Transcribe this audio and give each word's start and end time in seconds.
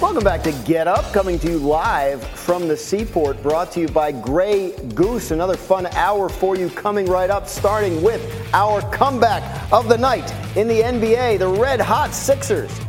Welcome 0.00 0.24
back 0.24 0.42
to 0.44 0.52
Get 0.64 0.88
Up, 0.88 1.12
coming 1.12 1.38
to 1.40 1.50
you 1.50 1.58
live 1.58 2.24
from 2.30 2.68
the 2.68 2.76
Seaport, 2.76 3.42
brought 3.42 3.70
to 3.72 3.80
you 3.80 3.88
by 3.88 4.12
Grey 4.12 4.72
Goose. 4.94 5.30
Another 5.30 5.58
fun 5.58 5.86
hour 5.88 6.30
for 6.30 6.56
you 6.56 6.70
coming 6.70 7.04
right 7.04 7.28
up, 7.28 7.46
starting 7.46 8.00
with 8.00 8.22
our 8.54 8.80
comeback 8.92 9.70
of 9.70 9.90
the 9.90 9.98
night 9.98 10.34
in 10.56 10.68
the 10.68 10.80
NBA. 10.80 11.38
The 11.38 11.48
red 11.48 11.82
hot 11.82 12.14
Sixers 12.14 12.80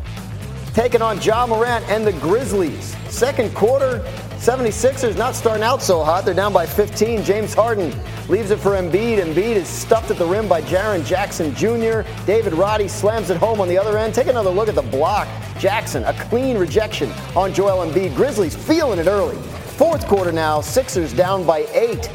taking 0.73 1.01
on 1.01 1.21
Ja 1.21 1.45
Morant 1.45 1.83
and 1.89 2.07
the 2.07 2.13
Grizzlies. 2.13 2.95
Second 3.09 3.53
quarter, 3.53 3.99
76ers 4.41 5.15
not 5.15 5.35
starting 5.35 5.61
out 5.61 5.83
so 5.83 6.03
hot. 6.03 6.25
They're 6.25 6.33
down 6.33 6.51
by 6.51 6.65
15. 6.65 7.23
James 7.23 7.53
Harden 7.53 7.93
leaves 8.27 8.49
it 8.49 8.57
for 8.57 8.71
Embiid. 8.71 9.19
Embiid 9.19 9.55
is 9.55 9.67
stuffed 9.67 10.09
at 10.09 10.17
the 10.17 10.25
rim 10.25 10.47
by 10.47 10.63
Jaren 10.63 11.05
Jackson 11.05 11.53
Jr. 11.53 12.01
David 12.25 12.53
Roddy 12.53 12.87
slams 12.87 13.29
it 13.29 13.37
home 13.37 13.61
on 13.61 13.67
the 13.67 13.77
other 13.77 13.99
end. 13.99 14.15
Take 14.15 14.25
another 14.25 14.49
look 14.49 14.67
at 14.67 14.73
the 14.73 14.81
block. 14.81 15.27
Jackson, 15.59 16.03
a 16.05 16.13
clean 16.23 16.57
rejection 16.57 17.11
on 17.35 17.53
Joel 17.53 17.85
Embiid. 17.85 18.15
Grizzlies 18.15 18.55
feeling 18.55 18.97
it 18.97 19.05
early. 19.05 19.35
Fourth 19.77 20.07
quarter 20.07 20.31
now, 20.31 20.59
Sixers 20.59 21.13
down 21.13 21.45
by 21.45 21.67
eight. 21.73 22.07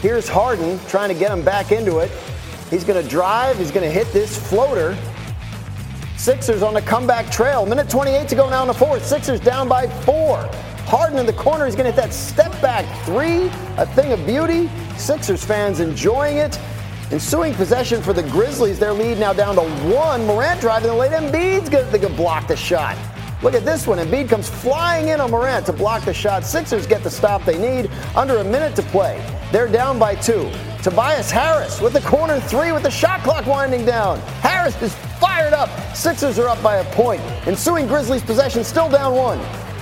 Here's 0.00 0.26
Harden 0.26 0.80
trying 0.88 1.10
to 1.10 1.14
get 1.14 1.30
him 1.30 1.44
back 1.44 1.72
into 1.72 1.98
it. 1.98 2.10
He's 2.70 2.84
going 2.84 3.02
to 3.02 3.06
drive. 3.06 3.58
He's 3.58 3.70
going 3.70 3.84
to 3.84 3.92
hit 3.92 4.10
this 4.14 4.34
floater. 4.48 4.96
Sixers 6.16 6.62
on 6.62 6.72
the 6.72 6.80
comeback 6.80 7.30
trail. 7.30 7.66
Minute 7.66 7.90
28 7.90 8.28
to 8.28 8.34
go 8.34 8.48
now 8.48 8.62
in 8.62 8.68
the 8.68 8.72
fourth. 8.72 9.04
Sixers 9.04 9.40
down 9.40 9.68
by 9.68 9.86
four. 9.86 10.50
Harden 10.86 11.18
in 11.18 11.26
the 11.26 11.32
corner. 11.32 11.66
He's 11.66 11.74
going 11.74 11.86
to 11.86 11.92
hit 11.92 12.00
that 12.00 12.14
step 12.14 12.52
back 12.62 12.84
three. 13.04 13.50
A 13.76 13.86
thing 13.86 14.12
of 14.12 14.24
beauty. 14.24 14.70
Sixers 14.96 15.44
fans 15.44 15.80
enjoying 15.80 16.36
it. 16.36 16.58
Ensuing 17.10 17.54
possession 17.54 18.00
for 18.02 18.12
the 18.12 18.22
Grizzlies, 18.22 18.78
their 18.78 18.92
lead 18.92 19.18
now 19.18 19.32
down 19.32 19.56
to 19.56 19.62
one. 19.94 20.24
Morant 20.26 20.60
driving 20.60 20.88
the 20.88 20.94
late. 20.94 21.12
Embiid's 21.12 21.68
going 21.68 22.00
to 22.00 22.08
block 22.10 22.46
the 22.46 22.56
shot. 22.56 22.96
Look 23.42 23.54
at 23.54 23.64
this 23.64 23.86
one. 23.86 23.98
Embiid 23.98 24.28
comes 24.28 24.48
flying 24.48 25.08
in 25.08 25.20
on 25.20 25.30
Morant 25.30 25.66
to 25.66 25.72
block 25.72 26.04
the 26.04 26.14
shot. 26.14 26.44
Sixers 26.44 26.86
get 26.86 27.02
the 27.02 27.10
stop 27.10 27.44
they 27.44 27.58
need. 27.58 27.90
Under 28.14 28.36
a 28.38 28.44
minute 28.44 28.74
to 28.76 28.82
play. 28.82 29.22
They're 29.52 29.68
down 29.68 29.98
by 29.98 30.14
two. 30.14 30.50
Tobias 30.82 31.30
Harris 31.30 31.80
with 31.80 31.92
the 31.92 32.00
corner 32.02 32.40
three 32.40 32.70
with 32.72 32.84
the 32.84 32.90
shot 32.90 33.22
clock 33.22 33.44
winding 33.46 33.84
down. 33.84 34.20
Harris 34.40 34.80
is 34.80 34.94
fired 35.20 35.52
up. 35.52 35.68
Sixers 35.96 36.38
are 36.38 36.48
up 36.48 36.62
by 36.62 36.76
a 36.76 36.84
point. 36.94 37.20
Ensuing 37.46 37.86
Grizzlies 37.86 38.22
possession 38.22 38.62
still 38.64 38.88
down 38.88 39.14
one. 39.14 39.38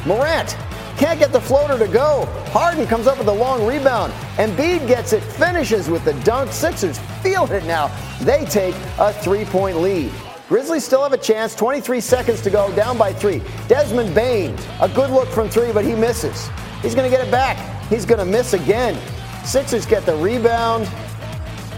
Morant 0.06 0.56
can't 0.97 1.19
get 1.19 1.33
the 1.33 1.41
floater 1.41 1.78
to 1.78 1.91
go. 1.91 2.27
Harden 2.53 2.87
comes 2.87 3.06
up 3.06 3.19
with 3.19 3.28
a 3.28 3.33
long 3.33 3.67
rebound. 3.67 4.12
Embiid 4.37 4.87
gets 4.87 5.12
it, 5.12 5.23
finishes 5.23 5.89
with 5.89 6.05
the 6.05 6.14
dunk. 6.25 6.53
Sixers 6.53 6.98
feel 7.23 7.50
it 7.53 7.64
now. 7.64 7.89
They 8.20 8.45
take 8.45 8.75
a 8.98 9.12
three 9.12 9.45
point 9.45 9.81
lead. 9.81 10.12
Grizzlies 10.48 10.84
still 10.84 11.03
have 11.03 11.12
a 11.12 11.19
chance. 11.19 11.55
23 11.55 12.00
seconds 12.00 12.41
to 12.42 12.50
go, 12.50 12.75
down 12.77 12.98
by 12.98 13.12
three. 13.12 13.42
Desmond 13.67 14.15
Bane, 14.15 14.56
a 14.81 14.89
good 14.89 15.11
look 15.11 15.28
from 15.28 15.48
three, 15.48 15.72
but 15.72 15.84
he 15.84 15.95
misses. 15.95 16.48
He's 16.83 16.95
going 16.95 17.11
to 17.11 17.17
get 17.17 17.27
it 17.27 17.31
back. 17.31 17.56
He's 17.89 18.05
going 18.05 18.19
to 18.19 18.25
miss 18.25 18.53
again. 18.53 18.98
Sixers 19.45 19.87
get 19.87 20.05
the 20.05 20.17
rebound. 20.17 20.89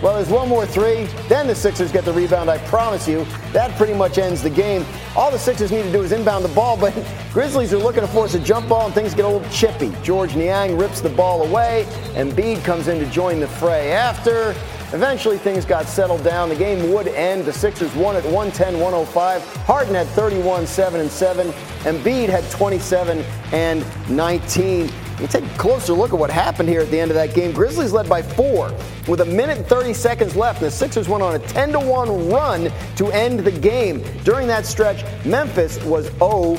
Well, 0.02 0.14
there's 0.14 0.28
one 0.28 0.48
more 0.48 0.66
three. 0.66 1.05
Then 1.28 1.47
the 1.47 1.55
Sixers 1.55 1.91
get 1.91 2.05
the 2.05 2.12
rebound. 2.12 2.50
I 2.50 2.58
promise 2.66 3.08
you, 3.08 3.25
that 3.52 3.75
pretty 3.78 3.94
much 3.94 4.19
ends 4.19 4.42
the 4.42 4.50
game. 4.50 4.84
All 5.16 5.30
the 5.30 5.38
Sixers 5.38 5.72
need 5.72 5.84
to 5.84 5.92
do 5.92 6.03
is 6.03 6.12
inbound 6.12 6.44
the 6.44 6.55
ball, 6.55 6.77
but 6.80 6.92
Grizzlies 7.33 7.72
are 7.72 7.78
looking 7.78 8.03
to 8.03 8.08
force 8.08 8.34
a 8.34 8.38
jump 8.38 8.69
ball, 8.69 8.86
and 8.86 8.94
things 8.94 9.14
get 9.14 9.25
a 9.25 9.28
little 9.28 9.48
chippy. 9.50 9.92
Georges 10.03 10.36
Niang 10.36 10.77
rips 10.77 11.00
the 11.00 11.08
ball 11.08 11.47
away, 11.47 11.86
Embiid 12.14 12.62
comes 12.62 12.88
in 12.88 12.98
to 12.98 13.06
join 13.11 13.41
the 13.41 13.48
fray 13.48 13.92
after. 13.92 14.55
Eventually, 14.92 15.36
things 15.36 15.64
got 15.64 15.86
settled 15.86 16.22
down. 16.22 16.48
The 16.48 16.55
game 16.55 16.92
would 16.92 17.08
end. 17.08 17.44
The 17.44 17.53
Sixers 17.53 17.92
won 17.97 18.14
at 18.14 18.22
110 18.22 18.75
105. 18.75 19.44
Harden 19.64 19.94
had 19.94 20.06
31 20.08 20.64
7 20.64 21.00
and 21.00 21.10
7. 21.10 21.48
Embiid 21.81 22.28
had 22.28 22.48
27 22.53 23.25
and 23.53 23.84
19. 24.08 24.88
You 25.20 25.27
take 25.27 25.45
a 25.45 25.59
closer 25.59 25.95
look 25.95 26.12
at 26.12 26.19
what 26.19 26.31
happened 26.31 26.69
here 26.69 26.83
at 26.83 26.91
the 26.91 27.00
end 27.00 27.11
of 27.11 27.14
that 27.14 27.34
game. 27.34 27.53
Grizzlies 27.53 27.92
led 27.92 28.06
by 28.09 28.20
four 28.20 28.70
with 29.09 29.22
a 29.22 29.25
minute 29.25 29.59
and 29.59 29.66
30 29.66 29.94
seconds 29.94 30.37
left. 30.37 30.60
The 30.60 30.71
Sixers 30.71 31.09
went 31.09 31.22
on 31.22 31.34
a 31.34 31.38
10 31.38 31.72
to 31.72 31.81
1 31.81 32.28
run 32.28 32.71
to 32.97 33.06
end 33.12 33.41
the 33.41 33.50
game. 33.50 34.03
During 34.25 34.47
that 34.49 34.66
stretch, 34.66 35.05
Memphis 35.25 35.82
was 35.84 36.09
0 36.19 36.56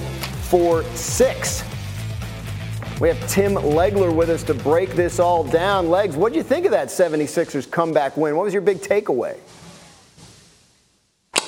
for 0.50 0.84
6. 0.84 1.64
We 3.00 3.10
have 3.10 3.28
Tim 3.28 3.54
Legler 3.54 4.14
with 4.14 4.32
us 4.32 4.42
to 4.44 4.56
break 4.56 4.94
this 4.94 5.20
all 5.20 5.44
down. 5.44 5.88
Legs, 5.90 6.16
what 6.16 6.34
do 6.34 6.38
you 6.40 6.44
think 6.44 6.66
of 6.66 6.72
that 6.72 6.88
76ers 6.88 7.70
comeback 7.70 8.18
win? 8.18 8.36
What 8.36 8.46
was 8.46 8.54
your 8.54 8.64
big 8.64 8.78
takeaway? 8.78 9.38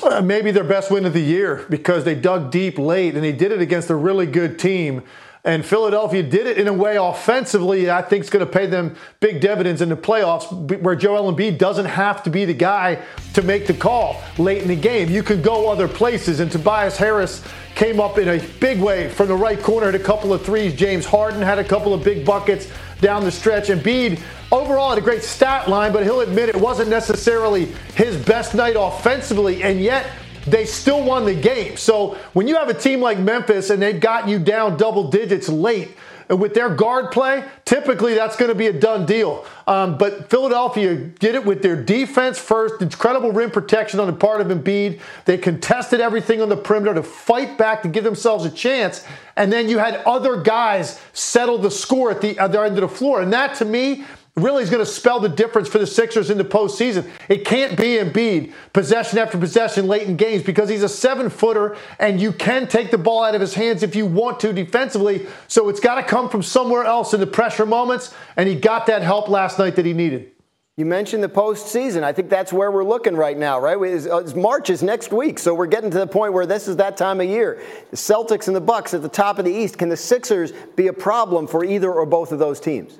Uh, 0.00 0.22
maybe 0.22 0.52
their 0.52 0.64
best 0.64 0.92
win 0.92 1.04
of 1.06 1.12
the 1.12 1.20
year 1.20 1.66
because 1.68 2.04
they 2.04 2.14
dug 2.14 2.52
deep 2.52 2.78
late 2.78 3.16
and 3.16 3.24
they 3.24 3.32
did 3.32 3.50
it 3.50 3.60
against 3.60 3.90
a 3.90 3.96
really 3.96 4.26
good 4.26 4.60
team. 4.60 5.02
And 5.42 5.64
Philadelphia 5.64 6.22
did 6.22 6.46
it 6.46 6.58
in 6.58 6.68
a 6.68 6.72
way 6.72 6.96
offensively 6.96 7.90
I 7.90 8.02
think 8.02 8.24
is 8.24 8.30
going 8.30 8.44
to 8.44 8.52
pay 8.52 8.66
them 8.66 8.94
big 9.20 9.40
dividends 9.40 9.80
in 9.80 9.88
the 9.88 9.96
playoffs 9.96 10.80
where 10.82 10.94
Joel 10.94 11.32
Embiid 11.32 11.56
doesn't 11.56 11.86
have 11.86 12.22
to 12.24 12.30
be 12.30 12.44
the 12.44 12.54
guy 12.54 13.02
to 13.32 13.42
make 13.42 13.66
the 13.66 13.72
call 13.72 14.20
late 14.36 14.60
in 14.60 14.68
the 14.68 14.76
game. 14.76 15.08
You 15.08 15.22
can 15.22 15.40
go 15.40 15.70
other 15.70 15.88
places. 15.88 16.40
And 16.40 16.52
Tobias 16.52 16.98
Harris 16.98 17.42
came 17.74 18.00
up 18.00 18.18
in 18.18 18.28
a 18.28 18.38
big 18.60 18.80
way 18.80 19.08
from 19.08 19.28
the 19.28 19.36
right 19.36 19.58
corner, 19.58 19.86
had 19.86 19.94
a 19.94 20.04
couple 20.04 20.34
of 20.34 20.44
threes. 20.44 20.74
James 20.74 21.06
Harden 21.06 21.40
had 21.40 21.58
a 21.58 21.64
couple 21.64 21.94
of 21.94 22.04
big 22.04 22.26
buckets 22.26 22.68
down 23.00 23.24
the 23.24 23.30
stretch. 23.30 23.68
Embiid 23.68 24.20
overall 24.52 24.90
had 24.90 24.98
a 24.98 25.00
great 25.00 25.22
stat 25.22 25.68
line, 25.68 25.90
but 25.90 26.02
he'll 26.02 26.20
admit 26.20 26.50
it 26.50 26.56
wasn't 26.56 26.90
necessarily 26.90 27.66
his 27.94 28.14
best 28.26 28.54
night 28.54 28.76
offensively. 28.78 29.62
And 29.62 29.80
yet, 29.80 30.06
they 30.46 30.64
still 30.64 31.02
won 31.02 31.24
the 31.24 31.34
game. 31.34 31.76
So 31.76 32.16
when 32.32 32.48
you 32.48 32.56
have 32.56 32.68
a 32.68 32.74
team 32.74 33.00
like 33.00 33.18
Memphis 33.18 33.70
and 33.70 33.80
they've 33.80 34.00
got 34.00 34.28
you 34.28 34.38
down 34.38 34.76
double 34.76 35.10
digits 35.10 35.48
late, 35.48 35.96
with 36.36 36.54
their 36.54 36.68
guard 36.68 37.10
play, 37.10 37.44
typically 37.64 38.14
that's 38.14 38.36
going 38.36 38.50
to 38.50 38.54
be 38.54 38.68
a 38.68 38.72
done 38.72 39.04
deal. 39.04 39.44
Um, 39.66 39.98
but 39.98 40.30
Philadelphia 40.30 40.94
did 40.94 41.34
it 41.34 41.44
with 41.44 41.62
their 41.62 41.82
defense 41.82 42.38
first, 42.38 42.80
incredible 42.80 43.32
rim 43.32 43.50
protection 43.50 43.98
on 43.98 44.06
the 44.06 44.12
part 44.12 44.40
of 44.40 44.46
Embiid. 44.46 45.00
They 45.24 45.38
contested 45.38 46.00
everything 46.00 46.40
on 46.40 46.48
the 46.48 46.56
perimeter 46.56 46.94
to 46.94 47.02
fight 47.02 47.58
back 47.58 47.82
to 47.82 47.88
give 47.88 48.04
themselves 48.04 48.44
a 48.44 48.50
chance. 48.50 49.04
And 49.36 49.52
then 49.52 49.68
you 49.68 49.78
had 49.78 49.96
other 50.06 50.40
guys 50.40 51.00
settle 51.12 51.58
the 51.58 51.70
score 51.70 52.10
at 52.10 52.20
the 52.20 52.38
other 52.38 52.64
end 52.64 52.78
of 52.78 52.88
the 52.88 52.96
floor. 52.96 53.22
And 53.22 53.32
that, 53.32 53.56
to 53.56 53.64
me, 53.64 54.04
really 54.42 54.62
is 54.62 54.70
going 54.70 54.84
to 54.84 54.90
spell 54.90 55.20
the 55.20 55.28
difference 55.28 55.68
for 55.68 55.78
the 55.78 55.86
Sixers 55.86 56.30
in 56.30 56.38
the 56.38 56.44
postseason. 56.44 57.08
It 57.28 57.44
can't 57.44 57.76
be 57.76 57.96
Embiid 57.96 58.52
possession 58.72 59.18
after 59.18 59.38
possession 59.38 59.86
late 59.86 60.08
in 60.08 60.16
games 60.16 60.42
because 60.42 60.68
he's 60.68 60.82
a 60.82 60.88
seven 60.88 61.30
footer 61.30 61.76
and 61.98 62.20
you 62.20 62.32
can 62.32 62.66
take 62.66 62.90
the 62.90 62.98
ball 62.98 63.24
out 63.24 63.34
of 63.34 63.40
his 63.40 63.54
hands 63.54 63.82
if 63.82 63.94
you 63.94 64.06
want 64.06 64.40
to 64.40 64.52
defensively. 64.52 65.26
So 65.48 65.68
it's 65.68 65.80
got 65.80 65.96
to 65.96 66.02
come 66.02 66.28
from 66.28 66.42
somewhere 66.42 66.84
else 66.84 67.14
in 67.14 67.20
the 67.20 67.26
pressure 67.26 67.66
moments, 67.66 68.14
and 68.36 68.48
he 68.48 68.54
got 68.54 68.86
that 68.86 69.02
help 69.02 69.28
last 69.28 69.58
night 69.58 69.76
that 69.76 69.86
he 69.86 69.92
needed. 69.92 70.32
You 70.76 70.86
mentioned 70.86 71.22
the 71.22 71.28
postseason. 71.28 72.04
I 72.04 72.12
think 72.14 72.30
that's 72.30 72.54
where 72.54 72.70
we're 72.70 72.84
looking 72.84 73.14
right 73.14 73.36
now, 73.36 73.60
right? 73.60 73.76
Uh, 73.76 74.22
March 74.34 74.70
is 74.70 74.82
next 74.82 75.12
week, 75.12 75.38
so 75.38 75.52
we're 75.52 75.66
getting 75.66 75.90
to 75.90 75.98
the 75.98 76.06
point 76.06 76.32
where 76.32 76.46
this 76.46 76.68
is 76.68 76.76
that 76.76 76.96
time 76.96 77.20
of 77.20 77.26
year. 77.26 77.62
The 77.90 77.98
Celtics 77.98 78.46
and 78.46 78.56
the 78.56 78.62
Bucks 78.62 78.94
at 78.94 79.02
the 79.02 79.08
top 79.08 79.38
of 79.38 79.44
the 79.44 79.52
East. 79.52 79.76
Can 79.76 79.90
the 79.90 79.96
Sixers 79.96 80.52
be 80.76 80.86
a 80.86 80.92
problem 80.92 81.46
for 81.46 81.66
either 81.66 81.92
or 81.92 82.06
both 82.06 82.32
of 82.32 82.38
those 82.38 82.60
teams? 82.60 82.98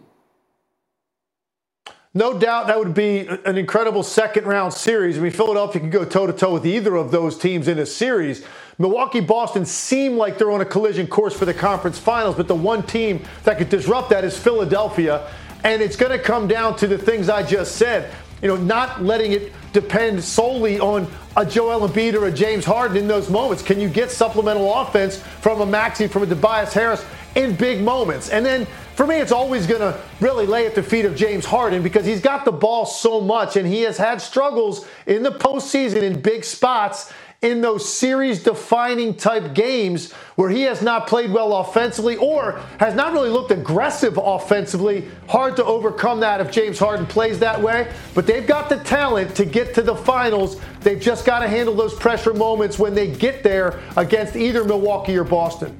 No 2.13 2.37
doubt 2.37 2.67
that 2.67 2.77
would 2.77 2.93
be 2.93 3.29
an 3.45 3.57
incredible 3.57 4.03
second 4.03 4.45
round 4.45 4.73
series. 4.73 5.17
I 5.17 5.21
mean, 5.21 5.31
Philadelphia 5.31 5.81
can 5.81 5.91
go 5.91 6.05
toe 6.05 6.27
to 6.27 6.33
toe 6.33 6.53
with 6.53 6.67
either 6.67 6.97
of 6.97 7.13
those 7.13 7.39
teams 7.39 7.69
in 7.69 7.79
a 7.79 7.87
series. 7.87 8.45
Milwaukee, 8.79 9.21
Boston 9.21 9.65
seem 9.65 10.17
like 10.17 10.37
they're 10.37 10.51
on 10.51 10.61
a 10.61 10.65
collision 10.65 11.07
course 11.07 11.37
for 11.37 11.45
the 11.45 11.55
conference 11.55 12.01
finals, 12.01 12.35
but 12.35 12.49
the 12.49 12.55
one 12.55 12.83
team 12.83 13.25
that 13.45 13.59
could 13.59 13.69
disrupt 13.69 14.11
that 14.11 14.25
is 14.25 14.37
Philadelphia. 14.37 15.31
And 15.63 15.81
it's 15.81 15.95
going 15.95 16.11
to 16.11 16.19
come 16.19 16.49
down 16.49 16.75
to 16.79 16.89
the 16.89 16.99
things 16.99 17.29
I 17.29 17.45
just 17.45 17.77
said. 17.77 18.13
You 18.43 18.49
know, 18.49 18.57
not 18.57 19.05
letting 19.05 19.31
it 19.31 19.53
depend 19.73 20.25
solely 20.25 20.81
on 20.81 21.07
a 21.37 21.47
Joel 21.47 21.89
Embiid 21.89 22.15
or 22.15 22.27
a 22.27 22.33
James 22.33 22.65
Harden 22.65 22.97
in 22.97 23.07
those 23.07 23.31
moments. 23.31 23.63
Can 23.63 23.79
you 23.79 23.89
get 23.89 24.11
supplemental 24.11 24.75
offense 24.75 25.19
from 25.19 25.61
a 25.61 25.67
Maxey, 25.67 26.09
from 26.09 26.25
a 26.25 26.27
Tobias 26.27 26.73
Harris 26.73 27.05
in 27.37 27.55
big 27.55 27.83
moments? 27.83 28.31
And 28.31 28.45
then 28.45 28.67
for 29.01 29.07
me, 29.07 29.17
it's 29.17 29.33
always 29.33 29.67
going 29.67 29.81
to 29.81 29.99
really 30.21 30.45
lay 30.45 30.67
at 30.67 30.75
the 30.75 30.83
feet 30.83 31.07
of 31.07 31.17
James 31.17 31.47
Harden 31.47 31.83
because 31.83 32.05
he's 32.05 32.21
got 32.21 32.45
the 32.45 32.53
ball 32.53 32.85
so 32.85 33.19
much 33.19 33.57
and 33.57 33.67
he 33.67 33.81
has 33.81 33.97
had 33.97 34.21
struggles 34.21 34.87
in 35.07 35.23
the 35.23 35.31
postseason 35.31 36.03
in 36.03 36.21
big 36.21 36.45
spots 36.45 37.11
in 37.41 37.63
those 37.63 37.91
series 37.91 38.43
defining 38.43 39.15
type 39.15 39.55
games 39.55 40.13
where 40.37 40.51
he 40.51 40.61
has 40.65 40.83
not 40.83 41.07
played 41.07 41.33
well 41.33 41.57
offensively 41.57 42.17
or 42.17 42.61
has 42.79 42.95
not 42.95 43.15
really 43.15 43.31
looked 43.31 43.51
aggressive 43.53 44.19
offensively. 44.23 45.09
Hard 45.31 45.57
to 45.57 45.65
overcome 45.65 46.21
that 46.21 46.43
if 46.43 46.51
James 46.51 46.79
Harden 46.79 47.07
plays 47.07 47.39
that 47.39 47.59
way. 47.59 47.91
But 48.15 48.27
they've 48.27 48.47
got 48.47 48.69
the 48.69 48.81
talent 48.81 49.35
to 49.37 49.47
get 49.47 49.73
to 49.77 49.83
the 49.83 49.97
finals. 49.97 50.61
They've 50.81 51.01
just 51.01 51.25
got 51.25 51.39
to 51.39 51.49
handle 51.49 51.75
those 51.75 51.95
pressure 51.95 52.35
moments 52.35 52.79
when 52.79 52.95
they 52.95 53.11
get 53.11 53.43
there 53.43 53.81
against 53.97 54.37
either 54.37 54.63
Milwaukee 54.63 55.17
or 55.17 55.25
Boston. 55.25 55.75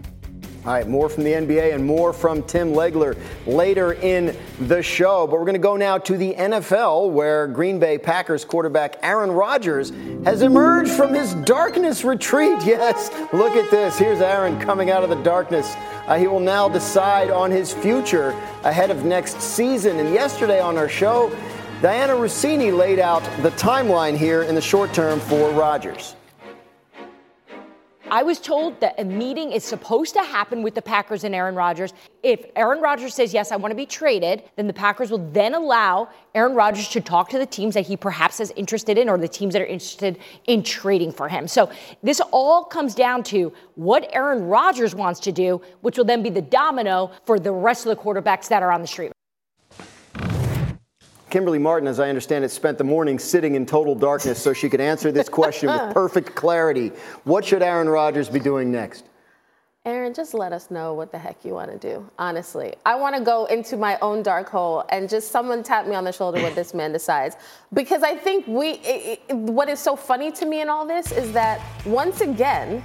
All 0.67 0.75
right, 0.75 0.87
more 0.87 1.09
from 1.09 1.25
the 1.25 1.33
NBA 1.33 1.75
and 1.75 1.83
more 1.83 2.13
from 2.13 2.43
Tim 2.43 2.75
Legler 2.75 3.17
later 3.47 3.95
in 3.95 4.37
the 4.59 4.83
show. 4.83 5.27
But 5.27 5.39
we're 5.39 5.47
going 5.47 5.55
to 5.55 5.59
go 5.59 5.77
now 5.77 5.97
to 5.97 6.19
the 6.19 6.35
NFL, 6.35 7.13
where 7.13 7.47
Green 7.47 7.79
Bay 7.79 7.97
Packers 7.97 8.45
quarterback 8.45 8.99
Aaron 9.03 9.31
Rodgers 9.31 9.89
has 10.27 10.43
emerged 10.43 10.91
from 10.91 11.15
his 11.15 11.33
darkness 11.47 12.05
retreat. 12.05 12.59
Yes, 12.63 13.11
look 13.33 13.57
at 13.57 13.71
this. 13.71 13.99
Here's 13.99 14.21
Aaron 14.21 14.61
coming 14.61 14.91
out 14.91 15.03
of 15.03 15.09
the 15.09 15.23
darkness. 15.23 15.75
Uh, 16.07 16.19
he 16.19 16.27
will 16.27 16.41
now 16.41 16.69
decide 16.69 17.31
on 17.31 17.51
his 17.51 17.73
future 17.73 18.31
ahead 18.63 18.91
of 18.91 19.07
next 19.07 19.41
season. 19.41 19.99
And 19.99 20.13
yesterday 20.13 20.61
on 20.61 20.77
our 20.77 20.91
show, 20.91 21.31
Dianna 21.81 22.19
Russini 22.19 22.77
laid 22.77 22.99
out 22.99 23.23
the 23.41 23.51
timeline 23.53 24.15
here 24.15 24.43
in 24.43 24.55
the 24.55 24.61
short 24.61 24.93
term 24.93 25.21
for 25.21 25.51
Rodgers. 25.53 26.17
I 28.13 28.25
was 28.25 28.41
told 28.41 28.81
that 28.81 28.99
a 28.99 29.05
meeting 29.05 29.53
is 29.53 29.63
supposed 29.63 30.15
to 30.15 30.23
happen 30.23 30.63
with 30.63 30.75
the 30.75 30.83
Packers 30.83 31.23
and 31.23 31.33
Aaron 31.33 31.55
Rodgers. 31.55 31.93
If 32.25 32.45
Aaron 32.57 32.81
Rodgers 32.81 33.15
says, 33.15 33.33
yes, 33.33 33.53
I 33.53 33.57
want 33.57 33.71
to 33.71 33.77
be 33.77 33.87
traded, 33.87 34.43
then 34.57 34.67
the 34.67 34.73
Packers 34.73 35.13
will 35.13 35.31
then 35.31 35.55
allow 35.55 36.09
Aaron 36.35 36.57
Rodgers 36.57 36.89
to 36.89 37.01
talk 37.01 37.29
to 37.29 37.39
the 37.39 37.47
teams 37.47 37.75
that 37.75 37.87
he 37.87 37.97
perhaps 37.97 38.41
is 38.41 38.53
interested 38.57 38.99
in 38.99 39.09
or 39.09 39.17
the 39.17 39.29
teams 39.29 39.53
that 39.53 39.63
are 39.63 39.67
interested 39.67 40.19
in 40.49 40.65
trading 40.65 41.13
for 41.13 41.29
him. 41.29 41.47
So 41.47 41.71
this 42.03 42.21
all 42.33 42.65
comes 42.65 42.97
down 42.97 43.23
to 43.25 43.53
what 43.77 44.09
Aaron 44.13 44.45
Rodgers 44.47 44.93
wants 44.93 45.21
to 45.21 45.33
do, 45.33 45.61
which 45.83 45.97
will 45.97 46.05
then 46.05 46.23
be 46.23 46.31
the 46.31 46.43
domino 46.43 47.13
for 47.27 47.39
the 47.39 47.53
rest 47.53 47.87
of 47.87 47.97
the 47.97 48.03
quarterbacks 48.03 48.49
that 48.49 48.65
are 48.65 48.73
on 48.73 48.81
the 48.81 48.89
street. 48.89 49.13
Kimberly 51.31 51.59
Martin, 51.59 51.89
as 51.89 52.01
I 52.01 52.09
understand 52.09 52.45
it, 52.45 52.51
spent 52.51 52.77
the 52.77 52.85
morning 52.85 53.19
sitting 53.19 53.55
in 53.55 53.65
total 53.65 53.95
darkness 53.95 54.43
so 54.43 54.53
she 54.53 54.69
could 54.69 54.81
answer 54.81 55.13
this 55.13 55.29
question 55.29 55.69
with 55.69 55.95
perfect 55.95 56.35
clarity. 56.35 56.89
What 57.25 57.45
should 57.45 57.63
Aaron 57.63 57.89
Rodgers 57.89 58.29
be 58.29 58.41
doing 58.41 58.73
next? 58.73 59.05
Aaron, 59.87 60.13
just 60.13 60.35
let 60.35 60.53
us 60.53 60.71
know 60.71 60.93
what 60.93 61.11
the 61.11 61.19
heck 61.19 61.43
you 61.43 61.55
want 61.55 61.71
to 61.71 61.79
do. 61.79 62.07
Honestly, 62.19 62.75
I 62.85 62.97
want 62.97 63.17
to 63.17 63.23
go 63.23 63.47
into 63.47 63.79
my 63.79 63.99
own 64.03 64.23
dark 64.23 64.51
hole 64.51 64.85
and 64.91 65.09
just 65.09 65.31
someone 65.31 65.63
tap 65.63 65.87
me 65.87 65.95
on 65.95 66.05
the 66.05 66.13
shoulder 66.13 66.43
when 66.43 66.55
this 66.55 66.75
man 66.75 66.93
decides. 66.93 67.37
Because 67.73 68.03
I 68.03 68.15
think 68.15 68.47
we, 68.47 68.73
it, 68.73 69.23
it, 69.29 69.35
what 69.37 69.71
is 69.71 69.81
so 69.81 69.97
funny 69.97 70.33
to 70.33 70.45
me 70.45 70.61
in 70.61 70.69
all 70.69 70.87
this 70.87 71.13
is 71.13 71.33
that 71.33 71.63
once 71.87 72.21
again, 72.21 72.85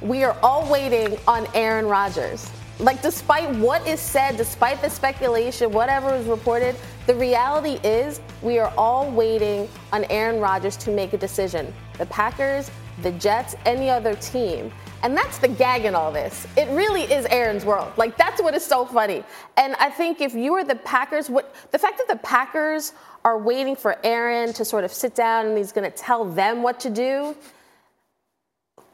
we 0.00 0.24
are 0.24 0.36
all 0.42 0.68
waiting 0.68 1.16
on 1.28 1.46
Aaron 1.54 1.86
Rodgers. 1.86 2.50
Like, 2.82 3.00
despite 3.00 3.48
what 3.58 3.86
is 3.86 4.00
said, 4.00 4.36
despite 4.36 4.82
the 4.82 4.90
speculation, 4.90 5.70
whatever 5.70 6.12
is 6.14 6.26
reported, 6.26 6.74
the 7.06 7.14
reality 7.14 7.78
is 7.86 8.20
we 8.42 8.58
are 8.58 8.74
all 8.76 9.08
waiting 9.08 9.68
on 9.92 10.02
Aaron 10.10 10.40
Rodgers 10.40 10.76
to 10.78 10.90
make 10.90 11.12
a 11.12 11.16
decision. 11.16 11.72
The 11.98 12.06
Packers, 12.06 12.72
the 13.02 13.12
Jets, 13.12 13.54
any 13.66 13.88
other 13.88 14.16
team. 14.16 14.72
And 15.04 15.16
that's 15.16 15.38
the 15.38 15.46
gag 15.46 15.84
in 15.84 15.94
all 15.94 16.10
this. 16.10 16.44
It 16.56 16.68
really 16.70 17.02
is 17.02 17.24
Aaron's 17.26 17.64
world. 17.64 17.92
Like 17.96 18.16
that's 18.16 18.42
what 18.42 18.52
is 18.52 18.64
so 18.64 18.84
funny. 18.84 19.22
And 19.56 19.76
I 19.76 19.88
think 19.88 20.20
if 20.20 20.34
you 20.34 20.52
are 20.54 20.64
the 20.64 20.74
Packers, 20.74 21.30
what 21.30 21.54
the 21.70 21.78
fact 21.78 21.98
that 21.98 22.08
the 22.08 22.20
Packers 22.24 22.94
are 23.24 23.38
waiting 23.38 23.76
for 23.76 23.96
Aaron 24.02 24.52
to 24.54 24.64
sort 24.64 24.82
of 24.82 24.92
sit 24.92 25.14
down 25.14 25.46
and 25.46 25.56
he's 25.56 25.70
going 25.70 25.88
to 25.88 25.96
tell 25.96 26.24
them 26.24 26.64
what 26.64 26.80
to 26.80 26.90
do, 26.90 27.36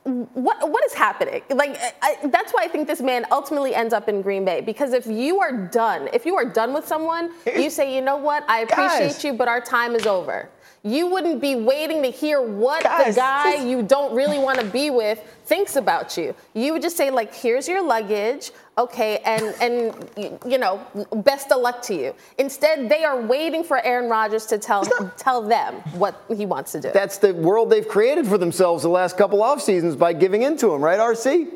what 0.08 0.70
what 0.70 0.84
is 0.84 0.94
happening? 0.94 1.42
Like 1.50 1.78
I, 2.02 2.16
that's 2.28 2.52
why 2.52 2.64
I 2.64 2.68
think 2.68 2.88
this 2.88 3.00
man 3.00 3.26
ultimately 3.30 3.74
ends 3.74 3.92
up 3.92 4.08
in 4.08 4.22
Green 4.22 4.44
Bay 4.44 4.60
because 4.60 4.92
if 4.92 5.06
you 5.06 5.40
are 5.40 5.52
done, 5.52 6.08
if 6.12 6.24
you 6.24 6.34
are 6.36 6.44
done 6.44 6.72
with 6.72 6.86
someone, 6.86 7.30
you 7.46 7.70
say, 7.70 7.94
you 7.94 8.00
know 8.00 8.16
what, 8.16 8.44
I 8.48 8.60
appreciate 8.60 9.12
Guys. 9.12 9.24
you, 9.24 9.32
but 9.34 9.48
our 9.48 9.60
time 9.60 9.94
is 9.94 10.06
over 10.06 10.48
you 10.88 11.06
wouldn't 11.08 11.40
be 11.40 11.54
waiting 11.54 12.02
to 12.02 12.10
hear 12.10 12.40
what 12.40 12.82
Guys, 12.82 13.14
the 13.14 13.20
guy 13.20 13.52
just... 13.56 13.66
you 13.66 13.82
don't 13.82 14.14
really 14.14 14.38
want 14.38 14.58
to 14.58 14.64
be 14.64 14.90
with 14.90 15.20
thinks 15.44 15.76
about 15.76 16.16
you. 16.16 16.34
You 16.54 16.72
would 16.72 16.82
just 16.82 16.96
say 16.96 17.10
like, 17.10 17.34
"Here's 17.34 17.66
your 17.68 17.82
luggage, 17.82 18.50
okay," 18.76 19.18
and 19.24 19.54
and 19.60 20.38
you 20.46 20.58
know, 20.58 20.80
best 21.16 21.50
of 21.52 21.60
luck 21.60 21.82
to 21.82 21.94
you. 21.94 22.14
Instead, 22.38 22.88
they 22.88 23.04
are 23.04 23.20
waiting 23.20 23.64
for 23.64 23.80
Aaron 23.84 24.10
Rodgers 24.10 24.46
to 24.46 24.58
tell 24.58 24.84
not... 24.84 25.18
tell 25.18 25.42
them 25.42 25.74
what 25.94 26.22
he 26.34 26.46
wants 26.46 26.72
to 26.72 26.80
do. 26.80 26.90
That's 26.92 27.18
the 27.18 27.34
world 27.34 27.70
they've 27.70 27.88
created 27.88 28.26
for 28.26 28.38
themselves 28.38 28.82
the 28.82 28.88
last 28.88 29.16
couple 29.16 29.42
off 29.42 29.62
seasons 29.62 29.96
by 29.96 30.12
giving 30.12 30.42
into 30.42 30.72
him, 30.72 30.82
right, 30.82 30.98
RC? 30.98 31.50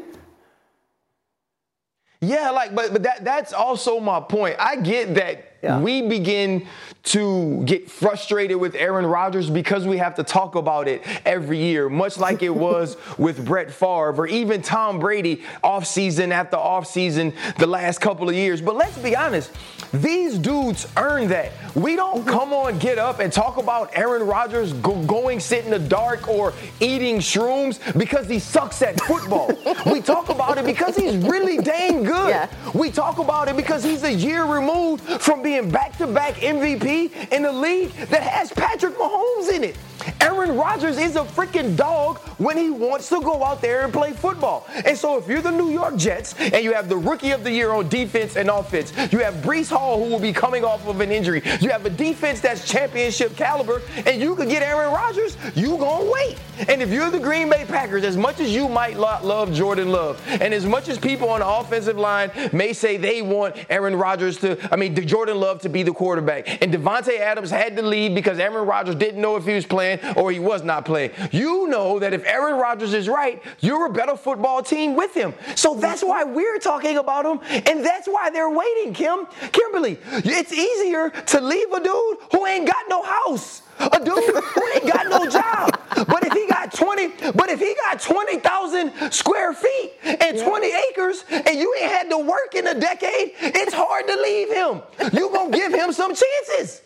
Yeah, 2.21 2.51
like, 2.51 2.75
but 2.75 2.93
but 2.93 3.03
that 3.03 3.25
that's 3.25 3.53
also 3.53 3.99
my 3.99 4.21
point. 4.21 4.57
I 4.59 4.77
get 4.77 5.15
that 5.17 5.52
yeah. 5.63 5.79
we 5.81 6.03
begin 6.03 6.67
to 7.05 7.63
get 7.65 7.91
frustrated 7.91 8.57
with 8.57 8.75
Aaron 8.77 9.07
Rodgers 9.07 9.51
because 9.51 9.87
we 9.87 9.99
have 9.99 10.15
to 10.17 10.25
talk 10.25 10.55
about 10.55 10.87
it 10.87 11.03
every 11.25 11.59
year, 11.59 11.89
much 11.89 12.19
like 12.19 12.43
it 12.43 12.55
was 12.55 12.97
with 13.19 13.45
Brett 13.45 13.71
Favre 13.71 14.15
or 14.15 14.27
even 14.27 14.63
Tom 14.63 15.01
Brady 15.01 15.43
offseason 15.65 16.31
after 16.31 16.57
offseason 16.57 17.35
the 17.57 17.67
last 17.67 18.01
couple 18.01 18.29
of 18.29 18.35
years. 18.35 18.61
But 18.61 18.77
let's 18.77 18.99
be 18.99 19.17
honest, 19.17 19.53
these 19.93 20.39
dudes 20.39 20.87
earn 20.97 21.29
that. 21.29 21.53
We 21.75 21.97
don't 21.97 22.21
mm-hmm. 22.21 22.31
come 22.31 22.53
on, 22.53 22.79
get 22.79 22.99
up, 22.99 23.19
and 23.19 23.33
talk 23.33 23.57
about 23.57 23.91
Aaron 23.97 24.23
Rodgers 24.27 24.73
go- 24.75 25.03
going 25.05 25.41
sit 25.41 25.65
in 25.65 25.71
the 25.71 25.79
dark 25.79 26.29
or 26.29 26.55
eating 26.81 27.19
shrooms 27.19 27.79
because 27.99 28.29
he 28.29 28.39
sucks 28.39 28.81
at 28.83 29.01
football. 29.03 29.51
we 29.93 30.01
talk 30.01 30.29
about 30.29 30.59
it 30.59 30.65
because 30.65 30.97
he's 30.97 31.17
really 31.17 31.59
dang 31.59 32.05
good. 32.05 32.29
Yeah. 32.29 32.49
We 32.75 32.91
talk 32.91 33.19
about 33.19 33.49
it 33.49 33.57
because 33.57 33.83
he's 33.83 34.05
a 34.05 34.13
year 34.13 34.45
removed 34.45 35.03
from 35.21 35.43
being 35.43 35.52
back 35.61 35.97
to 35.99 36.07
back 36.07 36.35
MVP 36.37 37.31
in 37.31 37.43
the 37.43 37.53
league 37.53 37.91
that 37.93 38.23
has 38.23 38.51
Patrick 38.53 38.95
Mahomes 38.95 39.53
in 39.53 39.65
it. 39.65 39.77
Aaron 40.21 40.57
Rodgers 40.57 40.99
is 40.99 41.17
a 41.17 41.25
freaking 41.25 41.77
dog 41.77 42.19
when 42.39 42.57
he 42.57 42.71
wants 42.71 43.09
to 43.11 43.21
go 43.21 43.45
out 43.45 43.61
there 43.61 43.85
and 43.85 43.93
play 43.93 44.13
football. 44.13 44.67
And 44.85 44.97
so 44.97 45.19
if 45.19 45.29
you're 45.29 45.41
the 45.41 45.51
New 45.51 45.71
York 45.71 45.97
Jets 45.97 46.35
and 46.39 46.65
you 46.65 46.73
have 46.73 46.89
the 46.89 46.97
rookie 46.97 47.31
of 47.31 47.45
the 47.45 47.51
year 47.51 47.71
on 47.71 47.89
defense 47.89 48.37
and 48.37 48.51
offense, 48.51 48.93
you 49.13 49.19
have 49.21 49.35
Breece 49.37 49.71
Hall 49.71 50.03
who 50.03 50.11
will 50.11 50.19
be 50.21 50.33
coming 50.33 50.65
off 50.65 50.87
of 50.87 51.01
an 51.01 51.11
injury, 51.11 51.43
you 51.61 51.71
have 51.71 51.87
a 51.87 51.91
defense 51.91 52.41
that's 52.41 52.69
championship 52.69 53.37
caliber, 53.37 53.83
and 54.07 54.21
you 54.21 54.35
could 54.35 54.49
get 54.49 54.63
Aaron 54.63 54.93
Rodgers, 54.93 55.37
you 55.55 55.77
gonna 55.77 56.11
wait. 56.11 56.39
And 56.69 56.83
if 56.83 56.91
you're 56.91 57.11
the 57.11 57.21
Green 57.21 57.49
Bay 57.49 57.65
Packers, 57.67 58.05
as 58.05 58.17
much 58.17 58.41
as 58.41 58.55
you 58.55 58.69
might 58.69 58.97
love 58.97 59.53
Jordan 59.53 59.91
Love, 59.91 60.21
and 60.29 60.55
as 60.55 60.67
much 60.67 60.89
as 60.89 60.99
people 60.99 61.29
on 61.29 61.41
the 61.41 61.47
offensive 61.47 61.97
line 61.97 62.31
may 62.53 62.73
say 62.73 62.97
they 62.97 63.23
want 63.23 63.57
Aaron 63.71 63.97
Rodgers 63.97 64.39
to, 64.39 64.59
I 64.73 64.77
mean, 64.77 64.95
Jordan 65.07 65.39
Love 65.39 65.61
to 65.63 65.69
be 65.69 65.83
the 65.83 65.93
quarterback, 65.93 66.63
and 66.63 66.73
Davante 66.73 67.19
Adams 67.19 67.51
had 67.51 67.77
to 67.77 67.83
leave 67.83 68.15
because 68.15 68.39
Aaron 68.39 68.67
Rodgers 68.67 68.95
didn't 68.95 69.21
know 69.21 69.37
if 69.37 69.45
he 69.45 69.55
was 69.55 69.67
playing 69.67 69.92
or 70.17 70.31
he 70.31 70.39
was 70.39 70.63
not 70.63 70.85
playing. 70.85 71.11
You 71.31 71.69
know 71.69 71.99
that 71.99 72.13
if 72.13 72.25
Aaron 72.25 72.59
Rodgers 72.59 72.95
is 72.95 73.09
right, 73.09 73.43
you're 73.61 73.87
a 73.87 73.91
better 73.93 74.17
football 74.17 74.63
team 74.63 74.95
with 74.95 75.15
him. 75.15 75.35
So 75.55 75.75
that's 75.75 76.03
why 76.03 76.25
we're 76.25 76.59
talking 76.59 76.99
about 76.99 77.25
him, 77.25 77.41
and 77.67 77.85
that's 77.85 78.07
why 78.07 78.31
they're 78.31 78.51
waiting, 78.51 78.95
Kim. 78.95 79.27
Kimberly, 79.53 79.99
it's 80.11 80.53
easier 80.53 81.11
to 81.11 81.41
leave 81.41 81.71
a 81.73 81.83
dude 81.83 82.17
who 82.33 82.47
ain't 82.47 82.67
got 82.67 82.85
no 82.89 83.03
house. 83.03 83.63
A 83.79 83.99
dude 83.99 84.23
who 84.23 84.69
ain't 84.75 84.93
got 84.93 85.09
no 85.09 85.27
job. 85.29 85.81
But 86.07 86.25
if 86.25 86.33
he 86.33 86.47
got 86.47 86.73
20, 86.73 87.33
but 87.33 87.49
if 87.49 87.59
he 87.59 87.75
got 87.75 88.01
20,000 88.01 89.11
square 89.11 89.55
feet 89.55 89.93
and 90.05 90.39
20 90.39 90.73
acres 90.91 91.25
and 91.31 91.59
you 91.59 91.75
ain't 91.81 91.91
had 91.91 92.11
to 92.11 92.19
work 92.19 92.55
in 92.55 92.67
a 92.67 92.79
decade, 92.79 93.33
it's 93.41 93.75
hard 93.75 94.07
to 94.07 94.15
leave 94.21 94.53
him. 94.53 94.83
You 95.13 95.31
gonna 95.33 95.51
give 95.51 95.73
him 95.73 95.93
some 95.93 96.15
chances. 96.15 96.83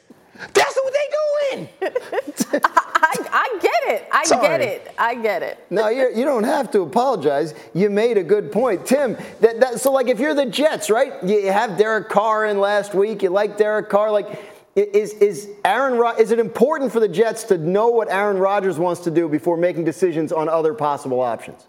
That's 0.52 0.76
what 0.76 0.93
they 0.93 1.09
doing. 1.52 1.69
I, 2.64 3.14
I, 3.33 3.59
get 3.61 3.95
it. 3.95 4.09
I 4.12 4.25
Sorry. 4.25 4.49
get 4.49 4.61
it. 4.61 4.95
I 4.99 5.14
get 5.14 5.43
it. 5.43 5.64
No, 5.71 5.88
you're, 5.88 6.11
you 6.11 6.25
do 6.25 6.40
not 6.40 6.45
have 6.45 6.71
to 6.73 6.81
apologize. 6.83 7.55
You 7.75 7.90
made 7.90 8.19
a 8.19 8.23
good 8.23 8.52
point, 8.52 8.87
Tim. 8.87 9.16
That, 9.40 9.61
that, 9.61 9.81
so, 9.81 9.93
like, 9.93 10.09
if 10.09 10.19
you're 10.19 10.35
the 10.35 10.47
Jets, 10.47 10.90
right? 10.90 11.12
You 11.25 11.50
have 11.52 11.78
Derek 11.78 12.09
Carr 12.09 12.47
in 12.47 12.59
last 12.59 12.95
week. 12.95 13.23
You 13.23 13.31
like 13.31 13.57
Derek 13.57 13.88
Carr. 13.88 14.11
Like, 14.11 14.43
is 14.76 15.14
is 15.14 15.49
Aaron? 15.64 16.14
Is 16.19 16.31
it 16.33 16.38
important 16.38 16.93
for 16.93 17.00
the 17.00 17.09
Jets 17.09 17.45
to 17.45 17.57
know 17.57 17.88
what 17.88 18.11
Aaron 18.11 18.37
Rodgers 18.37 18.78
wants 18.78 19.00
to 19.02 19.11
do 19.11 19.28
before 19.28 19.57
making 19.57 19.85
decisions 19.85 20.33
on 20.33 20.49
other 20.49 20.75
possible 20.75 21.21
options? 21.21 21.66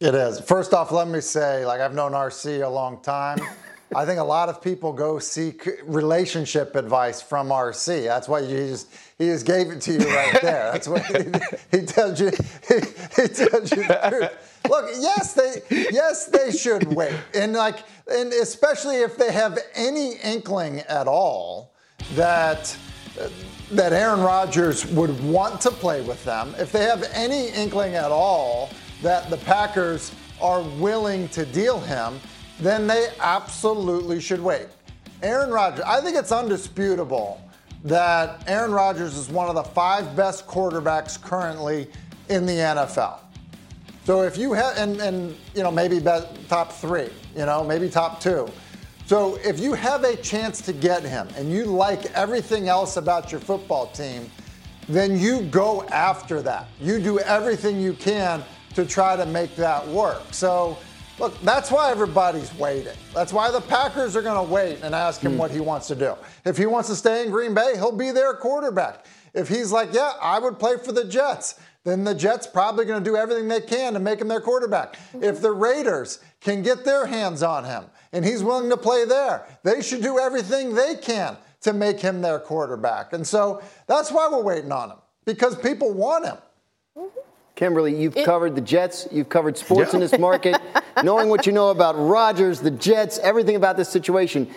It 0.00 0.14
is. 0.14 0.40
First 0.40 0.74
off, 0.74 0.90
let 0.90 1.06
me 1.06 1.20
say, 1.20 1.64
like, 1.64 1.80
I've 1.80 1.94
known 1.94 2.12
RC 2.12 2.64
a 2.64 2.68
long 2.68 3.00
time. 3.02 3.38
I 3.94 4.06
think 4.06 4.18
a 4.20 4.24
lot 4.24 4.48
of 4.48 4.62
people 4.62 4.92
go 4.92 5.18
seek 5.18 5.68
relationship 5.84 6.76
advice 6.76 7.20
from 7.20 7.48
RC. 7.48 8.04
That's 8.04 8.28
why 8.28 8.42
he 8.42 8.48
just 8.48 8.88
he 9.18 9.26
just 9.26 9.46
gave 9.46 9.70
it 9.70 9.80
to 9.82 9.92
you 9.92 10.14
right 10.14 10.38
there. 10.42 10.72
That's 10.72 10.88
what 10.88 11.04
he, 11.06 11.78
he 11.78 11.84
tells 11.84 12.20
you. 12.20 12.30
He, 12.68 12.74
he 13.20 13.28
tells 13.28 13.70
you 13.70 13.86
the 13.86 14.06
truth. 14.08 14.60
Look, 14.68 14.90
yes, 14.98 15.34
they 15.34 15.62
yes 15.90 16.26
they 16.26 16.52
should 16.52 16.84
wait, 16.84 17.14
and 17.34 17.52
like, 17.52 17.80
and 18.10 18.32
especially 18.32 18.96
if 18.96 19.16
they 19.16 19.32
have 19.32 19.58
any 19.74 20.14
inkling 20.24 20.80
at 20.80 21.06
all 21.06 21.74
that 22.14 22.76
that 23.72 23.92
Aaron 23.92 24.20
Rodgers 24.20 24.86
would 24.86 25.22
want 25.22 25.60
to 25.62 25.70
play 25.70 26.02
with 26.02 26.24
them. 26.24 26.54
If 26.58 26.72
they 26.72 26.84
have 26.84 27.08
any 27.12 27.48
inkling 27.48 27.94
at 27.94 28.10
all 28.10 28.70
that 29.02 29.30
the 29.30 29.38
Packers 29.38 30.12
are 30.40 30.62
willing 30.62 31.28
to 31.28 31.46
deal 31.46 31.80
him 31.80 32.20
then 32.60 32.86
they 32.86 33.08
absolutely 33.20 34.20
should 34.20 34.40
wait. 34.40 34.66
Aaron 35.22 35.50
Rodgers, 35.50 35.84
I 35.86 36.00
think 36.00 36.16
it's 36.16 36.32
undisputable 36.32 37.40
that 37.84 38.48
Aaron 38.48 38.72
Rodgers 38.72 39.16
is 39.16 39.28
one 39.28 39.48
of 39.48 39.54
the 39.54 39.62
five 39.62 40.14
best 40.16 40.46
quarterbacks 40.46 41.20
currently 41.20 41.88
in 42.28 42.46
the 42.46 42.52
NFL. 42.52 43.18
So 44.04 44.22
if 44.22 44.36
you 44.36 44.52
have, 44.52 44.76
and, 44.76 45.00
and 45.00 45.36
you 45.54 45.62
know, 45.62 45.70
maybe 45.70 46.00
top 46.48 46.72
three, 46.72 47.08
you 47.36 47.46
know, 47.46 47.62
maybe 47.62 47.88
top 47.88 48.20
two. 48.20 48.48
So 49.06 49.36
if 49.44 49.60
you 49.60 49.74
have 49.74 50.04
a 50.04 50.16
chance 50.16 50.60
to 50.62 50.72
get 50.72 51.02
him 51.02 51.28
and 51.36 51.50
you 51.50 51.64
like 51.64 52.06
everything 52.12 52.68
else 52.68 52.96
about 52.96 53.30
your 53.30 53.40
football 53.40 53.88
team, 53.88 54.30
then 54.88 55.18
you 55.18 55.42
go 55.42 55.84
after 55.84 56.42
that. 56.42 56.68
You 56.80 56.98
do 56.98 57.18
everything 57.20 57.80
you 57.80 57.92
can 57.92 58.42
to 58.74 58.84
try 58.84 59.16
to 59.16 59.26
make 59.26 59.54
that 59.56 59.86
work. 59.86 60.22
So 60.32 60.78
look, 61.18 61.38
that's 61.42 61.70
why 61.70 61.90
everybody's 61.90 62.54
waiting. 62.54 62.96
That's 63.14 63.32
why 63.32 63.50
the 63.50 63.60
Packers 63.60 64.16
are 64.16 64.22
going 64.22 64.46
to 64.46 64.52
wait 64.52 64.80
and 64.82 64.94
ask 64.94 65.20
him 65.20 65.32
mm. 65.32 65.36
what 65.36 65.50
he 65.50 65.60
wants 65.60 65.86
to 65.88 65.94
do. 65.94 66.14
If 66.44 66.56
he 66.56 66.66
wants 66.66 66.88
to 66.88 66.96
stay 66.96 67.24
in 67.24 67.30
Green 67.30 67.54
Bay, 67.54 67.72
he'll 67.74 67.96
be 67.96 68.10
their 68.10 68.34
quarterback. 68.34 69.06
If 69.34 69.48
he's 69.48 69.72
like, 69.72 69.92
yeah, 69.92 70.12
I 70.20 70.38
would 70.38 70.58
play 70.58 70.76
for 70.76 70.92
the 70.92 71.04
Jets, 71.04 71.58
then 71.84 72.04
the 72.04 72.14
Jets 72.14 72.46
probably 72.46 72.84
going 72.84 73.02
to 73.02 73.10
do 73.10 73.16
everything 73.16 73.48
they 73.48 73.60
can 73.60 73.94
to 73.94 73.98
make 73.98 74.20
him 74.20 74.28
their 74.28 74.40
quarterback. 74.40 74.96
If 75.14 75.40
the 75.40 75.52
Raiders 75.52 76.20
can 76.40 76.62
get 76.62 76.84
their 76.84 77.06
hands 77.06 77.42
on 77.42 77.64
him 77.64 77.86
and 78.12 78.24
he's 78.24 78.42
willing 78.42 78.70
to 78.70 78.76
play 78.76 79.04
there, 79.04 79.46
they 79.62 79.82
should 79.82 80.02
do 80.02 80.18
everything 80.18 80.74
they 80.74 80.96
can 80.96 81.36
to 81.62 81.72
make 81.72 82.00
him 82.00 82.20
their 82.20 82.38
quarterback. 82.38 83.12
And 83.12 83.26
so 83.26 83.62
that's 83.86 84.12
why 84.12 84.28
we're 84.30 84.42
waiting 84.42 84.72
on 84.72 84.90
him 84.90 84.98
because 85.24 85.56
people 85.56 85.92
want 85.92 86.26
him. 86.26 86.36
Kimberly, 87.54 87.94
you've 87.94 88.16
it, 88.16 88.24
covered 88.24 88.54
the 88.54 88.60
Jets, 88.60 89.06
you've 89.12 89.28
covered 89.28 89.56
sports 89.58 89.92
yeah. 89.92 89.96
in 89.96 90.00
this 90.00 90.18
market. 90.18 90.60
Knowing 91.04 91.28
what 91.28 91.46
you 91.46 91.52
know 91.52 91.70
about 91.70 91.94
Rodgers, 91.98 92.60
the 92.60 92.70
Jets, 92.70 93.18
everything 93.18 93.56
about 93.56 93.76
this 93.76 93.88
situation, 93.88 94.48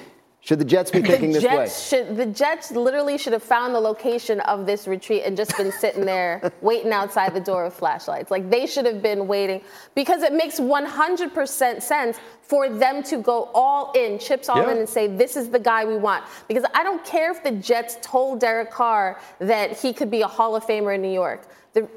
should 0.45 0.59
the 0.59 0.65
Jets 0.65 0.91
be 0.91 1.01
thinking 1.01 1.31
this 1.31 1.43
way? 1.43 1.67
Should, 1.67 2.17
the 2.17 2.27
Jets 2.27 2.69
literally 2.69 3.17
should 3.17 3.33
have 3.33 3.41
found 3.41 3.73
the 3.73 3.79
location 3.79 4.39
of 4.41 4.67
this 4.67 4.87
retreat 4.87 5.23
and 5.25 5.35
just 5.35 5.57
been 5.57 5.71
sitting 5.71 6.05
there 6.05 6.51
waiting 6.61 6.91
outside 6.93 7.33
the 7.33 7.39
door 7.39 7.63
with 7.63 7.73
flashlights. 7.73 8.29
Like 8.29 8.51
they 8.51 8.67
should 8.67 8.85
have 8.85 9.01
been 9.01 9.25
waiting 9.27 9.61
because 9.95 10.21
it 10.21 10.33
makes 10.33 10.59
100% 10.59 11.81
sense 11.81 12.19
for 12.43 12.69
them 12.69 13.01
to 13.03 13.17
go 13.17 13.49
all 13.55 13.91
in, 13.93 14.19
chips 14.19 14.47
all 14.47 14.61
yeah. 14.61 14.71
in, 14.71 14.77
and 14.77 14.87
say, 14.87 15.07
this 15.07 15.35
is 15.35 15.49
the 15.49 15.57
guy 15.57 15.83
we 15.83 15.97
want. 15.97 16.23
Because 16.47 16.63
I 16.75 16.83
don't 16.83 17.03
care 17.03 17.31
if 17.31 17.43
the 17.43 17.51
Jets 17.53 17.97
told 18.03 18.39
Derek 18.39 18.69
Carr 18.69 19.19
that 19.39 19.75
he 19.79 19.93
could 19.93 20.11
be 20.11 20.21
a 20.21 20.27
Hall 20.27 20.55
of 20.55 20.63
Famer 20.63 20.93
in 20.93 21.01
New 21.01 21.11
York. 21.11 21.47
The, 21.73 21.89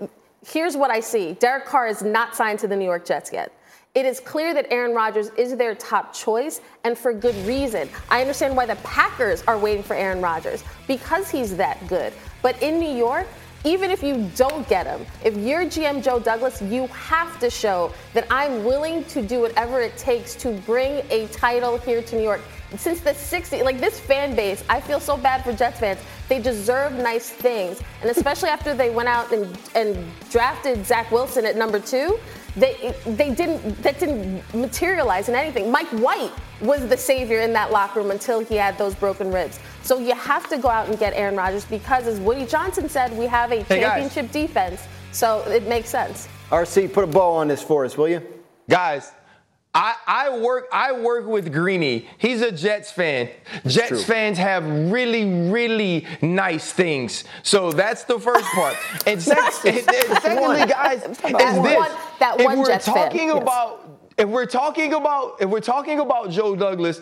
here's 0.48 0.76
what 0.76 0.90
I 0.90 1.00
see 1.00 1.34
Derek 1.34 1.66
Carr 1.66 1.88
is 1.88 2.02
not 2.02 2.34
signed 2.34 2.58
to 2.60 2.68
the 2.68 2.76
New 2.76 2.84
York 2.84 3.04
Jets 3.04 3.32
yet. 3.32 3.52
It 3.94 4.06
is 4.06 4.20
clear 4.20 4.54
that 4.54 4.70
Aaron 4.70 4.94
Rodgers 4.94 5.30
is 5.36 5.56
their 5.56 5.74
top 5.74 6.12
choice, 6.12 6.60
and 6.84 6.96
for 6.96 7.12
good 7.12 7.34
reason. 7.46 7.88
I 8.10 8.20
understand 8.20 8.56
why 8.56 8.66
the 8.66 8.76
Packers 8.76 9.42
are 9.48 9.58
waiting 9.58 9.82
for 9.82 9.94
Aaron 9.94 10.20
Rodgers 10.20 10.62
because 10.86 11.30
he's 11.30 11.56
that 11.56 11.84
good. 11.88 12.12
But 12.42 12.62
in 12.62 12.78
New 12.78 12.92
York, 12.92 13.26
even 13.64 13.90
if 13.90 14.02
you 14.02 14.30
don't 14.36 14.68
get 14.68 14.86
him, 14.86 15.04
if 15.24 15.36
you're 15.36 15.64
GM 15.64 16.02
Joe 16.02 16.20
Douglas, 16.20 16.62
you 16.62 16.86
have 16.88 17.40
to 17.40 17.50
show 17.50 17.92
that 18.14 18.26
I'm 18.30 18.64
willing 18.64 19.04
to 19.06 19.20
do 19.20 19.40
whatever 19.40 19.80
it 19.80 19.96
takes 19.96 20.36
to 20.36 20.52
bring 20.60 21.04
a 21.10 21.26
title 21.28 21.78
here 21.78 22.00
to 22.00 22.16
New 22.16 22.22
York. 22.22 22.40
Since 22.76 23.00
the 23.00 23.10
60s, 23.10 23.64
like 23.64 23.80
this 23.80 23.98
fan 23.98 24.36
base, 24.36 24.62
I 24.68 24.80
feel 24.80 25.00
so 25.00 25.16
bad 25.16 25.42
for 25.42 25.52
Jets 25.52 25.80
fans. 25.80 25.98
They 26.28 26.40
deserve 26.40 26.92
nice 26.92 27.30
things. 27.30 27.80
And 28.02 28.10
especially 28.10 28.50
after 28.50 28.74
they 28.74 28.90
went 28.90 29.08
out 29.08 29.32
and, 29.32 29.58
and 29.74 30.06
drafted 30.30 30.84
Zach 30.84 31.10
Wilson 31.10 31.46
at 31.46 31.56
number 31.56 31.80
two, 31.80 32.18
they 32.56 32.94
they 33.06 33.32
didn't 33.34 33.82
that 33.82 33.98
didn't 33.98 34.42
materialize 34.54 35.28
in 35.28 35.34
anything. 35.34 35.70
Mike 35.70 35.88
White 35.88 36.32
was 36.60 36.86
the 36.88 36.96
savior 36.96 37.40
in 37.40 37.52
that 37.52 37.70
locker 37.70 38.00
room 38.00 38.10
until 38.10 38.40
he 38.40 38.56
had 38.56 38.76
those 38.78 38.94
broken 38.94 39.30
ribs. 39.32 39.60
So 39.82 39.98
you 39.98 40.14
have 40.14 40.48
to 40.48 40.58
go 40.58 40.68
out 40.68 40.88
and 40.88 40.98
get 40.98 41.14
Aaron 41.14 41.36
Rodgers 41.36 41.64
because, 41.64 42.06
as 42.06 42.18
Woody 42.20 42.46
Johnson 42.46 42.88
said, 42.88 43.16
we 43.16 43.26
have 43.26 43.52
a 43.52 43.62
hey 43.62 43.80
championship 43.80 44.26
guys. 44.26 44.32
defense. 44.32 44.82
So 45.12 45.40
it 45.48 45.66
makes 45.66 45.88
sense. 45.88 46.28
RC, 46.50 46.92
put 46.92 47.04
a 47.04 47.06
bow 47.06 47.32
on 47.32 47.48
this 47.48 47.62
for 47.62 47.84
us, 47.84 47.96
will 47.96 48.08
you? 48.08 48.22
Guys, 48.68 49.12
I, 49.74 49.94
I, 50.06 50.38
work 50.38 50.66
I 50.72 50.92
work 50.92 51.26
with 51.26 51.52
Greeny. 51.52 52.08
He's 52.18 52.40
a 52.40 52.50
Jets 52.50 52.90
fan. 52.90 53.28
Jets 53.66 53.88
true. 53.88 53.98
fans 54.00 54.38
have 54.38 54.64
really, 54.90 55.50
really 55.50 56.06
nice 56.22 56.72
things. 56.72 57.24
So 57.42 57.70
that's 57.70 58.04
the 58.04 58.18
first 58.18 58.46
part. 58.46 58.76
And, 59.06 59.22
sec- 59.22 59.36
and, 59.66 59.76
and 59.76 60.22
secondly, 60.22 60.66
guys, 60.66 61.02
is 61.04 61.18
this. 61.18 61.32
One, 61.36 61.90
that 62.18 62.38
one 62.38 62.52
if 62.52 62.58
we're 62.58 62.66
Jets 62.66 62.86
talking 62.86 63.28
fan. 63.30 63.42
about 63.42 63.80
yes. 63.84 63.97
If 64.18 64.28
we're 64.28 64.46
talking 64.46 64.92
about 64.92 65.36
if 65.40 65.48
we're 65.48 65.60
talking 65.60 66.00
about 66.00 66.30
Joe 66.30 66.56
Douglas, 66.56 67.00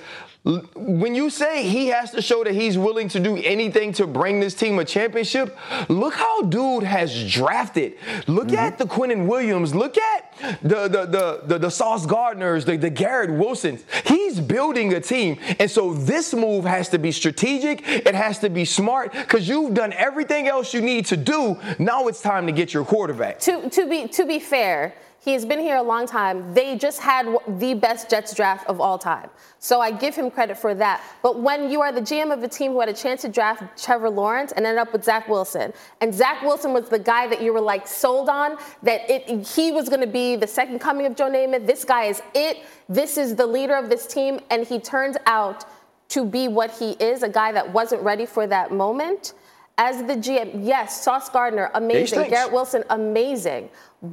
when 0.76 1.14
you 1.14 1.28
say 1.30 1.68
he 1.68 1.88
has 1.88 2.12
to 2.12 2.23
show 2.23 2.44
that 2.44 2.54
he's 2.54 2.78
willing 2.78 3.08
to 3.08 3.18
do 3.18 3.37
anything 3.38 3.92
to 3.94 4.06
bring 4.06 4.38
this 4.38 4.54
team 4.54 4.78
a 4.78 4.85
championship, 4.85 5.56
look 5.88 6.14
how 6.14 6.42
dude 6.42 6.85
has 6.85 7.28
drafted. 7.28 7.94
Look 8.28 8.49
mm-hmm. 8.49 8.56
at 8.56 8.78
the 8.78 8.85
Quinnen 8.85 9.26
Williams. 9.26 9.75
Look 9.75 9.96
at 9.99 10.35
the 10.62 10.88
the 10.88 11.06
the 11.06 11.40
the, 11.46 11.58
the 11.58 11.70
Sauce 11.70 12.06
Gardners, 12.06 12.66
the, 12.66 12.76
the 12.76 12.90
Garrett 12.90 13.30
Wilsons. 13.30 13.82
He's 14.04 14.38
building 14.38 14.92
a 14.92 15.00
team, 15.00 15.38
and 15.58 15.70
so 15.70 15.94
this 15.94 16.35
move 16.35 16.64
has 16.64 16.90
to 16.90 16.99
be 16.99 17.12
strategic. 17.12 17.82
It 17.88 18.14
has 18.14 18.38
to 18.40 18.50
be 18.50 18.66
smart 18.66 19.12
because 19.12 19.49
you've 19.49 19.73
done 19.73 19.94
everything 19.94 20.49
else 20.49 20.75
you 20.75 20.82
need 20.82 21.06
to 21.06 21.16
do. 21.16 21.58
Now 21.78 22.08
it's 22.08 22.20
time 22.20 22.46
to 22.46 22.52
get 22.52 22.75
your 22.75 22.85
quarterback. 22.85 23.40
To 23.40 23.70
to 23.70 23.88
be 23.88 24.06
to 24.08 24.26
be 24.26 24.38
fair 24.38 24.94
he 25.26 25.33
has 25.33 25.45
been 25.45 25.59
here 25.59 25.75
a 25.75 25.83
long 25.83 26.06
time. 26.06 26.54
They 26.54 26.78
just 26.78 27.00
had 27.00 27.26
the 27.49 27.75
best 27.75 28.09
Jets 28.09 28.33
draft 28.33 28.64
of 28.68 28.80
all 28.80 28.97
time. 28.97 29.28
So 29.59 29.80
I 29.80 29.90
give 29.90 30.14
him 30.14 30.30
credit 30.30 30.56
for 30.56 30.73
that. 30.76 31.02
But 31.21 31.40
when 31.40 31.68
you 31.68 31.80
are 31.80 31.90
the 31.90 32.00
GM 32.00 32.33
of 32.33 32.45
a 32.45 32.49
team 32.49 32.71
who 32.71 32.78
had 32.78 32.88
a 32.88 32.92
chance 32.95 33.23
to 33.23 33.28
draft 33.28 33.83
Trevor 33.83 34.09
Lawrence 34.09 34.52
and 34.52 34.64
ended 34.64 34.78
up 34.78 34.92
with 34.92 35.02
Zach 35.02 35.26
Wilson, 35.28 35.73
and 36.00 36.14
Zach 36.14 36.42
Wilson 36.42 36.73
was 36.73 36.88
the 36.88 37.00
guy 37.00 37.26
that 37.26 37.42
you 37.42 37.52
were 37.52 37.61
like 37.61 37.88
sold 37.88 38.28
on, 38.28 38.56
that 38.85 39.11
it, 39.11 39.45
he 39.49 39.73
was 39.73 39.88
going 39.88 40.00
to 40.00 40.06
be 40.06 40.37
the 40.37 40.47
second 40.47 40.78
coming 40.78 41.06
of 41.06 41.16
Joe 41.16 41.28
Namath. 41.28 41.66
This 41.66 41.85
guy 41.85 42.04
is 42.04 42.23
it. 42.33 42.59
This 42.88 43.18
is 43.18 43.35
the 43.35 43.49
leader 43.49 43.75
of 43.75 43.90
this 43.90 44.06
team. 44.06 44.38
And 44.50 44.64
he 44.64 44.78
turns 44.78 45.16
out 45.26 45.64
to 46.11 46.25
be 46.25 46.47
what 46.47 46.71
he 46.71 46.92
is, 46.92 47.25
a 47.25 47.28
guy 47.28 47.50
that 47.50 47.73
wasn't 47.73 48.00
ready 48.02 48.26
for 48.26 48.47
that 48.47 48.71
moment. 48.71 49.35
As 49.78 49.99
the 50.04 50.14
GM, 50.14 50.64
yes, 50.64 51.02
Sauce 51.02 51.28
Gardner, 51.28 51.71
amazing. 51.75 52.30
Garrett 52.30 52.50
Wilson, 52.50 52.83
amazing. 52.88 53.68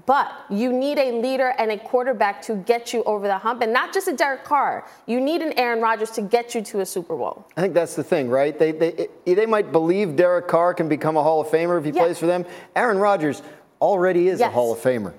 But 0.06 0.32
you 0.50 0.72
need 0.72 0.98
a 0.98 1.12
leader 1.12 1.54
and 1.58 1.72
a 1.72 1.78
quarterback 1.78 2.42
to 2.44 2.56
get 2.56 2.94
you 2.94 3.04
over 3.04 3.28
the 3.28 3.38
hump, 3.38 3.62
and 3.62 3.74
not 3.74 3.94
just 3.94 4.08
a 4.08 4.13
Derek 4.13 4.44
Carr. 4.44 4.88
You 5.06 5.20
need 5.20 5.42
an 5.42 5.54
Aaron 5.54 5.82
Rodgers 5.82 6.10
to 6.12 6.22
get 6.22 6.56
you 6.56 6.62
to 6.63 6.80
a 6.80 6.86
Super 6.86 7.18
Bowl. 7.18 7.46
I 7.58 7.62
think 7.62 7.74
that's 7.74 7.96
the 7.96 8.04
thing, 8.04 8.30
right? 8.30 8.58
They, 8.58 8.72
they, 8.72 9.08
they 9.25 9.46
might 9.46 9.72
believe 9.72 10.16
Derek 10.16 10.48
Carr 10.48 10.74
can 10.74 10.88
become 10.88 11.18
a 11.18 11.24
Hall 11.24 11.42
of 11.42 11.48
Famer 11.48 11.78
if 11.78 11.86
he 11.86 11.92
plays 11.92 12.18
for 12.18 12.28
them. 12.28 12.46
Aaron 12.75 12.98
Rodgers 12.98 13.42
already 13.82 14.30
is 14.30 14.40
yes. 14.40 14.50
a 14.50 14.52
Hall 14.52 14.72
of 14.72 14.80
Famer. 14.80 15.13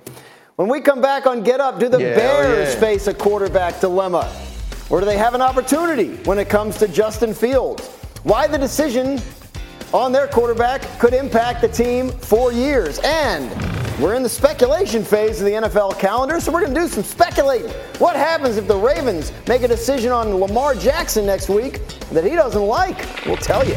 When 0.56 0.68
we 0.68 0.80
come 0.80 1.02
back 1.02 1.26
on 1.26 1.42
Get 1.42 1.60
Up, 1.60 1.78
do 1.78 1.88
the 1.88 2.00
yeah, 2.00 2.12
oh 2.12 2.16
Bears 2.16 2.74
yeah. 2.74 2.80
face 2.80 3.06
a 3.06 3.14
quarterback 3.14 3.80
dilemma? 3.80 4.32
Or 4.88 5.00
do 5.00 5.06
they 5.06 5.18
have 5.18 5.34
an 5.34 5.42
opportunity 5.42 6.16
when 6.24 6.38
it 6.38 6.48
comes 6.48 6.78
to 6.78 6.88
Justin 6.88 7.34
Fields? 7.34 7.86
Why 8.22 8.46
the 8.46 8.58
decision 8.58 9.20
on 9.94 10.10
their 10.10 10.26
quarterback 10.26 10.82
could 10.98 11.14
impact 11.14 11.60
the 11.60 11.68
team 11.68 12.10
for 12.10 12.52
years. 12.52 12.98
And 13.04 13.48
we're 14.00 14.14
in 14.14 14.22
the 14.22 14.28
speculation 14.28 15.04
phase 15.04 15.40
of 15.40 15.46
the 15.46 15.52
NFL 15.52 15.98
calendar, 15.98 16.40
so 16.40 16.50
we're 16.50 16.62
going 16.62 16.74
to 16.74 16.80
do 16.80 16.88
some 16.88 17.04
speculating. 17.04 17.70
What 17.98 18.16
happens 18.16 18.56
if 18.56 18.66
the 18.66 18.76
Ravens 18.76 19.32
make 19.46 19.62
a 19.62 19.68
decision 19.68 20.10
on 20.10 20.34
Lamar 20.34 20.74
Jackson 20.74 21.26
next 21.26 21.48
week 21.48 21.86
that 22.10 22.24
he 22.24 22.30
doesn't 22.30 22.62
like? 22.62 23.24
We'll 23.24 23.36
tell 23.36 23.66
you. 23.66 23.76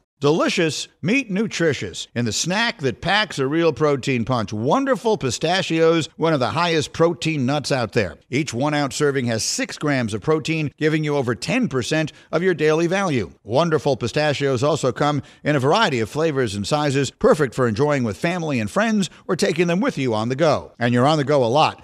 Delicious, 0.21 0.87
meat 1.01 1.31
nutritious. 1.31 2.07
and 2.13 2.27
the 2.27 2.31
snack 2.31 2.77
that 2.81 3.01
packs 3.01 3.39
a 3.39 3.47
real 3.47 3.73
protein 3.73 4.23
punch, 4.23 4.53
wonderful 4.53 5.17
pistachios, 5.17 6.09
one 6.15 6.31
of 6.31 6.39
the 6.39 6.51
highest 6.51 6.93
protein 6.93 7.47
nuts 7.47 7.71
out 7.71 7.93
there. 7.93 8.19
Each 8.29 8.53
one 8.53 8.75
ounce 8.75 8.95
serving 8.95 9.25
has 9.25 9.43
six 9.43 9.79
grams 9.79 10.13
of 10.13 10.21
protein, 10.21 10.71
giving 10.77 11.03
you 11.03 11.17
over 11.17 11.33
10% 11.33 12.11
of 12.31 12.43
your 12.43 12.53
daily 12.53 12.85
value. 12.85 13.31
Wonderful 13.43 13.97
pistachios 13.97 14.61
also 14.61 14.91
come 14.91 15.23
in 15.43 15.55
a 15.55 15.59
variety 15.59 15.99
of 16.01 16.07
flavors 16.07 16.53
and 16.53 16.67
sizes, 16.67 17.09
perfect 17.09 17.55
for 17.55 17.67
enjoying 17.67 18.03
with 18.03 18.15
family 18.15 18.59
and 18.59 18.69
friends 18.69 19.09
or 19.27 19.35
taking 19.35 19.65
them 19.65 19.79
with 19.79 19.97
you 19.97 20.13
on 20.13 20.29
the 20.29 20.35
go. 20.35 20.71
And 20.77 20.93
you're 20.93 21.07
on 21.07 21.17
the 21.17 21.23
go 21.23 21.43
a 21.43 21.45
lot, 21.45 21.83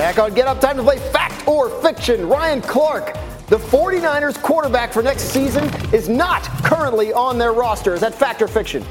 Back 0.00 0.18
on 0.18 0.32
Get 0.32 0.46
Up, 0.46 0.62
time 0.62 0.78
to 0.78 0.82
play 0.82 0.96
Fact 0.96 1.46
or 1.46 1.68
Fiction. 1.82 2.26
Ryan 2.26 2.62
Clark, 2.62 3.12
the 3.48 3.58
49ers 3.58 4.40
quarterback 4.40 4.94
for 4.94 5.02
next 5.02 5.24
season, 5.24 5.64
is 5.92 6.08
not 6.08 6.42
currently 6.64 7.12
on 7.12 7.36
their 7.36 7.52
roster. 7.52 7.92
Is 7.92 8.00
that 8.00 8.14
fact 8.14 8.40
or 8.40 8.48
fiction? 8.48 8.82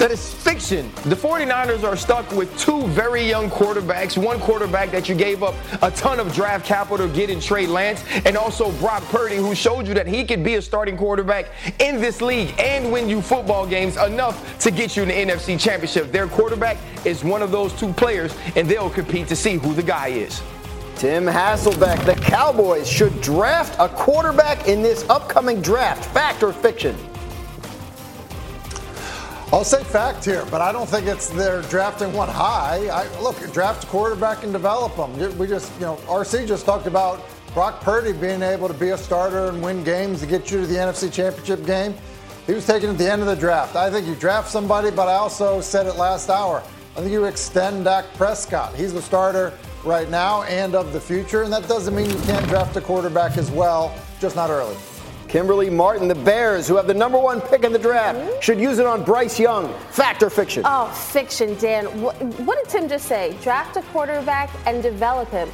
That 0.00 0.12
is 0.12 0.32
fiction. 0.32 0.90
The 1.04 1.14
49ers 1.14 1.84
are 1.84 1.94
stuck 1.94 2.32
with 2.32 2.58
two 2.58 2.86
very 2.86 3.22
young 3.22 3.50
quarterbacks. 3.50 4.16
One 4.16 4.40
quarterback 4.40 4.90
that 4.92 5.10
you 5.10 5.14
gave 5.14 5.42
up 5.42 5.54
a 5.82 5.90
ton 5.90 6.18
of 6.18 6.32
draft 6.32 6.64
capital 6.64 7.06
to 7.06 7.14
get 7.14 7.28
in 7.28 7.38
Trey 7.38 7.66
Lance, 7.66 8.02
and 8.24 8.34
also 8.34 8.72
Brock 8.78 9.02
Purdy, 9.10 9.36
who 9.36 9.54
showed 9.54 9.86
you 9.86 9.92
that 9.92 10.06
he 10.06 10.24
could 10.24 10.42
be 10.42 10.54
a 10.54 10.62
starting 10.62 10.96
quarterback 10.96 11.50
in 11.80 12.00
this 12.00 12.22
league 12.22 12.54
and 12.58 12.90
win 12.90 13.10
you 13.10 13.20
football 13.20 13.66
games 13.66 13.98
enough 13.98 14.58
to 14.60 14.70
get 14.70 14.96
you 14.96 15.04
the 15.04 15.12
NFC 15.12 15.60
Championship. 15.60 16.10
Their 16.10 16.28
quarterback 16.28 16.78
is 17.04 17.22
one 17.22 17.42
of 17.42 17.50
those 17.50 17.74
two 17.74 17.92
players, 17.92 18.34
and 18.56 18.66
they'll 18.66 18.88
compete 18.88 19.28
to 19.28 19.36
see 19.36 19.56
who 19.56 19.74
the 19.74 19.82
guy 19.82 20.08
is. 20.08 20.40
Tim 20.96 21.26
Hasselbeck, 21.26 22.06
the 22.06 22.14
Cowboys 22.22 22.88
should 22.88 23.20
draft 23.20 23.76
a 23.78 23.90
quarterback 23.90 24.66
in 24.66 24.80
this 24.80 25.06
upcoming 25.10 25.60
draft. 25.60 26.06
Fact 26.14 26.42
or 26.42 26.54
fiction? 26.54 26.96
I'll 29.52 29.64
say 29.64 29.82
fact 29.82 30.24
here, 30.24 30.46
but 30.48 30.60
I 30.60 30.70
don't 30.70 30.88
think 30.88 31.08
it's 31.08 31.28
they're 31.28 31.62
drafting 31.62 32.12
one 32.12 32.28
high. 32.28 32.86
I, 32.86 33.20
look, 33.20 33.36
draft 33.52 33.82
a 33.82 33.86
quarterback 33.88 34.44
and 34.44 34.52
develop 34.52 34.94
them. 34.94 35.12
We 35.36 35.48
just, 35.48 35.74
you 35.74 35.86
know, 35.86 35.96
RC 36.06 36.46
just 36.46 36.64
talked 36.64 36.86
about 36.86 37.20
Brock 37.52 37.80
Purdy 37.80 38.12
being 38.12 38.42
able 38.42 38.68
to 38.68 38.74
be 38.74 38.90
a 38.90 38.96
starter 38.96 39.48
and 39.48 39.60
win 39.60 39.82
games 39.82 40.20
to 40.20 40.26
get 40.26 40.52
you 40.52 40.60
to 40.60 40.66
the 40.68 40.76
NFC 40.76 41.12
Championship 41.12 41.66
game. 41.66 41.96
He 42.46 42.52
was 42.52 42.64
taken 42.64 42.90
at 42.90 42.98
the 42.98 43.10
end 43.10 43.22
of 43.22 43.26
the 43.26 43.34
draft. 43.34 43.74
I 43.74 43.90
think 43.90 44.06
you 44.06 44.14
draft 44.14 44.48
somebody, 44.48 44.92
but 44.92 45.08
I 45.08 45.14
also 45.14 45.60
said 45.60 45.86
it 45.86 45.96
last 45.96 46.30
hour. 46.30 46.62
I 46.96 47.00
think 47.00 47.10
you 47.10 47.24
extend 47.24 47.86
Dak 47.86 48.04
Prescott. 48.14 48.76
He's 48.76 48.92
the 48.92 49.02
starter 49.02 49.52
right 49.84 50.08
now 50.08 50.44
and 50.44 50.76
of 50.76 50.92
the 50.92 51.00
future, 51.00 51.42
and 51.42 51.52
that 51.52 51.66
doesn't 51.66 51.92
mean 51.92 52.08
you 52.08 52.20
can't 52.20 52.46
draft 52.46 52.76
a 52.76 52.80
quarterback 52.80 53.36
as 53.36 53.50
well, 53.50 53.92
just 54.20 54.36
not 54.36 54.48
early. 54.50 54.76
Kimberly 55.30 55.70
Martin, 55.70 56.08
the 56.08 56.14
Bears, 56.16 56.66
who 56.66 56.74
have 56.74 56.88
the 56.88 56.94
number 56.94 57.16
one 57.16 57.40
pick 57.40 57.62
in 57.62 57.72
the 57.72 57.78
draft, 57.78 58.18
mm-hmm. 58.18 58.40
should 58.40 58.58
use 58.58 58.80
it 58.80 58.86
on 58.86 59.04
Bryce 59.04 59.38
Young. 59.38 59.72
Fact 59.90 60.24
or 60.24 60.28
fiction? 60.28 60.64
Oh, 60.66 60.88
fiction, 60.88 61.56
Dan. 61.58 61.86
What, 62.02 62.20
what 62.40 62.58
did 62.58 62.68
Tim 62.68 62.88
just 62.88 63.06
say? 63.06 63.36
Draft 63.40 63.76
a 63.76 63.82
quarterback 63.82 64.50
and 64.66 64.82
develop 64.82 65.30
him. 65.30 65.48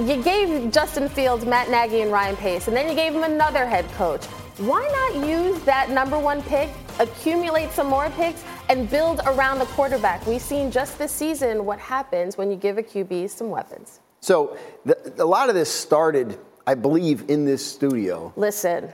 You 0.00 0.20
gave 0.20 0.72
Justin 0.72 1.08
Fields, 1.08 1.46
Matt 1.46 1.70
Nagy, 1.70 2.00
and 2.00 2.10
Ryan 2.10 2.34
Pace, 2.34 2.66
and 2.66 2.76
then 2.76 2.88
you 2.88 2.96
gave 2.96 3.14
him 3.14 3.22
another 3.22 3.64
head 3.64 3.88
coach. 3.92 4.24
Why 4.58 4.82
not 5.14 5.24
use 5.28 5.62
that 5.62 5.90
number 5.90 6.18
one 6.18 6.42
pick, 6.42 6.70
accumulate 6.98 7.70
some 7.70 7.86
more 7.86 8.10
picks, 8.16 8.42
and 8.70 8.90
build 8.90 9.20
around 9.26 9.60
the 9.60 9.66
quarterback? 9.66 10.26
We've 10.26 10.42
seen 10.42 10.72
just 10.72 10.98
this 10.98 11.12
season 11.12 11.64
what 11.64 11.78
happens 11.78 12.36
when 12.36 12.50
you 12.50 12.56
give 12.56 12.76
a 12.76 12.82
QB 12.82 13.30
some 13.30 13.50
weapons. 13.50 14.00
So, 14.20 14.56
the, 14.84 15.14
a 15.18 15.24
lot 15.24 15.48
of 15.48 15.54
this 15.54 15.70
started, 15.70 16.40
I 16.66 16.74
believe, 16.74 17.30
in 17.30 17.44
this 17.44 17.64
studio. 17.64 18.32
Listen, 18.34 18.92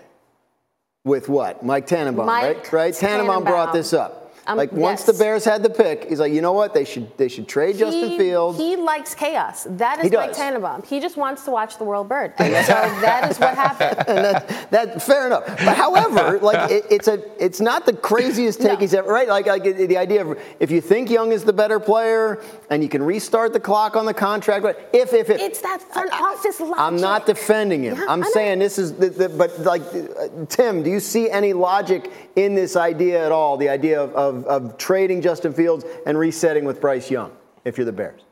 with 1.08 1.28
what? 1.28 1.64
Mike 1.64 1.86
Tannenbaum, 1.86 2.26
Mike 2.26 2.44
right? 2.44 2.72
Right? 2.72 2.94
Tannenbaum, 2.94 3.42
Tannenbaum. 3.42 3.44
brought 3.44 3.72
this 3.72 3.92
up. 3.92 4.27
Um, 4.48 4.56
like 4.56 4.72
once 4.72 5.00
yes. 5.00 5.06
the 5.06 5.12
Bears 5.24 5.44
had 5.44 5.62
the 5.62 5.70
pick, 5.70 6.08
he's 6.08 6.18
like, 6.18 6.32
you 6.32 6.40
know 6.40 6.52
what? 6.52 6.74
They 6.74 6.84
should 6.84 7.16
they 7.16 7.28
should 7.28 7.46
trade 7.46 7.76
Justin 7.76 8.10
he, 8.10 8.18
Fields. 8.18 8.58
He 8.58 8.74
likes 8.76 9.14
chaos. 9.14 9.66
That 9.70 10.04
is 10.04 10.10
Mike. 10.10 10.32
Tannenbaum. 10.32 10.82
He 10.82 10.98
just 11.00 11.16
wants 11.16 11.44
to 11.44 11.52
watch 11.52 11.78
the 11.78 11.84
world 11.84 12.08
burn. 12.08 12.32
And 12.38 12.66
so 12.66 12.72
that 12.72 13.30
is 13.30 13.38
what 13.38 13.54
happened. 13.54 14.08
and 14.08 14.18
that, 14.18 14.70
that 14.72 15.02
fair 15.02 15.26
enough. 15.26 15.46
But 15.46 15.76
however, 15.76 16.38
like 16.40 16.70
it, 16.70 16.84
it's 16.90 17.08
a 17.08 17.22
it's 17.42 17.60
not 17.60 17.86
the 17.86 17.92
craziest 17.92 18.60
take 18.60 18.72
No. 18.72 18.76
he's 18.76 18.94
ever 18.94 19.12
right. 19.12 19.28
Like 19.28 19.46
like 19.46 19.62
the 19.62 19.96
idea 19.96 20.26
of 20.26 20.38
if 20.58 20.70
you 20.70 20.80
think 20.80 21.10
Young 21.10 21.30
is 21.32 21.44
the 21.44 21.52
better 21.52 21.78
player 21.78 22.42
and 22.70 22.82
you 22.82 22.88
can 22.88 23.02
restart 23.02 23.52
the 23.52 23.60
clock 23.60 23.94
on 23.94 24.04
the 24.04 24.14
contract, 24.14 24.62
but 24.62 24.90
if 24.92 25.12
if 25.12 25.28
if 25.30 25.40
It's 25.40 25.60
that 25.60 25.82
front 25.82 26.12
office 26.12 26.60
logic. 26.60 26.76
I'm 26.78 26.96
not 26.96 27.26
defending 27.26 27.84
him. 27.84 27.96
Yeah, 27.96 28.06
I'm 28.08 28.22
I 28.22 28.30
saying 28.30 28.58
this 28.58 28.78
is, 28.78 28.94
the, 28.94 29.10
the, 29.10 29.28
but 29.28 29.58
like, 29.60 29.82
uh, 29.82 30.46
Tim, 30.48 30.82
do 30.82 30.90
you 30.90 31.00
see 31.00 31.30
any 31.30 31.52
logic 31.52 32.10
in 32.36 32.54
this 32.54 32.76
idea 32.76 33.24
at 33.24 33.32
all? 33.32 33.56
The 33.56 33.68
idea 33.68 34.02
of, 34.02 34.12
of, 34.14 34.37
of 34.46 34.76
trading 34.78 35.22
Justin 35.22 35.52
Fields 35.52 35.84
and 36.06 36.18
resetting 36.18 36.64
with 36.64 36.80
Bryce 36.80 37.10
Young, 37.10 37.32
if 37.64 37.76
you're 37.76 37.84
the 37.84 37.92
Bears. 37.92 38.22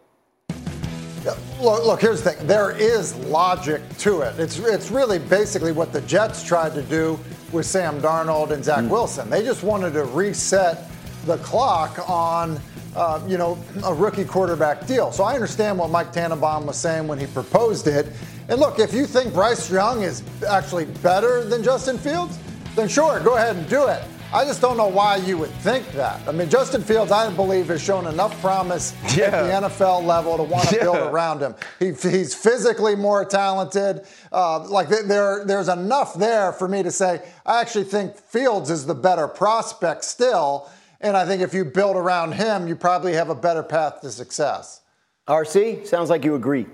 Look, 1.61 1.85
look, 1.85 2.01
here's 2.01 2.23
the 2.23 2.33
thing. 2.33 2.47
There 2.47 2.71
is 2.71 3.17
logic 3.17 3.83
to 3.99 4.21
it. 4.21 4.39
It's 4.39 4.59
it's 4.61 4.91
really 4.93 5.19
basically 5.19 5.73
what 5.73 5.93
the 5.93 6.01
Jets 6.03 6.45
tried 6.45 6.73
to 6.75 6.83
do 6.83 7.19
with 7.51 7.67
Sam 7.67 8.01
Darnold 8.01 8.53
and 8.53 8.65
Zach 8.65 8.89
Wilson. 8.89 9.29
They 9.29 9.43
just 9.43 9.65
wanted 9.65 9.93
to 9.95 10.05
reset 10.05 10.89
the 11.25 11.39
clock 11.39 12.09
on. 12.09 12.61
Uh, 12.95 13.21
you 13.29 13.37
know, 13.37 13.59
a 13.85 13.93
rookie 13.93 14.25
quarterback 14.25 14.87
deal. 14.87 15.13
So 15.13 15.23
I 15.23 15.35
understand 15.35 15.79
what 15.79 15.91
Mike 15.91 16.13
Tannenbaum 16.13 16.65
was 16.65 16.79
saying 16.79 17.07
when 17.07 17.19
he 17.19 17.27
proposed 17.27 17.89
it. 17.89 18.07
And 18.49 18.59
look, 18.59 18.79
if 18.79 18.95
you 18.95 19.05
think 19.05 19.35
Bryce 19.35 19.71
Young 19.71 20.01
is 20.01 20.23
actually 20.49 20.87
better 21.03 21.45
than 21.45 21.63
Justin 21.63 21.99
Fields, 21.99 22.39
then 22.75 22.89
sure, 22.89 23.21
go 23.21 23.37
ahead 23.37 23.55
and 23.55 23.69
do 23.69 23.87
it. 23.89 24.03
I 24.33 24.45
just 24.45 24.61
don't 24.61 24.77
know 24.77 24.89
why 24.89 25.17
you 25.17 25.39
would 25.39 25.51
think 25.63 25.91
that. 25.93 26.21
I 26.29 26.33
mean, 26.33 26.51
Justin 26.51 26.83
Fields, 26.83 27.13
I 27.13 27.31
believe, 27.33 27.69
has 27.69 27.81
shown 27.81 28.07
enough 28.07 28.39
promise 28.43 28.93
Yeah. 29.17 29.27
at 29.27 29.43
the 29.63 29.69
NFL 29.69 30.05
level 30.05 30.37
to 30.37 30.43
want 30.43 30.69
to 30.69 30.75
Yeah. 30.75 30.83
build 30.83 30.97
around 30.99 31.41
him. 31.41 31.55
He, 31.79 31.93
he's 31.93 32.35
physically 32.35 32.97
more 32.97 33.25
talented. 33.25 34.05
Uh, 34.33 34.61
like 34.69 34.89
th- 34.89 35.05
there, 35.05 35.45
there's 35.45 35.69
enough 35.69 36.15
there 36.15 36.53
for 36.53 36.67
me 36.69 36.83
to 36.83 36.91
say 36.91 37.23
I 37.47 37.61
actually 37.61 37.85
think 37.85 38.17
Fields 38.17 38.69
is 38.69 38.85
the 38.85 38.95
better 38.95 39.29
prospect 39.29 40.05
still. 40.05 40.69
And 41.01 41.17
I 41.17 41.25
think 41.25 41.41
if 41.41 41.55
you 41.55 41.65
build 41.65 41.97
around 41.97 42.33
him, 42.33 42.67
you 42.67 42.75
probably 42.75 43.13
have 43.15 43.31
a 43.31 43.35
better 43.35 43.63
path 43.63 44.01
to 44.01 44.11
success. 44.11 44.81
RC, 45.29 45.87
sounds 45.87 46.11
like 46.11 46.25
you 46.25 46.35
agree. 46.35 46.67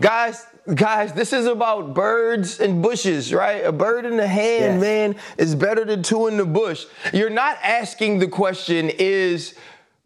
Guys, 0.00 0.46
guys, 0.74 1.12
this 1.12 1.32
is 1.32 1.46
about 1.46 1.94
birds 1.94 2.60
and 2.60 2.82
bushes, 2.82 3.32
right? 3.32 3.64
A 3.64 3.72
bird 3.72 4.04
in 4.04 4.16
the 4.16 4.26
hand, 4.26 4.74
Yes. 4.74 4.80
man, 4.80 5.16
is 5.36 5.54
better 5.54 5.84
than 5.84 6.02
two 6.02 6.26
in 6.26 6.36
the 6.36 6.44
bush. 6.44 6.84
You're 7.12 7.30
not 7.30 7.58
asking 7.62 8.18
the 8.18 8.28
question, 8.28 8.90
is 8.98 9.54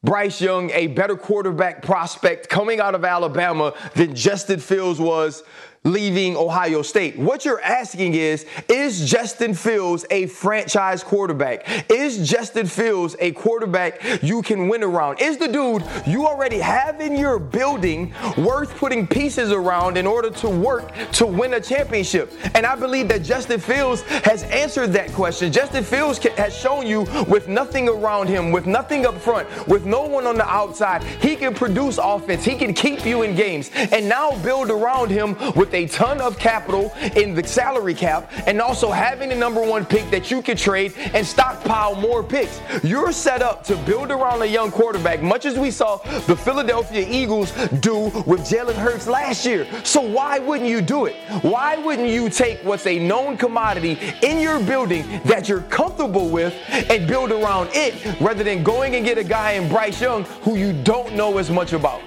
Bryce 0.05 0.40
Young 0.40 0.70
a 0.70 0.88
better 0.88 1.16
quarterback 1.16 1.83
prospect 1.83 2.48
coming 2.48 2.81
out 2.81 2.94
of 2.94 3.05
Alabama 3.05 3.72
than 3.94 4.14
Justin 4.14 4.59
Fields 4.61 4.98
was 5.01 5.42
leaving 5.85 6.37
Ohio 6.37 6.83
State? 6.83 7.18
What 7.18 7.45
you're 7.45 7.61
asking 7.61 8.14
is, 8.14 8.47
is 8.68 9.11
Justin 9.11 9.53
Fields 9.55 10.05
a 10.11 10.27
franchise 10.27 11.03
quarterback? 11.03 11.90
Is 11.90 12.29
Justin 12.29 12.66
Fields 12.66 13.16
a 13.18 13.33
quarterback 13.33 14.23
you 14.23 14.42
can 14.42 14.68
win 14.68 14.83
around? 14.85 15.21
Is 15.21 15.38
the 15.38 15.49
dude 15.49 15.83
you 16.07 16.27
already 16.27 16.59
have 16.59 17.01
in 17.01 17.16
your 17.16 17.38
building 17.38 18.14
worth 18.38 18.77
putting 18.77 19.07
pieces 19.07 19.51
around 19.51 19.97
in 19.97 20.07
order 20.07 20.31
to 20.31 20.49
work 20.49 20.92
to 21.12 21.27
win 21.27 21.55
a 21.55 21.61
championship? 21.61 22.33
And 22.55 22.64
I 22.64 22.77
believe 22.77 23.09
that 23.09 23.23
Justin 23.23 23.59
Fields 23.59 24.03
has 24.03 24.45
answered 24.45 24.92
that 24.92 25.12
question. 25.12 25.53
Justin 25.53 25.83
Fields 25.83 26.18
has 26.18 26.57
shown 26.57 26.87
you 26.87 27.03
with 27.29 27.49
nothing 27.49 27.88
around 27.88 28.29
him, 28.29 28.53
with 28.53 28.66
nothing 28.66 29.05
up 29.05 29.21
front, 29.21 29.49
with 29.66 29.85
no 29.85 30.03
one 30.03 30.27
on 30.27 30.37
the 30.37 30.49
outside, 30.49 31.03
he 31.03 31.35
can 31.35 31.55
produce 31.55 31.99
offense. 31.99 32.45
He 32.45 32.55
can 32.55 32.73
keep 32.73 33.05
you 33.05 33.23
in 33.23 33.35
games. 33.35 33.71
And 33.75 34.09
now 34.09 34.31
build 34.42 34.71
around 34.71 35.11
him 35.11 35.37
with 35.57 35.71
with 35.72 35.90
a 35.90 35.94
ton 35.94 36.20
of 36.20 36.38
capital 36.38 36.92
in 37.16 37.35
the 37.35 37.46
salary 37.46 37.94
cap 37.94 38.30
and 38.46 38.61
also 38.61 38.90
having 38.90 39.30
the 39.30 39.35
number 39.35 39.62
one 39.62 39.85
pick 39.85 40.08
that 40.11 40.30
you 40.30 40.42
can 40.42 40.56
trade 40.56 40.92
and 41.14 41.26
stockpile 41.26 41.94
more 41.94 42.22
picks. 42.22 42.61
You're 42.82 43.12
set 43.12 43.42
up 43.42 43.64
to 43.64 43.76
build 43.76 44.11
around 44.11 44.42
a 44.42 44.46
young 44.46 44.70
quarterback, 44.70 45.22
much 45.22 45.46
as 45.46 45.58
we 45.58 45.70
saw 45.70 45.96
the 46.26 46.37
Philadelphia 46.37 47.06
Eagles 47.08 47.52
do 47.80 48.04
with 48.26 48.40
Jalen 48.40 48.74
Hurts 48.74 49.06
last 49.06 49.46
year. 49.46 49.66
So 49.85 50.00
why 50.00 50.38
wouldn't 50.38 50.68
you 50.68 50.80
do 50.80 51.06
it? 51.06 51.16
Why 51.42 51.76
wouldn't 51.76 52.08
you 52.08 52.28
take 52.28 52.62
what's 52.64 52.87
a 52.87 52.98
known 52.98 53.37
commodity 53.37 53.98
in 54.22 54.40
your 54.40 54.61
building 54.61 55.20
that 55.24 55.48
you're 55.48 55.62
comfortable 55.62 56.28
with 56.28 56.54
and 56.90 57.06
build 57.06 57.32
around 57.32 57.70
it 57.72 58.20
rather 58.20 58.44
than 58.44 58.62
going 58.62 58.94
and 58.94 59.04
get 59.04 59.18
a 59.18 59.24
guy 59.24 59.52
in 59.52 59.68
Bryce 59.68 60.00
Young 60.00 60.24
who 60.44 60.56
you 60.56 60.72
don't 60.82 61.14
know 61.14 61.38
as 61.38 61.50
much 61.50 61.72
about? 61.72 62.00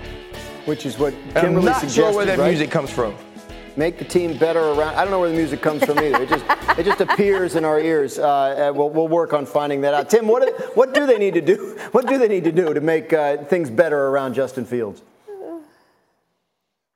Which 0.65 0.86
is 0.86 0.97
what 0.97 1.13
Kimberly 1.34 1.58
I'm 1.58 1.65
not 1.65 1.75
suggested, 1.75 1.93
sure 2.01 2.13
where 2.13 2.25
that 2.25 2.39
right? 2.39 2.49
music 2.49 2.71
comes 2.71 2.89
from 2.89 3.15
make 3.78 3.98
the 3.98 4.06
team 4.06 4.38
better 4.38 4.60
around. 4.60 4.96
I 4.96 5.04
don't 5.04 5.12
know 5.12 5.20
where 5.20 5.30
the 5.30 5.36
music 5.36 5.62
comes 5.62 5.84
from 5.84 6.00
either. 6.00 6.24
It 6.24 6.30
just 6.30 6.46
it 6.78 6.86
just 6.86 7.02
appears 7.02 7.56
in 7.56 7.66
our 7.66 7.80
ears. 7.80 8.20
Uh, 8.20 8.72
we'll, 8.76 8.90
we'll 8.90 9.08
work 9.08 9.34
on 9.34 9.46
finding 9.46 9.82
that 9.82 9.94
out. 9.94 10.10
Tim, 10.10 10.28
what 10.28 10.76
what 10.76 10.94
do 10.94 11.06
they 11.06 11.18
need 11.18 11.34
to 11.36 11.42
do? 11.42 11.78
What 11.92 12.08
do 12.08 12.18
they 12.18 12.28
need 12.28 12.44
to 12.46 12.52
do 12.52 12.74
to 12.74 12.82
make 12.82 13.14
uh, 13.14 13.38
things 13.38 13.70
better 13.70 14.08
around 14.08 14.34
Justin 14.34 14.66
Fields? 14.66 15.02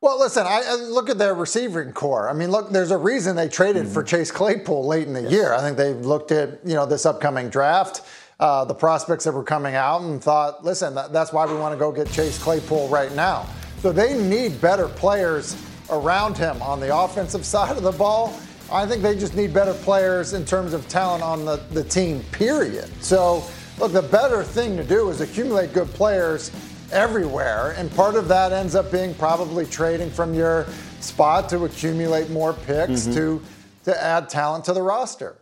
Well, 0.02 0.18
listen, 0.18 0.46
I, 0.48 0.62
I, 0.65 0.76
look 0.76 1.10
at 1.10 1.18
their 1.18 1.34
receiving 1.34 1.92
corps. 1.92 2.30
I 2.30 2.34
mean, 2.34 2.52
look, 2.52 2.70
there's 2.70 2.92
a 2.92 2.98
reason 2.98 3.36
they 3.36 3.50
traded 3.50 3.84
mm-hmm. 3.84 3.94
for 3.94 4.02
Chase 4.02 4.32
Claypool 4.32 4.88
late 4.88 5.08
in 5.08 5.13
the 5.13 5.24
yes. 5.24 5.32
year. 5.32 5.54
I 5.54 5.60
think 5.60 5.76
they 5.76 5.92
looked 5.92 6.32
at 6.32 6.65
you 6.65 6.76
know 6.76 6.86
this 6.86 7.06
upcoming 7.06 7.50
draft. 7.50 8.02
Uh, 8.39 8.63
the 8.63 8.74
prospects 8.74 9.26
that 9.26 9.34
were 9.34 9.44
coming 9.44 9.76
out 9.76 10.02
and 10.02 10.24
thought, 10.24 10.63
listen, 10.63 10.96
that, 10.96 11.12
that's 11.12 11.34
why 11.34 11.46
we 11.46 11.56
want 11.56 11.74
to 11.74 11.78
go 11.78 11.92
get 11.92 12.10
Chase 12.10 12.42
Claypool 12.42 12.88
right 12.88 13.13
now. 13.13 13.46
So 13.82 13.92
they 13.92 14.18
need 14.18 14.62
better 14.62 14.88
players 14.88 15.58
around 15.91 16.38
him 16.38 16.62
on 16.62 16.80
the 16.80 16.95
offensive 16.95 17.45
side 17.54 17.78
of 17.78 17.84
the 17.84 17.91
ball. 17.91 18.39
I 18.71 18.86
think 18.86 19.02
they 19.02 19.17
just 19.17 19.36
need 19.36 19.54
better 19.54 19.73
players 19.73 20.34
in 20.34 20.45
terms 20.45 20.73
of 20.73 20.88
talent 20.88 21.23
on 21.23 21.43
the, 21.45 21.58
the 21.71 21.84
team, 21.84 22.21
period. 22.32 22.89
So, 23.04 23.43
look, 23.80 23.93
the 23.93 24.04
better 24.04 24.43
thing 24.43 24.78
to 24.78 24.84
do 24.84 25.10
is 25.10 25.21
accumulate 25.21 25.73
good 25.73 25.88
players 25.88 26.52
everywhere. 26.91 27.73
And 27.78 27.91
part 27.91 28.15
of 28.15 28.28
that 28.28 28.52
ends 28.52 28.75
up 28.75 28.91
being 28.91 29.15
probably 29.15 29.65
trading 29.65 30.12
from 30.12 30.34
your 30.34 30.67
spot 30.99 31.49
to 31.49 31.65
accumulate 31.65 32.30
more 32.30 32.54
picks 32.54 33.08
mm-hmm. 33.08 33.13
to, 33.13 33.41
to 33.86 34.04
add 34.04 34.30
talent 34.30 34.65
to 34.65 34.73
the 34.73 34.82
roster. 34.82 35.36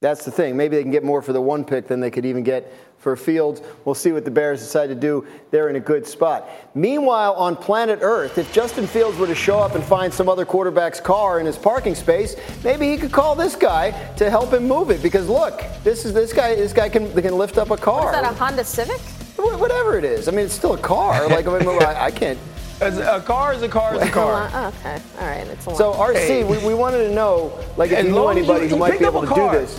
That's 0.00 0.24
the 0.24 0.30
thing. 0.30 0.56
Maybe 0.56 0.76
they 0.76 0.82
can 0.82 0.92
get 0.92 1.04
more 1.04 1.22
for 1.22 1.32
the 1.32 1.40
one 1.40 1.64
pick 1.64 1.86
than 1.88 2.00
they 2.00 2.10
could 2.10 2.26
even 2.26 2.42
get 2.42 2.70
for 3.06 3.14
Fields. 3.14 3.62
We'll 3.84 3.94
see 3.94 4.10
what 4.10 4.24
the 4.24 4.32
Bears 4.32 4.58
decide 4.58 4.88
to 4.88 4.96
do. 4.96 5.24
They're 5.52 5.68
in 5.68 5.76
a 5.76 5.80
good 5.80 6.04
spot. 6.04 6.48
Meanwhile, 6.74 7.34
on 7.34 7.54
planet 7.54 8.00
Earth, 8.02 8.36
if 8.36 8.52
Justin 8.52 8.84
Fields 8.84 9.16
were 9.16 9.28
to 9.28 9.34
show 9.34 9.60
up 9.60 9.76
and 9.76 9.84
find 9.84 10.12
some 10.12 10.28
other 10.28 10.44
quarterback's 10.44 10.98
car 10.98 11.38
in 11.38 11.46
his 11.46 11.56
parking 11.56 11.94
space, 11.94 12.34
maybe 12.64 12.90
he 12.90 12.96
could 12.96 13.12
call 13.12 13.36
this 13.36 13.54
guy 13.54 13.92
to 14.14 14.28
help 14.28 14.52
him 14.52 14.66
move 14.66 14.90
it. 14.90 15.04
Because 15.04 15.28
look, 15.28 15.62
this 15.84 16.04
is 16.04 16.14
this 16.14 16.32
guy. 16.32 16.56
This 16.56 16.72
guy 16.72 16.88
can 16.88 17.12
can 17.12 17.38
lift 17.38 17.58
up 17.58 17.70
a 17.70 17.76
car. 17.76 18.06
What 18.06 18.14
is 18.16 18.20
that 18.22 18.32
a 18.32 18.36
Honda 18.36 18.64
Civic? 18.64 19.00
Whatever 19.36 19.96
it 19.96 20.04
is. 20.04 20.26
I 20.26 20.32
mean, 20.32 20.46
it's 20.46 20.54
still 20.54 20.74
a 20.74 20.78
car. 20.78 21.28
Like 21.30 21.46
I, 21.46 21.60
mean, 21.60 21.80
I, 21.84 22.06
I 22.06 22.10
can't. 22.10 22.40
a 22.80 23.20
car 23.20 23.54
is 23.54 23.62
a 23.62 23.68
car 23.68 23.94
is 23.94 24.02
a 24.02 24.10
car. 24.10 24.50
Oh, 24.52 24.66
okay, 24.80 25.00
all 25.20 25.28
right, 25.28 25.46
it's 25.46 25.64
a 25.68 25.76
So 25.76 25.92
RC, 25.92 26.14
hey. 26.14 26.42
we, 26.42 26.58
we 26.66 26.74
wanted 26.74 27.06
to 27.06 27.14
know, 27.14 27.56
like, 27.76 27.92
if 27.92 28.04
you 28.04 28.10
know 28.10 28.28
anybody 28.30 28.64
you, 28.64 28.70
who 28.70 28.78
might 28.78 28.98
be 28.98 29.04
able 29.04 29.20
to 29.20 29.32
do 29.32 29.50
this. 29.52 29.78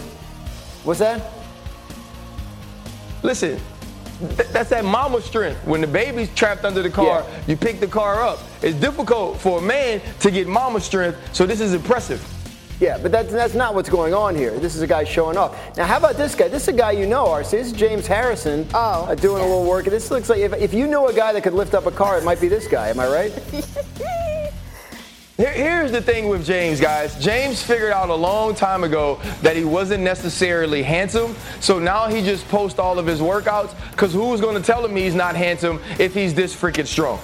What's 0.85 0.99
that? 0.99 1.33
Listen, 3.23 3.60
th- 4.19 4.49
that's 4.49 4.69
that 4.69 4.86
mama 4.86 5.21
strength. 5.21 5.65
When 5.65 5.82
the 5.82 5.88
baby's 5.88 6.34
trapped 6.36 6.65
under 6.65 6.82
the 6.82 6.89
car, 6.89 7.25
yeah. 7.27 7.39
you 7.47 7.58
pick 7.58 7.80
the 7.80 7.88
car 7.88 8.21
up. 8.21 8.39
It's 8.62 8.77
difficult 8.80 9.39
for 9.39 9.60
a 9.60 9.62
man 9.62 10.01
to 10.19 10.32
get 10.32 10.47
mama 10.47 10.80
strength, 10.80 11.17
so 11.34 11.45
this 11.45 11.60
is 11.60 11.73
impressive. 11.73 12.25
Yeah, 12.80 12.99
but 12.99 13.12
that's, 13.12 13.32
that's 13.32 13.56
not 13.56 13.73
what's 13.73 13.89
going 13.89 14.13
on 14.13 14.36
here. 14.36 14.51
This 14.60 14.75
is 14.75 14.84
a 14.84 14.88
guy 14.88 15.03
showing 15.03 15.36
off. 15.36 15.75
Now, 15.77 15.86
how 15.86 15.97
about 15.97 16.15
this 16.15 16.36
guy? 16.36 16.47
This 16.47 16.63
is 16.63 16.67
a 16.67 16.73
guy 16.73 16.91
you 16.91 17.08
know, 17.08 17.25
RC. 17.25 17.51
This 17.51 17.67
is 17.67 17.73
James 17.73 18.06
Harrison 18.06 18.67
oh, 18.73 19.06
uh, 19.06 19.15
doing 19.15 19.41
a 19.41 19.45
little 19.45 19.65
work. 19.67 19.86
This 19.86 20.12
looks 20.12 20.30
like 20.30 20.39
if, 20.39 20.53
if 20.53 20.73
you 20.75 20.86
know 20.86 21.08
a 21.08 21.13
guy 21.13 21.34
that 21.34 21.41
could 21.41 21.53
lift 21.53 21.73
up 21.73 21.88
a 21.88 21.91
car, 21.91 22.19
it 22.19 22.23
might 22.23 22.39
be 22.39 22.47
this 22.47 22.67
guy. 22.67 22.89
Am 22.89 22.99
I 22.99 23.08
right? 23.08 23.34
Here, 25.38 25.54
here's 25.54 25.91
the 25.91 26.02
thing 26.02 26.30
with 26.30 26.43
James, 26.43 26.82
guys. 26.82 27.15
James 27.23 27.62
figured 27.62 27.91
out 27.91 28.10
a 28.10 28.15
long 28.15 28.56
time 28.56 28.84
ago 28.84 29.19
that 29.43 29.56
he 29.56 29.63
wasn't 29.63 30.04
necessarily 30.04 30.82
handsome, 30.82 31.36
so 31.60 31.78
now 31.78 32.08
he 32.08 32.23
just 32.23 32.47
posts 32.47 32.80
all 32.80 32.97
of 32.97 33.06
his 33.06 33.19
workouts. 33.19 33.76
Because 33.91 34.13
who's 34.13 34.41
going 34.41 34.56
to 34.60 34.63
tell 34.63 34.84
him 34.84 34.95
he's 34.95 35.13
not 35.13 35.36
handsome 35.36 35.80
if 36.00 36.15
he's 36.15 36.34
this 36.34 36.56
freaking 36.56 36.88
strong? 36.88 37.19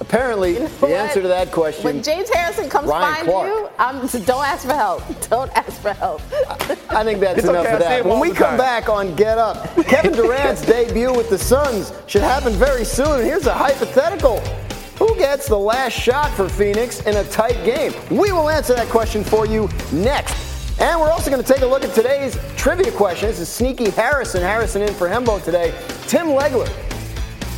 Apparently, 0.00 0.54
you 0.54 0.60
know 0.60 0.68
the 0.68 0.86
what? 0.86 0.90
answer 0.92 1.20
to 1.20 1.28
that 1.28 1.52
question. 1.52 1.84
When 1.84 2.02
James 2.02 2.30
Harrison 2.30 2.70
comes 2.70 2.88
Ryan 2.88 3.14
find 3.14 3.28
Clark. 3.28 3.48
you, 3.48 3.68
I'm, 3.78 4.24
don't 4.24 4.46
ask 4.46 4.66
for 4.66 4.72
help. 4.72 5.02
Don't 5.28 5.50
ask 5.54 5.82
for 5.82 5.92
help. 5.92 6.22
I 6.90 7.04
think 7.04 7.20
that's 7.20 7.38
it's 7.40 7.48
enough 7.48 7.66
okay, 7.66 7.74
of 7.74 7.80
that. 7.80 8.06
When 8.06 8.20
we 8.20 8.28
come 8.28 8.50
time. 8.50 8.58
back 8.58 8.88
on 8.88 9.14
Get 9.16 9.36
Up, 9.36 9.74
Kevin 9.84 10.12
Durant's 10.12 10.62
debut 10.66 11.12
with 11.12 11.28
the 11.28 11.36
Suns 11.36 11.92
should 12.06 12.22
happen 12.22 12.54
very 12.54 12.84
soon. 12.84 13.22
Here's 13.22 13.46
a 13.46 13.52
hypothetical. 13.52 14.40
Gets 15.18 15.48
the 15.48 15.58
last 15.58 15.94
shot 15.94 16.30
for 16.32 16.46
Phoenix 16.46 17.00
in 17.06 17.16
a 17.16 17.24
tight 17.24 17.64
game? 17.64 17.94
We 18.10 18.32
will 18.32 18.50
answer 18.50 18.74
that 18.74 18.88
question 18.88 19.24
for 19.24 19.46
you 19.46 19.66
next. 19.90 20.78
And 20.78 21.00
we're 21.00 21.10
also 21.10 21.30
going 21.30 21.42
to 21.42 21.52
take 21.52 21.62
a 21.62 21.66
look 21.66 21.84
at 21.84 21.94
today's 21.94 22.38
trivia 22.56 22.92
question. 22.92 23.28
This 23.28 23.40
is 23.40 23.48
Sneaky 23.48 23.88
Harrison. 23.88 24.42
Harrison 24.42 24.82
in 24.82 24.92
for 24.92 25.08
Hembo 25.08 25.42
today. 25.42 25.74
Tim 26.06 26.26
Legler. 26.26 26.68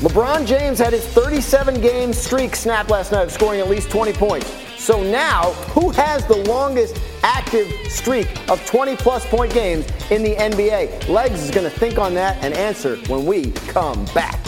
LeBron 0.00 0.46
James 0.46 0.78
had 0.78 0.92
his 0.92 1.04
37 1.06 1.80
game 1.80 2.12
streak 2.12 2.54
snapped 2.54 2.90
last 2.90 3.10
night 3.10 3.24
of 3.24 3.32
scoring 3.32 3.58
at 3.58 3.68
least 3.68 3.90
20 3.90 4.12
points. 4.12 4.48
So 4.76 5.02
now, 5.02 5.50
who 5.72 5.90
has 5.90 6.24
the 6.26 6.36
longest 6.44 7.00
active 7.24 7.68
streak 7.90 8.28
of 8.48 8.64
20 8.66 8.94
plus 8.96 9.26
point 9.26 9.52
games 9.52 9.84
in 10.12 10.22
the 10.22 10.36
NBA? 10.36 11.08
Legs 11.08 11.42
is 11.42 11.50
going 11.50 11.68
to 11.68 11.76
think 11.76 11.98
on 11.98 12.14
that 12.14 12.42
and 12.44 12.54
answer 12.54 12.96
when 13.08 13.26
we 13.26 13.50
come 13.50 14.04
back. 14.14 14.47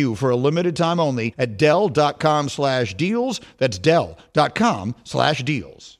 you 0.00 0.16
for 0.16 0.30
a 0.30 0.36
limited 0.36 0.74
time 0.74 0.98
only 0.98 1.34
at 1.38 1.56
Dell.com 1.56 2.48
slash 2.48 2.94
deals. 2.94 3.40
That's 3.58 3.78
Dell.com 3.78 4.96
slash 5.04 5.44
deals. 5.44 5.99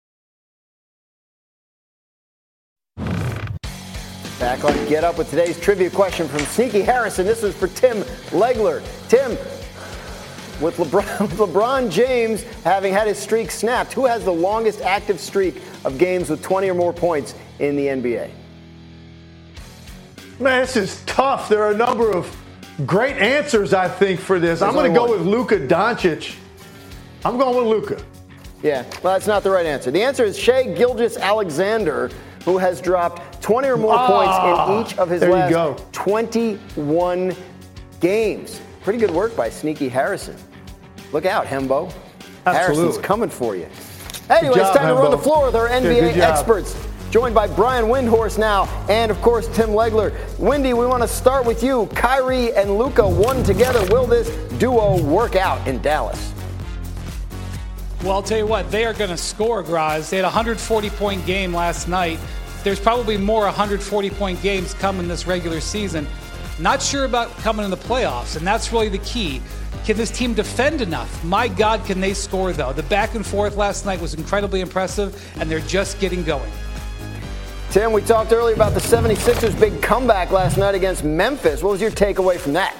Back 4.41 4.65
on 4.65 4.73
Get 4.87 5.03
Up 5.03 5.19
with 5.19 5.29
today's 5.29 5.59
trivia 5.59 5.91
question 5.91 6.27
from 6.27 6.39
Sneaky 6.39 6.81
Harrison. 6.81 7.27
This 7.27 7.43
is 7.43 7.55
for 7.55 7.67
Tim 7.67 7.97
Legler. 8.31 8.81
Tim, 9.07 9.33
with 10.59 10.77
LeBron, 10.77 11.27
LeBron 11.37 11.91
James 11.91 12.41
having 12.63 12.91
had 12.91 13.05
his 13.05 13.19
streak 13.19 13.51
snapped, 13.51 13.93
who 13.93 14.07
has 14.07 14.25
the 14.25 14.33
longest 14.33 14.81
active 14.81 15.19
streak 15.19 15.61
of 15.85 15.99
games 15.99 16.27
with 16.27 16.41
20 16.41 16.71
or 16.71 16.73
more 16.73 16.91
points 16.91 17.35
in 17.59 17.75
the 17.75 17.85
NBA? 17.85 18.31
Man, 20.39 20.61
this 20.61 20.75
is 20.75 21.03
tough. 21.05 21.47
There 21.47 21.61
are 21.61 21.73
a 21.73 21.77
number 21.77 22.11
of 22.11 22.35
great 22.87 23.17
answers, 23.17 23.75
I 23.75 23.87
think, 23.87 24.19
for 24.19 24.39
this. 24.39 24.61
There's 24.61 24.67
I'm 24.67 24.73
going 24.73 24.91
to 24.91 24.97
go 24.97 25.05
one. 25.05 25.19
with 25.19 25.27
Luka 25.27 25.59
Doncic. 25.59 26.35
I'm 27.23 27.37
going 27.37 27.57
with 27.57 27.67
Luka. 27.67 28.03
Yeah, 28.63 28.89
well, 29.03 29.13
that's 29.13 29.27
not 29.27 29.43
the 29.43 29.51
right 29.51 29.67
answer. 29.67 29.91
The 29.91 30.01
answer 30.01 30.23
is 30.23 30.35
Shai 30.35 30.63
Gilgeous-Alexander, 30.63 32.09
who 32.43 32.57
has 32.57 32.81
dropped 32.81 33.30
20 33.41 33.67
or 33.67 33.77
more 33.77 33.95
Ah, 33.97 34.07
points 34.07 34.87
in 34.87 34.93
each 34.93 34.99
of 34.99 35.09
his 35.09 35.19
there 35.21 35.31
last 35.31 35.49
go. 35.49 35.75
21 35.91 37.35
games. 37.99 38.61
Pretty 38.83 38.99
good 38.99 39.11
work 39.11 39.35
by 39.35 39.49
Sneaky 39.49 39.89
Harrison. 39.89 40.35
Look 41.11 41.25
out, 41.25 41.45
Hembo. 41.45 41.91
Harrison's 42.45 42.97
coming 42.97 43.29
for 43.29 43.55
you. 43.55 43.67
Anyway, 44.29 44.55
job, 44.55 44.67
it's 44.67 44.77
time 44.77 44.95
to 44.95 45.01
run 45.01 45.11
the 45.11 45.17
floor 45.17 45.45
with 45.45 45.55
our 45.55 45.67
NBA 45.67 46.13
good 46.13 46.23
experts. 46.23 46.75
Joined 47.11 47.35
by 47.35 47.45
Brian 47.47 47.85
Windhorst 47.85 48.37
now, 48.37 48.65
and 48.87 49.11
of 49.11 49.21
course 49.21 49.47
Tim 49.49 49.71
Legler. 49.71 50.13
Wendy, 50.39 50.73
we 50.73 50.85
want 50.85 51.01
to 51.03 51.07
start 51.07 51.45
with 51.45 51.61
you. 51.61 51.87
Kyrie 51.87 52.53
and 52.55 52.77
Luka 52.77 53.05
won 53.05 53.43
together. 53.43 53.83
Will 53.93 54.05
this 54.07 54.29
duo 54.59 55.01
work 55.03 55.35
out 55.35 55.67
in 55.67 55.81
Dallas? 55.81 56.33
Well, 58.01 58.13
I'll 58.13 58.23
tell 58.23 58.37
you 58.37 58.47
what, 58.47 58.71
they 58.71 58.85
are 58.85 58.93
going 58.93 59.09
to 59.11 59.17
score, 59.17 59.61
Graz. 59.61 60.09
They 60.09 60.17
had 60.17 60.23
a 60.23 60.29
140 60.29 60.89
point 60.91 61.25
game 61.25 61.53
last 61.53 61.87
night. 61.89 62.17
There's 62.63 62.79
probably 62.79 63.17
more 63.17 63.43
140 63.45 64.09
point 64.11 64.41
games 64.41 64.73
coming 64.75 65.07
this 65.07 65.25
regular 65.25 65.59
season. 65.59 66.07
Not 66.59 66.81
sure 66.81 67.05
about 67.05 67.35
coming 67.37 67.65
in 67.65 67.71
the 67.71 67.77
playoffs, 67.77 68.35
and 68.35 68.45
that's 68.45 68.71
really 68.71 68.89
the 68.89 68.99
key. 68.99 69.41
Can 69.83 69.97
this 69.97 70.11
team 70.11 70.35
defend 70.35 70.81
enough? 70.81 71.23
My 71.23 71.47
God, 71.47 71.83
can 71.85 71.99
they 71.99 72.13
score, 72.13 72.53
though? 72.53 72.71
The 72.71 72.83
back 72.83 73.15
and 73.15 73.25
forth 73.25 73.55
last 73.55 73.85
night 73.85 73.99
was 73.99 74.13
incredibly 74.13 74.61
impressive, 74.61 75.19
and 75.39 75.49
they're 75.49 75.59
just 75.61 75.99
getting 75.99 76.23
going. 76.23 76.51
Tim, 77.71 77.93
we 77.93 78.01
talked 78.01 78.31
earlier 78.31 78.53
about 78.53 78.73
the 78.73 78.79
76ers' 78.79 79.59
big 79.59 79.81
comeback 79.81 80.29
last 80.29 80.57
night 80.57 80.75
against 80.75 81.03
Memphis. 81.03 81.63
What 81.63 81.71
was 81.71 81.81
your 81.81 81.89
takeaway 81.89 82.37
from 82.37 82.53
that? 82.53 82.75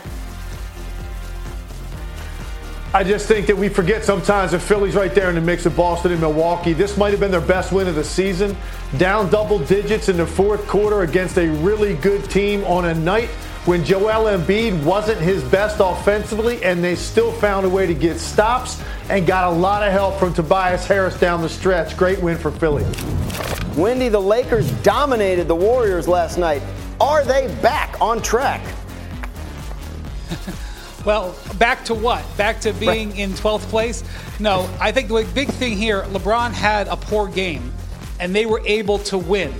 I 2.94 3.06
just 3.06 3.26
think 3.26 3.48
that 3.48 3.56
we 3.56 3.70
forget 3.70 4.04
sometimes 4.04 4.52
that 4.52 4.60
Philly's 4.60 4.96
right 4.96 5.16
there 5.16 5.30
in 5.30 5.36
the 5.36 5.42
mix 5.42 5.66
of 5.66 5.78
Boston 5.78 6.12
and 6.12 6.20
Milwaukee. 6.20 6.74
This 6.74 6.98
might 6.98 7.12
have 7.12 7.22
been 7.22 7.32
their 7.32 7.40
best 7.40 7.72
win 7.72 7.88
of 7.88 7.96
the 7.96 8.04
season. 8.04 8.58
Down 8.98 9.30
double 9.30 9.60
digits 9.60 10.10
in 10.10 10.18
the 10.18 10.28
fourth 10.28 10.68
quarter 10.68 11.04
against 11.04 11.38
a 11.38 11.48
really 11.48 11.94
good 11.96 12.30
team 12.30 12.66
on 12.66 12.84
a 12.86 12.94
night 12.94 13.30
when 13.64 13.86
Joel 13.86 14.38
Embiid 14.38 14.84
wasn't 14.84 15.22
his 15.22 15.42
best 15.42 15.78
offensively, 15.80 16.62
and 16.66 16.84
they 16.84 16.96
still 16.96 17.32
found 17.32 17.66
a 17.66 17.70
way 17.70 17.86
to 17.86 17.94
get 17.94 18.20
stops 18.20 18.82
and 19.10 19.26
got 19.26 19.46
a 19.48 19.56
lot 19.56 19.88
of 19.88 19.94
help 19.94 20.20
from 20.20 20.34
Tobias 20.34 20.86
Harris 20.86 21.18
down 21.18 21.42
the 21.42 21.48
stretch. 21.48 21.96
Great 21.96 22.22
win 22.22 22.38
for 22.38 22.52
Philly. 22.52 22.86
Wendy, 23.78 24.10
the 24.10 24.20
Lakers 24.20 24.70
dominated 24.84 25.48
the 25.48 25.56
Warriors 25.56 26.10
last 26.10 26.38
night. 26.38 26.62
Are 27.00 27.24
they 27.24 27.48
back 27.62 27.96
on 28.02 28.22
track? 28.22 28.62
Well, 31.06 31.36
back 31.58 31.84
to 31.86 31.96
what? 31.96 32.24
Back 32.38 32.62
to 32.62 32.74
being 32.74 33.16
in 33.18 33.32
12th 33.32 33.68
place? 33.70 34.04
No, 34.40 34.70
I 34.80 34.92
think 34.92 35.08
the 35.08 35.28
big 35.34 35.48
thing 35.50 35.76
here, 35.76 36.04
LeBron 36.04 36.52
had 36.52 36.88
a 36.88 36.96
poor 36.96 37.28
game, 37.28 37.74
and 38.20 38.36
they 38.36 38.46
were 38.46 38.62
able 38.66 39.00
to 39.00 39.18
win. 39.18 39.54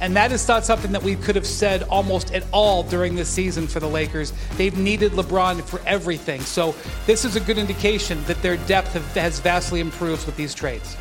And 0.00 0.14
that 0.16 0.32
is 0.32 0.46
not 0.46 0.64
something 0.64 0.92
that 0.92 1.02
we 1.02 1.16
could 1.16 1.34
have 1.34 1.46
said 1.46 1.82
almost 1.84 2.32
at 2.32 2.44
all 2.52 2.82
during 2.82 3.14
this 3.14 3.28
season 3.28 3.66
for 3.66 3.80
the 3.80 3.88
Lakers. 3.88 4.32
They've 4.56 4.76
needed 4.76 5.12
LeBron 5.12 5.62
for 5.62 5.80
everything. 5.86 6.42
So 6.42 6.74
this 7.06 7.24
is 7.24 7.36
a 7.36 7.40
good 7.40 7.58
indication 7.58 8.22
that 8.24 8.40
their 8.42 8.56
depth 8.56 8.92
have, 8.92 9.06
has 9.14 9.40
vastly 9.40 9.80
improved 9.80 10.26
with 10.26 10.36
these 10.36 10.54
trades. 10.54 10.96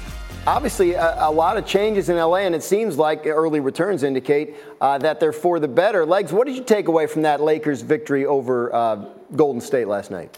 Obviously, 0.45 0.93
a, 0.93 1.29
a 1.29 1.31
lot 1.31 1.55
of 1.55 1.65
changes 1.65 2.09
in 2.09 2.17
LA, 2.17 2.39
and 2.39 2.53
it 2.53 2.63
seems 2.63 2.97
like 2.97 3.25
early 3.25 3.61
returns 3.61 4.03
indicate 4.03 4.55
uh, 4.81 4.97
that 4.97 5.21
they're 5.21 5.31
for 5.31 5.57
the 5.57 5.69
better. 5.69 6.05
Legs, 6.05 6.33
what 6.33 6.47
did 6.47 6.57
you 6.57 6.63
take 6.63 6.89
away 6.89 7.07
from 7.07 7.21
that 7.21 7.39
Lakers 7.39 7.81
victory 7.81 8.25
over 8.25 8.73
uh, 8.75 9.05
Golden 9.37 9.61
State 9.61 9.87
last 9.87 10.11
night? 10.11 10.37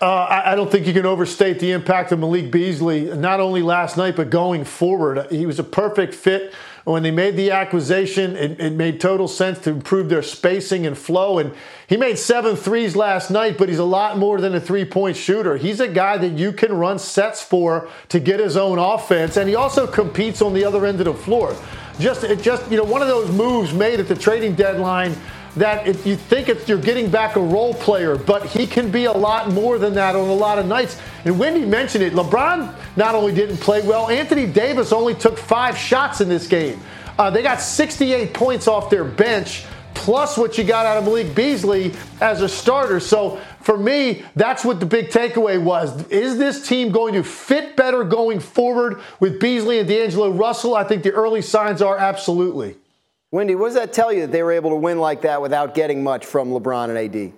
Uh, 0.00 0.04
I, 0.04 0.52
I 0.52 0.54
don't 0.54 0.70
think 0.70 0.86
you 0.86 0.94
can 0.94 1.04
overstate 1.04 1.58
the 1.58 1.72
impact 1.72 2.10
of 2.10 2.18
Malik 2.18 2.50
Beasley, 2.50 3.14
not 3.16 3.38
only 3.38 3.60
last 3.60 3.96
night, 3.98 4.16
but 4.16 4.30
going 4.30 4.64
forward. 4.64 5.30
He 5.30 5.44
was 5.44 5.58
a 5.58 5.64
perfect 5.64 6.14
fit. 6.14 6.54
When 6.84 7.02
they 7.02 7.10
made 7.10 7.36
the 7.36 7.50
acquisition, 7.50 8.34
it, 8.34 8.58
it 8.58 8.72
made 8.72 9.00
total 9.00 9.28
sense 9.28 9.58
to 9.60 9.70
improve 9.70 10.08
their 10.08 10.22
spacing 10.22 10.86
and 10.86 10.96
flow. 10.96 11.38
And 11.38 11.52
he 11.86 11.98
made 11.98 12.18
seven 12.18 12.56
threes 12.56 12.96
last 12.96 13.30
night, 13.30 13.58
but 13.58 13.68
he's 13.68 13.78
a 13.78 13.84
lot 13.84 14.16
more 14.16 14.40
than 14.40 14.54
a 14.54 14.60
three 14.60 14.86
point 14.86 15.18
shooter. 15.18 15.58
He's 15.58 15.80
a 15.80 15.88
guy 15.88 16.16
that 16.16 16.32
you 16.32 16.52
can 16.52 16.72
run 16.72 16.98
sets 16.98 17.42
for 17.42 17.90
to 18.08 18.18
get 18.18 18.40
his 18.40 18.56
own 18.56 18.78
offense. 18.78 19.36
And 19.36 19.48
he 19.48 19.54
also 19.54 19.86
competes 19.86 20.40
on 20.40 20.54
the 20.54 20.64
other 20.64 20.86
end 20.86 21.00
of 21.00 21.04
the 21.04 21.14
floor. 21.14 21.54
Just, 21.98 22.24
it 22.24 22.40
just, 22.40 22.70
you 22.70 22.78
know, 22.78 22.84
one 22.84 23.02
of 23.02 23.08
those 23.08 23.30
moves 23.30 23.74
made 23.74 24.00
at 24.00 24.08
the 24.08 24.14
trading 24.14 24.54
deadline 24.54 25.14
that 25.56 25.86
if 25.86 26.06
you 26.06 26.16
think 26.16 26.48
it's, 26.48 26.68
you're 26.68 26.78
getting 26.78 27.10
back 27.10 27.36
a 27.36 27.40
role 27.40 27.74
player, 27.74 28.16
but 28.16 28.46
he 28.46 28.66
can 28.66 28.90
be 28.90 29.06
a 29.06 29.12
lot 29.12 29.50
more 29.50 29.78
than 29.78 29.94
that 29.94 30.14
on 30.14 30.28
a 30.28 30.34
lot 30.34 30.58
of 30.58 30.66
nights. 30.66 31.00
And 31.24 31.38
Wendy 31.38 31.64
mentioned 31.64 32.04
it. 32.04 32.12
LeBron 32.12 32.74
not 32.96 33.14
only 33.14 33.34
didn't 33.34 33.58
play 33.58 33.82
well, 33.86 34.08
Anthony 34.08 34.46
Davis 34.46 34.92
only 34.92 35.14
took 35.14 35.38
five 35.38 35.76
shots 35.76 36.20
in 36.20 36.28
this 36.28 36.46
game. 36.46 36.80
Uh, 37.18 37.30
they 37.30 37.42
got 37.42 37.60
68 37.60 38.32
points 38.32 38.68
off 38.68 38.88
their 38.88 39.04
bench, 39.04 39.64
plus 39.92 40.38
what 40.38 40.56
you 40.56 40.64
got 40.64 40.86
out 40.86 40.96
of 40.96 41.04
Malik 41.04 41.34
Beasley 41.34 41.92
as 42.20 42.40
a 42.40 42.48
starter. 42.48 43.00
So 43.00 43.40
for 43.60 43.76
me, 43.76 44.24
that's 44.36 44.64
what 44.64 44.80
the 44.80 44.86
big 44.86 45.10
takeaway 45.10 45.62
was. 45.62 46.06
Is 46.08 46.38
this 46.38 46.66
team 46.66 46.90
going 46.92 47.12
to 47.14 47.22
fit 47.22 47.76
better 47.76 48.04
going 48.04 48.40
forward 48.40 49.00
with 49.18 49.38
Beasley 49.38 49.80
and 49.80 49.88
D'Angelo 49.88 50.30
Russell? 50.30 50.74
I 50.74 50.84
think 50.84 51.02
the 51.02 51.12
early 51.12 51.42
signs 51.42 51.82
are 51.82 51.98
absolutely. 51.98 52.76
Wendy, 53.32 53.54
what 53.54 53.66
does 53.66 53.74
that 53.74 53.92
tell 53.92 54.12
you 54.12 54.22
that 54.22 54.32
they 54.32 54.42
were 54.42 54.52
able 54.52 54.70
to 54.70 54.76
win 54.76 54.98
like 54.98 55.22
that 55.22 55.40
without 55.40 55.74
getting 55.74 56.02
much 56.02 56.26
from 56.26 56.50
LeBron 56.50 56.88
and 56.88 56.98
AD? 56.98 57.32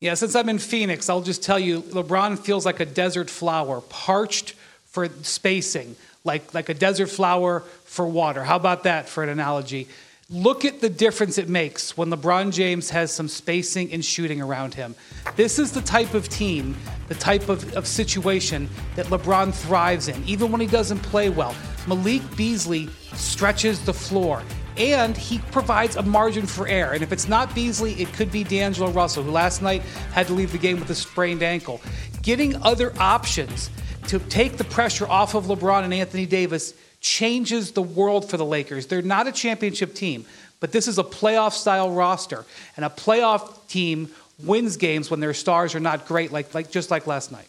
Yeah, 0.00 0.14
since 0.14 0.34
I'm 0.34 0.48
in 0.48 0.58
Phoenix, 0.58 1.08
I'll 1.08 1.22
just 1.22 1.42
tell 1.42 1.58
you 1.58 1.80
LeBron 1.82 2.38
feels 2.38 2.66
like 2.66 2.80
a 2.80 2.84
desert 2.84 3.30
flower, 3.30 3.80
parched 3.82 4.54
for 4.84 5.08
spacing, 5.22 5.96
like, 6.24 6.52
like 6.52 6.68
a 6.68 6.74
desert 6.74 7.06
flower 7.08 7.60
for 7.84 8.06
water. 8.06 8.44
How 8.44 8.56
about 8.56 8.82
that 8.82 9.08
for 9.08 9.22
an 9.22 9.30
analogy? 9.30 9.88
Look 10.28 10.64
at 10.64 10.80
the 10.80 10.88
difference 10.90 11.38
it 11.38 11.48
makes 11.48 11.96
when 11.96 12.10
LeBron 12.10 12.52
James 12.52 12.90
has 12.90 13.12
some 13.12 13.28
spacing 13.28 13.92
and 13.92 14.04
shooting 14.04 14.40
around 14.40 14.74
him. 14.74 14.94
This 15.36 15.58
is 15.58 15.72
the 15.72 15.82
type 15.82 16.14
of 16.14 16.28
team, 16.28 16.76
the 17.08 17.14
type 17.14 17.48
of, 17.48 17.74
of 17.74 17.86
situation 17.86 18.68
that 18.96 19.06
LeBron 19.06 19.54
thrives 19.54 20.08
in, 20.08 20.22
even 20.24 20.50
when 20.50 20.60
he 20.60 20.66
doesn't 20.66 21.00
play 21.00 21.30
well. 21.30 21.54
Malik 21.86 22.22
Beasley 22.36 22.88
stretches 23.14 23.84
the 23.84 23.94
floor 23.94 24.42
and 24.76 25.16
he 25.16 25.38
provides 25.50 25.96
a 25.96 26.02
margin 26.02 26.46
for 26.46 26.66
error. 26.66 26.92
And 26.92 27.02
if 27.02 27.12
it's 27.12 27.28
not 27.28 27.54
Beasley, 27.54 27.92
it 28.00 28.12
could 28.12 28.32
be 28.32 28.44
D'Angelo 28.44 28.90
Russell, 28.90 29.22
who 29.22 29.30
last 29.30 29.62
night 29.62 29.82
had 30.12 30.26
to 30.28 30.32
leave 30.32 30.52
the 30.52 30.58
game 30.58 30.80
with 30.80 30.88
a 30.90 30.94
sprained 30.94 31.42
ankle. 31.42 31.80
Getting 32.22 32.56
other 32.62 32.92
options 32.98 33.70
to 34.08 34.18
take 34.18 34.56
the 34.56 34.64
pressure 34.64 35.06
off 35.06 35.34
of 35.34 35.44
LeBron 35.44 35.84
and 35.84 35.92
Anthony 35.92 36.26
Davis 36.26 36.74
changes 37.00 37.72
the 37.72 37.82
world 37.82 38.30
for 38.30 38.36
the 38.36 38.44
Lakers. 38.44 38.86
They're 38.86 39.02
not 39.02 39.26
a 39.26 39.32
championship 39.32 39.94
team, 39.94 40.24
but 40.60 40.72
this 40.72 40.88
is 40.88 40.98
a 40.98 41.04
playoff 41.04 41.52
style 41.52 41.90
roster. 41.90 42.44
And 42.76 42.84
a 42.84 42.90
playoff 42.90 43.66
team 43.68 44.10
wins 44.42 44.76
games 44.76 45.10
when 45.10 45.20
their 45.20 45.34
stars 45.34 45.74
are 45.74 45.80
not 45.80 46.06
great, 46.06 46.32
like, 46.32 46.54
like 46.54 46.70
just 46.70 46.90
like 46.90 47.06
last 47.06 47.30
night. 47.32 47.46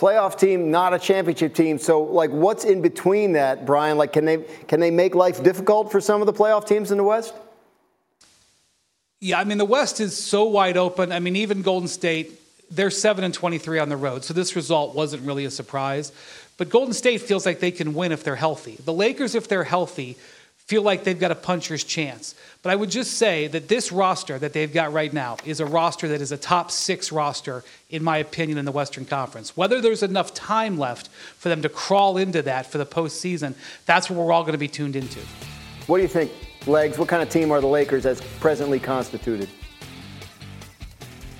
Playoff 0.00 0.38
team, 0.38 0.70
not 0.70 0.94
a 0.94 0.98
championship 0.98 1.54
team. 1.54 1.76
So, 1.76 2.02
like, 2.02 2.30
what's 2.30 2.64
in 2.64 2.80
between 2.80 3.32
that, 3.32 3.66
Brian? 3.66 3.98
Like, 3.98 4.14
can 4.14 4.24
they 4.24 4.38
can 4.66 4.80
they 4.80 4.90
make 4.90 5.14
life 5.14 5.42
difficult 5.42 5.92
for 5.92 6.00
some 6.00 6.22
of 6.22 6.26
the 6.26 6.32
playoff 6.32 6.66
teams 6.66 6.90
in 6.90 6.96
the 6.96 7.04
West? 7.04 7.34
Yeah, 9.20 9.38
I 9.38 9.44
mean 9.44 9.58
the 9.58 9.66
West 9.66 10.00
is 10.00 10.16
so 10.16 10.44
wide 10.44 10.78
open. 10.78 11.12
I 11.12 11.18
mean 11.18 11.36
even 11.36 11.60
Golden 11.60 11.86
State, 11.86 12.40
they're 12.70 12.90
7 12.90 13.22
and 13.22 13.34
23 13.34 13.78
on 13.78 13.90
the 13.90 13.96
road. 13.98 14.24
So 14.24 14.32
this 14.32 14.56
result 14.56 14.94
wasn't 14.94 15.26
really 15.26 15.44
a 15.44 15.50
surprise. 15.50 16.12
But 16.56 16.70
Golden 16.70 16.94
State 16.94 17.20
feels 17.20 17.44
like 17.44 17.60
they 17.60 17.70
can 17.70 17.92
win 17.92 18.10
if 18.10 18.24
they're 18.24 18.36
healthy. 18.36 18.78
The 18.82 18.94
Lakers, 18.94 19.34
if 19.34 19.48
they're 19.48 19.64
healthy, 19.64 20.16
feel 20.70 20.82
like 20.82 21.02
they've 21.02 21.18
got 21.18 21.32
a 21.32 21.34
puncher's 21.34 21.82
chance. 21.82 22.36
But 22.62 22.70
I 22.70 22.76
would 22.76 22.92
just 22.92 23.14
say 23.14 23.48
that 23.48 23.66
this 23.66 23.90
roster 23.90 24.38
that 24.38 24.52
they've 24.52 24.72
got 24.72 24.92
right 24.92 25.12
now 25.12 25.36
is 25.44 25.58
a 25.58 25.66
roster 25.66 26.06
that 26.06 26.20
is 26.20 26.30
a 26.30 26.36
top 26.36 26.70
six 26.70 27.10
roster, 27.10 27.64
in 27.88 28.04
my 28.04 28.18
opinion, 28.18 28.56
in 28.56 28.64
the 28.64 28.70
Western 28.70 29.04
Conference. 29.04 29.56
Whether 29.56 29.80
there's 29.80 30.04
enough 30.04 30.32
time 30.32 30.78
left 30.78 31.08
for 31.08 31.48
them 31.48 31.60
to 31.62 31.68
crawl 31.68 32.18
into 32.18 32.40
that 32.42 32.66
for 32.66 32.78
the 32.78 32.86
postseason, 32.86 33.54
that's 33.84 34.08
what 34.08 34.24
we're 34.24 34.30
all 34.30 34.42
going 34.42 34.52
to 34.52 34.58
be 34.58 34.68
tuned 34.68 34.94
into. 34.94 35.18
What 35.88 35.96
do 35.96 36.02
you 36.02 36.08
think, 36.08 36.30
Legs? 36.68 36.98
What 36.98 37.08
kind 37.08 37.20
of 37.20 37.28
team 37.28 37.50
are 37.50 37.60
the 37.60 37.66
Lakers 37.66 38.06
as 38.06 38.20
presently 38.38 38.78
constituted? 38.78 39.48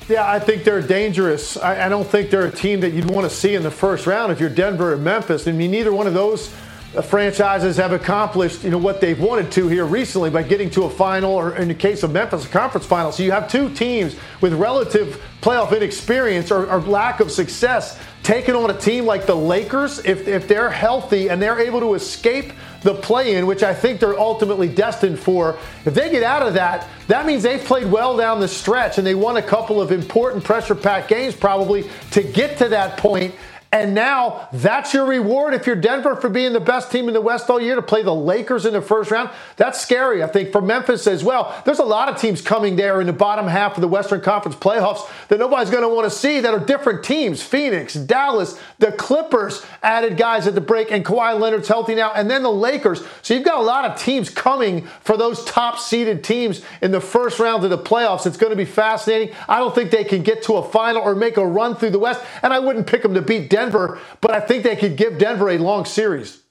Yeah, 0.08 0.28
I 0.28 0.40
think 0.40 0.64
they're 0.64 0.82
dangerous. 0.82 1.56
I, 1.56 1.86
I 1.86 1.88
don't 1.88 2.08
think 2.08 2.30
they're 2.30 2.46
a 2.46 2.50
team 2.50 2.80
that 2.80 2.94
you'd 2.94 3.08
want 3.08 3.30
to 3.30 3.36
see 3.36 3.54
in 3.54 3.62
the 3.62 3.70
first 3.70 4.08
round 4.08 4.32
if 4.32 4.40
you're 4.40 4.50
Denver 4.50 4.92
or 4.92 4.96
Memphis. 4.96 5.46
I 5.46 5.52
mean, 5.52 5.70
neither 5.70 5.92
one 5.92 6.08
of 6.08 6.14
those 6.14 6.52
Uh, 6.92 7.00
franchises 7.00 7.76
have 7.76 7.92
accomplished 7.92 8.64
you 8.64 8.70
know 8.70 8.76
what 8.76 9.00
they've 9.00 9.20
wanted 9.20 9.48
to 9.52 9.68
here 9.68 9.84
recently 9.84 10.28
by 10.28 10.42
getting 10.42 10.68
to 10.68 10.82
a 10.82 10.90
final 10.90 11.32
or 11.32 11.54
in 11.54 11.68
the 11.68 11.74
case 11.74 12.02
of 12.02 12.10
Memphis 12.10 12.44
a 12.44 12.48
conference 12.48 12.84
final 12.84 13.12
so 13.12 13.22
you 13.22 13.30
have 13.30 13.48
two 13.48 13.72
teams 13.74 14.16
with 14.40 14.52
relative 14.54 15.22
playoff 15.40 15.70
inexperience 15.70 16.50
or, 16.50 16.68
or 16.68 16.80
lack 16.80 17.20
of 17.20 17.30
success 17.30 17.96
taking 18.24 18.54
on 18.54 18.70
a 18.70 18.78
team 18.78 19.06
like 19.06 19.24
the 19.24 19.34
Lakers 19.34 20.04
if, 20.04 20.26
if 20.26 20.48
they're 20.48 20.70
healthy 20.70 21.30
and 21.30 21.40
they're 21.40 21.60
able 21.60 21.80
to 21.80 21.94
escape 21.94 22.52
the 22.82 22.94
play 22.94 23.34
in, 23.34 23.46
which 23.46 23.62
I 23.62 23.74
think 23.74 24.00
they're 24.00 24.18
ultimately 24.18 24.68
destined 24.68 25.18
for. 25.18 25.58
If 25.84 25.94
they 25.94 26.10
get 26.10 26.22
out 26.22 26.42
of 26.42 26.54
that, 26.54 26.88
that 27.08 27.26
means 27.26 27.42
they've 27.42 27.62
played 27.62 27.90
well 27.90 28.16
down 28.16 28.40
the 28.40 28.48
stretch 28.48 28.98
and 28.98 29.06
they 29.06 29.14
won 29.14 29.36
a 29.36 29.42
couple 29.42 29.80
of 29.80 29.92
important 29.92 30.44
pressure 30.44 30.74
packed 30.74 31.08
games 31.08 31.34
probably 31.34 31.88
to 32.12 32.22
get 32.22 32.58
to 32.58 32.68
that 32.68 32.96
point. 32.98 33.34
And 33.72 33.94
now 33.94 34.48
that's 34.52 34.92
your 34.92 35.06
reward 35.06 35.54
if 35.54 35.64
you're 35.64 35.76
Denver 35.76 36.16
for 36.16 36.28
being 36.28 36.52
the 36.52 36.58
best 36.58 36.90
team 36.90 37.06
in 37.06 37.14
the 37.14 37.20
West 37.20 37.48
all 37.48 37.60
year 37.60 37.76
to 37.76 37.82
play 37.82 38.02
the 38.02 38.12
Lakers 38.12 38.66
in 38.66 38.72
the 38.72 38.82
first 38.82 39.12
round. 39.12 39.30
That's 39.54 39.80
scary, 39.80 40.24
I 40.24 40.26
think, 40.26 40.50
for 40.50 40.60
Memphis 40.60 41.06
as 41.06 41.22
well. 41.22 41.54
There's 41.64 41.78
a 41.78 41.84
lot 41.84 42.08
of 42.08 42.20
teams 42.20 42.42
coming 42.42 42.74
there 42.74 43.00
in 43.00 43.06
the 43.06 43.12
bottom 43.12 43.46
half 43.46 43.76
of 43.76 43.80
the 43.80 43.86
Western 43.86 44.22
Conference 44.22 44.56
playoffs 44.56 45.08
that 45.28 45.38
nobody's 45.38 45.70
going 45.70 45.84
to 45.84 45.88
want 45.88 46.10
to 46.10 46.16
see 46.16 46.40
that 46.40 46.52
are 46.52 46.58
different 46.58 47.04
teams. 47.04 47.44
Phoenix, 47.44 47.94
Dallas, 47.94 48.60
the 48.80 48.90
Clippers 48.90 49.64
added 49.84 50.16
guys 50.16 50.48
at 50.48 50.56
the 50.56 50.60
break, 50.60 50.90
and 50.90 51.04
Kawhi 51.04 51.38
Leonard's 51.38 51.68
healthy 51.68 51.94
now, 51.94 52.12
and 52.12 52.28
then 52.28 52.42
the 52.42 52.50
Lakers. 52.50 53.04
So 53.22 53.34
you've 53.34 53.44
got 53.44 53.58
a 53.58 53.62
lot 53.62 53.84
of 53.84 54.00
teams 54.00 54.30
coming 54.30 54.86
for 55.02 55.16
those 55.16 55.44
top 55.44 55.78
seeded 55.78 56.24
teams 56.24 56.62
in 56.82 56.90
the 56.90 57.00
first 57.00 57.38
round 57.38 57.62
of 57.62 57.70
the 57.70 57.78
playoffs. 57.78 58.26
It's 58.26 58.36
going 58.36 58.50
to 58.50 58.56
be 58.56 58.64
fascinating. 58.64 59.32
I 59.48 59.60
don't 59.60 59.72
think 59.72 59.92
they 59.92 60.02
can 60.02 60.24
get 60.24 60.42
to 60.44 60.54
a 60.54 60.68
final 60.68 61.02
or 61.02 61.14
make 61.14 61.36
a 61.36 61.46
run 61.46 61.76
through 61.76 61.90
the 61.90 62.00
West, 62.00 62.20
and 62.42 62.52
I 62.52 62.58
wouldn't 62.58 62.88
pick 62.88 63.02
them 63.02 63.14
to 63.14 63.22
beat 63.22 63.48
Denver. 63.48 63.59
Denver, 63.60 63.98
but 64.22 64.30
I 64.30 64.40
think 64.40 64.64
they 64.64 64.76
could 64.76 64.96
give 64.96 65.18
Denver 65.18 65.50
a 65.50 65.58
long 65.58 65.84
series. 65.84 66.42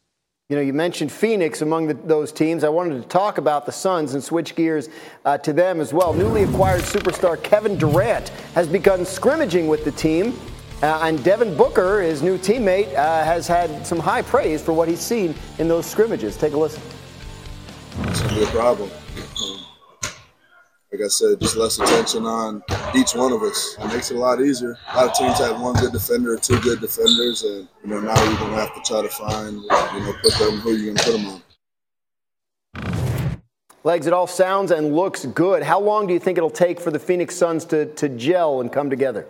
You 0.47 0.55
know, 0.55 0.61
you 0.61 0.73
mentioned 0.73 1.11
Phoenix 1.11 1.61
among 1.61 1.87
the, 1.87 1.93
those 1.95 2.31
teams. 2.31 2.63
I 2.63 2.69
wanted 2.69 3.01
to 3.01 3.07
talk 3.07 3.39
about 3.39 3.65
the 3.65 3.71
Suns 3.71 4.13
and 4.13 4.23
switch 4.23 4.55
gears 4.55 4.89
uh, 5.25 5.37
to 5.39 5.51
them 5.51 5.81
as 5.81 5.91
well. 5.91 6.13
Newly 6.13 6.43
acquired 6.43 6.81
superstar 6.81 7.41
Kevin 7.41 7.77
Durant 7.77 8.29
has 8.53 8.67
begun 8.67 9.05
scrimmaging 9.05 9.67
with 9.67 9.85
the 9.85 9.91
team, 9.91 10.39
uh, 10.83 11.01
and 11.03 11.23
Devin 11.23 11.57
Booker, 11.57 12.01
his 12.01 12.21
new 12.21 12.37
teammate, 12.37 12.93
uh, 12.95 13.23
has 13.23 13.47
had 13.47 13.85
some 13.85 13.99
high 13.99 14.21
praise 14.21 14.61
for 14.61 14.73
what 14.73 14.87
he's 14.87 15.01
seen 15.01 15.33
in 15.57 15.67
those 15.67 15.87
scrimmages. 15.87 16.37
Take 16.37 16.53
a 16.53 16.57
listen. 16.57 16.81
It's 18.03 18.21
going 18.21 18.35
to 18.35 18.39
be 18.39 18.43
a 18.43 18.47
problem 18.47 18.89
like 20.91 21.01
I 21.01 21.07
said, 21.07 21.39
just 21.39 21.55
less 21.55 21.77
attention 21.77 22.25
on 22.25 22.63
each 22.95 23.13
one 23.13 23.31
of 23.31 23.43
us. 23.43 23.77
It 23.79 23.87
makes 23.87 24.09
it 24.09 24.17
a 24.17 24.19
lot 24.19 24.41
easier. 24.41 24.77
A 24.91 24.97
lot 24.97 25.09
of 25.09 25.13
teams 25.15 25.37
have 25.37 25.61
one 25.61 25.75
good 25.75 25.91
defender 25.91 26.33
or 26.33 26.37
two 26.37 26.59
good 26.61 26.81
defenders, 26.81 27.43
and 27.43 27.67
you 27.83 27.89
know 27.89 27.99
now 27.99 28.23
you're 28.23 28.39
gonna 28.39 28.55
have 28.55 28.73
to 28.73 28.81
try 28.81 29.01
to 29.01 29.09
find, 29.09 29.57
you 29.57 29.67
know, 29.67 30.13
put 30.23 30.33
them 30.33 30.57
who 30.59 30.71
you're 30.71 30.93
gonna 30.93 31.03
put 31.03 31.13
them 31.13 31.27
on. 31.27 31.43
Legs, 33.83 34.07
it 34.07 34.13
all 34.13 34.27
sounds 34.27 34.71
and 34.71 34.93
looks 34.95 35.25
good. 35.27 35.63
How 35.63 35.79
long 35.79 36.05
do 36.05 36.13
you 36.13 36.19
think 36.19 36.37
it'll 36.37 36.49
take 36.49 36.81
for 36.81 36.91
the 36.91 36.99
Phoenix 36.99 37.35
Suns 37.35 37.63
to, 37.65 37.85
to 37.93 38.09
gel 38.09 38.59
and 38.59 38.71
come 38.71 38.89
together? 38.89 39.25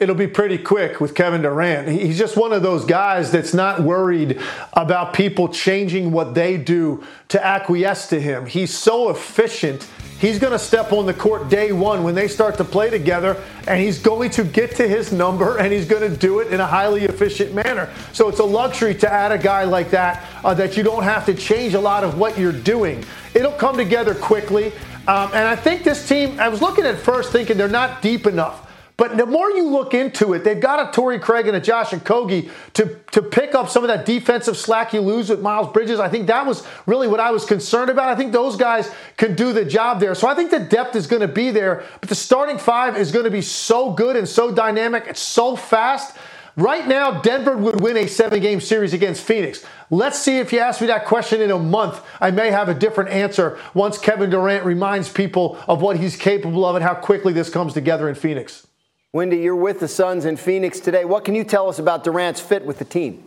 It'll 0.00 0.16
be 0.16 0.26
pretty 0.26 0.58
quick 0.58 1.00
with 1.00 1.14
Kevin 1.14 1.42
Durant. 1.42 1.86
He's 1.86 2.18
just 2.18 2.36
one 2.36 2.52
of 2.52 2.62
those 2.64 2.84
guys 2.84 3.30
that's 3.30 3.54
not 3.54 3.80
worried 3.80 4.40
about 4.72 5.14
people 5.14 5.46
changing 5.46 6.10
what 6.10 6.34
they 6.34 6.56
do 6.56 7.04
to 7.28 7.44
acquiesce 7.44 8.08
to 8.08 8.20
him. 8.20 8.44
He's 8.44 8.76
so 8.76 9.10
efficient. 9.10 9.88
He's 10.18 10.40
going 10.40 10.52
to 10.52 10.58
step 10.58 10.92
on 10.92 11.06
the 11.06 11.14
court 11.14 11.48
day 11.48 11.70
one 11.70 12.02
when 12.02 12.16
they 12.16 12.26
start 12.26 12.56
to 12.56 12.64
play 12.64 12.90
together, 12.90 13.40
and 13.68 13.80
he's 13.80 14.00
going 14.00 14.30
to 14.30 14.42
get 14.42 14.74
to 14.76 14.88
his 14.88 15.12
number, 15.12 15.58
and 15.58 15.72
he's 15.72 15.86
going 15.86 16.10
to 16.10 16.16
do 16.16 16.40
it 16.40 16.52
in 16.52 16.58
a 16.58 16.66
highly 16.66 17.04
efficient 17.04 17.54
manner. 17.54 17.88
So 18.12 18.28
it's 18.28 18.40
a 18.40 18.44
luxury 18.44 18.96
to 18.96 19.12
add 19.12 19.30
a 19.30 19.38
guy 19.38 19.62
like 19.62 19.90
that 19.90 20.26
uh, 20.42 20.54
that 20.54 20.76
you 20.76 20.82
don't 20.82 21.04
have 21.04 21.24
to 21.26 21.34
change 21.34 21.74
a 21.74 21.80
lot 21.80 22.02
of 22.02 22.18
what 22.18 22.36
you're 22.36 22.50
doing. 22.50 23.04
It'll 23.32 23.52
come 23.52 23.76
together 23.76 24.16
quickly. 24.16 24.72
Um, 25.06 25.30
and 25.34 25.46
I 25.46 25.54
think 25.54 25.84
this 25.84 26.08
team, 26.08 26.40
I 26.40 26.48
was 26.48 26.60
looking 26.60 26.84
at 26.84 26.98
first 26.98 27.30
thinking 27.30 27.56
they're 27.56 27.68
not 27.68 28.02
deep 28.02 28.26
enough. 28.26 28.63
But 28.96 29.16
the 29.16 29.26
more 29.26 29.50
you 29.50 29.68
look 29.68 29.92
into 29.92 30.34
it, 30.34 30.44
they've 30.44 30.60
got 30.60 30.88
a 30.88 30.92
Torrey 30.92 31.18
Craig 31.18 31.48
and 31.48 31.56
a 31.56 31.60
Josh 31.60 31.90
Okogie 31.90 32.50
to, 32.74 32.96
to 33.10 33.22
pick 33.22 33.54
up 33.54 33.68
some 33.68 33.82
of 33.82 33.88
that 33.88 34.06
defensive 34.06 34.56
slack 34.56 34.92
you 34.92 35.00
lose 35.00 35.30
with 35.30 35.40
Miles 35.40 35.72
Bridges. 35.72 35.98
I 35.98 36.08
think 36.08 36.28
that 36.28 36.46
was 36.46 36.64
really 36.86 37.08
what 37.08 37.18
I 37.18 37.32
was 37.32 37.44
concerned 37.44 37.90
about. 37.90 38.08
I 38.08 38.14
think 38.14 38.32
those 38.32 38.56
guys 38.56 38.92
can 39.16 39.34
do 39.34 39.52
the 39.52 39.64
job 39.64 39.98
there. 39.98 40.14
So 40.14 40.28
I 40.28 40.36
think 40.36 40.52
the 40.52 40.60
depth 40.60 40.94
is 40.94 41.08
going 41.08 41.22
to 41.22 41.28
be 41.28 41.50
there. 41.50 41.82
But 42.00 42.08
the 42.08 42.14
starting 42.14 42.56
five 42.56 42.96
is 42.96 43.10
going 43.10 43.24
to 43.24 43.32
be 43.32 43.42
so 43.42 43.92
good 43.92 44.14
and 44.14 44.28
so 44.28 44.54
dynamic. 44.54 45.04
It's 45.08 45.20
so 45.20 45.56
fast. 45.56 46.16
Right 46.56 46.86
now, 46.86 47.20
Denver 47.20 47.56
would 47.56 47.80
win 47.80 47.96
a 47.96 48.06
seven 48.06 48.40
game 48.40 48.60
series 48.60 48.94
against 48.94 49.24
Phoenix. 49.24 49.64
Let's 49.90 50.20
see 50.20 50.38
if 50.38 50.52
you 50.52 50.60
ask 50.60 50.80
me 50.80 50.86
that 50.86 51.04
question 51.04 51.40
in 51.40 51.50
a 51.50 51.58
month. 51.58 52.00
I 52.20 52.30
may 52.30 52.52
have 52.52 52.68
a 52.68 52.74
different 52.74 53.10
answer 53.10 53.58
once 53.74 53.98
Kevin 53.98 54.30
Durant 54.30 54.64
reminds 54.64 55.08
people 55.08 55.58
of 55.66 55.82
what 55.82 55.98
he's 55.98 56.14
capable 56.14 56.64
of 56.64 56.76
and 56.76 56.84
how 56.84 56.94
quickly 56.94 57.32
this 57.32 57.50
comes 57.50 57.72
together 57.72 58.08
in 58.08 58.14
Phoenix. 58.14 58.68
Windy, 59.14 59.36
you're 59.36 59.54
with 59.54 59.78
the 59.78 59.86
Suns 59.86 60.24
in 60.24 60.36
Phoenix 60.36 60.80
today. 60.80 61.04
What 61.04 61.24
can 61.24 61.36
you 61.36 61.44
tell 61.44 61.68
us 61.68 61.78
about 61.78 62.02
Durant's 62.02 62.40
fit 62.40 62.66
with 62.66 62.80
the 62.80 62.84
team? 62.84 63.22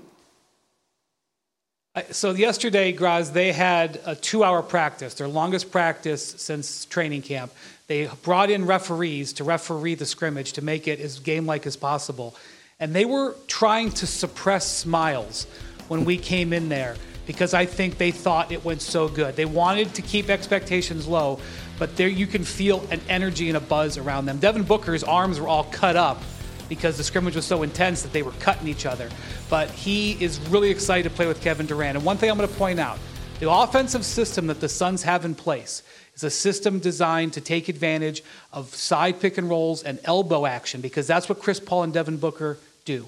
So 2.12 2.32
yesterday, 2.32 2.92
Graz, 2.92 3.32
they 3.32 3.54
had 3.54 4.02
a 4.06 4.14
two-hour 4.14 4.64
practice, 4.64 5.14
their 5.14 5.30
longest 5.30 5.72
practice 5.72 6.22
since 6.22 6.84
training 6.84 7.22
camp. 7.22 7.54
They 7.88 8.10
brought 8.22 8.50
in 8.50 8.66
referees 8.66 9.32
to 9.34 9.46
referee 9.46 9.96
the 9.96 10.06
scrimmage 10.06 10.52
to 10.54 10.62
make 10.62 10.90
it 10.90 11.00
as 11.00 11.20
game-like 11.20 11.66
as 11.66 11.78
possible, 11.78 12.36
and 12.82 12.94
they 12.94 13.06
were 13.06 13.38
trying 13.48 13.92
to 13.92 14.06
suppress 14.06 14.70
smiles 14.70 15.48
when 15.88 16.04
we 16.04 16.18
came 16.18 16.52
in 16.52 16.68
there 16.68 16.98
because 17.26 17.54
I 17.54 17.66
think 17.66 17.98
they 17.98 18.12
thought 18.12 18.52
it 18.52 18.66
went 18.66 18.82
so 18.82 19.08
good. 19.08 19.38
They 19.38 19.46
wanted 19.46 19.94
to 19.94 20.02
keep 20.02 20.30
expectations 20.30 21.08
low, 21.08 21.40
but 21.80 21.96
there 21.96 22.08
you 22.08 22.28
can 22.28 22.44
feel 22.44 22.86
an 22.92 23.02
energy 23.10 23.48
and 23.50 23.58
a 23.58 23.62
buzz 23.62 23.98
around 23.98 24.26
them. 24.26 24.38
Devin 24.38 24.64
Booker's 24.64 25.04
arms 25.04 25.40
were 25.40 25.48
all 25.48 25.66
cut 25.66 25.96
up 25.96 26.22
because 26.70 26.98
the 26.98 27.04
scrimmage 27.04 27.36
was 27.36 27.46
so 27.46 27.64
intense 27.64 28.02
that 28.02 28.14
they 28.14 28.24
were 28.24 28.34
cutting 28.40 28.68
each 28.68 28.86
other. 28.86 29.10
But 29.50 29.70
he 29.72 30.22
is 30.24 30.40
really 30.50 30.70
excited 30.70 31.10
to 31.10 31.16
play 31.16 31.28
with 31.28 31.42
Kevin 31.42 31.66
Durant. 31.66 31.96
And 31.96 32.06
one 32.06 32.18
thing 32.18 32.30
I'm 32.30 32.38
going 32.38 32.50
to 32.50 32.56
point 32.56 32.80
out 32.80 33.00
the 33.40 33.50
offensive 33.50 34.04
system 34.04 34.48
that 34.48 34.60
the 34.60 34.70
Suns 34.70 35.04
have 35.04 35.24
in 35.24 35.36
place 35.36 35.84
is 36.16 36.24
a 36.24 36.30
system 36.30 36.80
designed 36.80 37.34
to 37.34 37.42
take 37.42 37.70
advantage 37.70 38.24
of 38.52 38.74
side 38.74 39.20
pick 39.20 39.38
and 39.38 39.50
rolls 39.50 39.84
and 39.84 40.00
elbow 40.04 40.46
action 40.46 40.82
because 40.82 41.06
that's 41.06 41.30
what 41.30 41.40
Chris 41.40 41.60
Paul 41.60 41.84
and 41.84 41.94
Devin 41.94 42.18
Booker 42.18 42.58
do. 42.86 43.06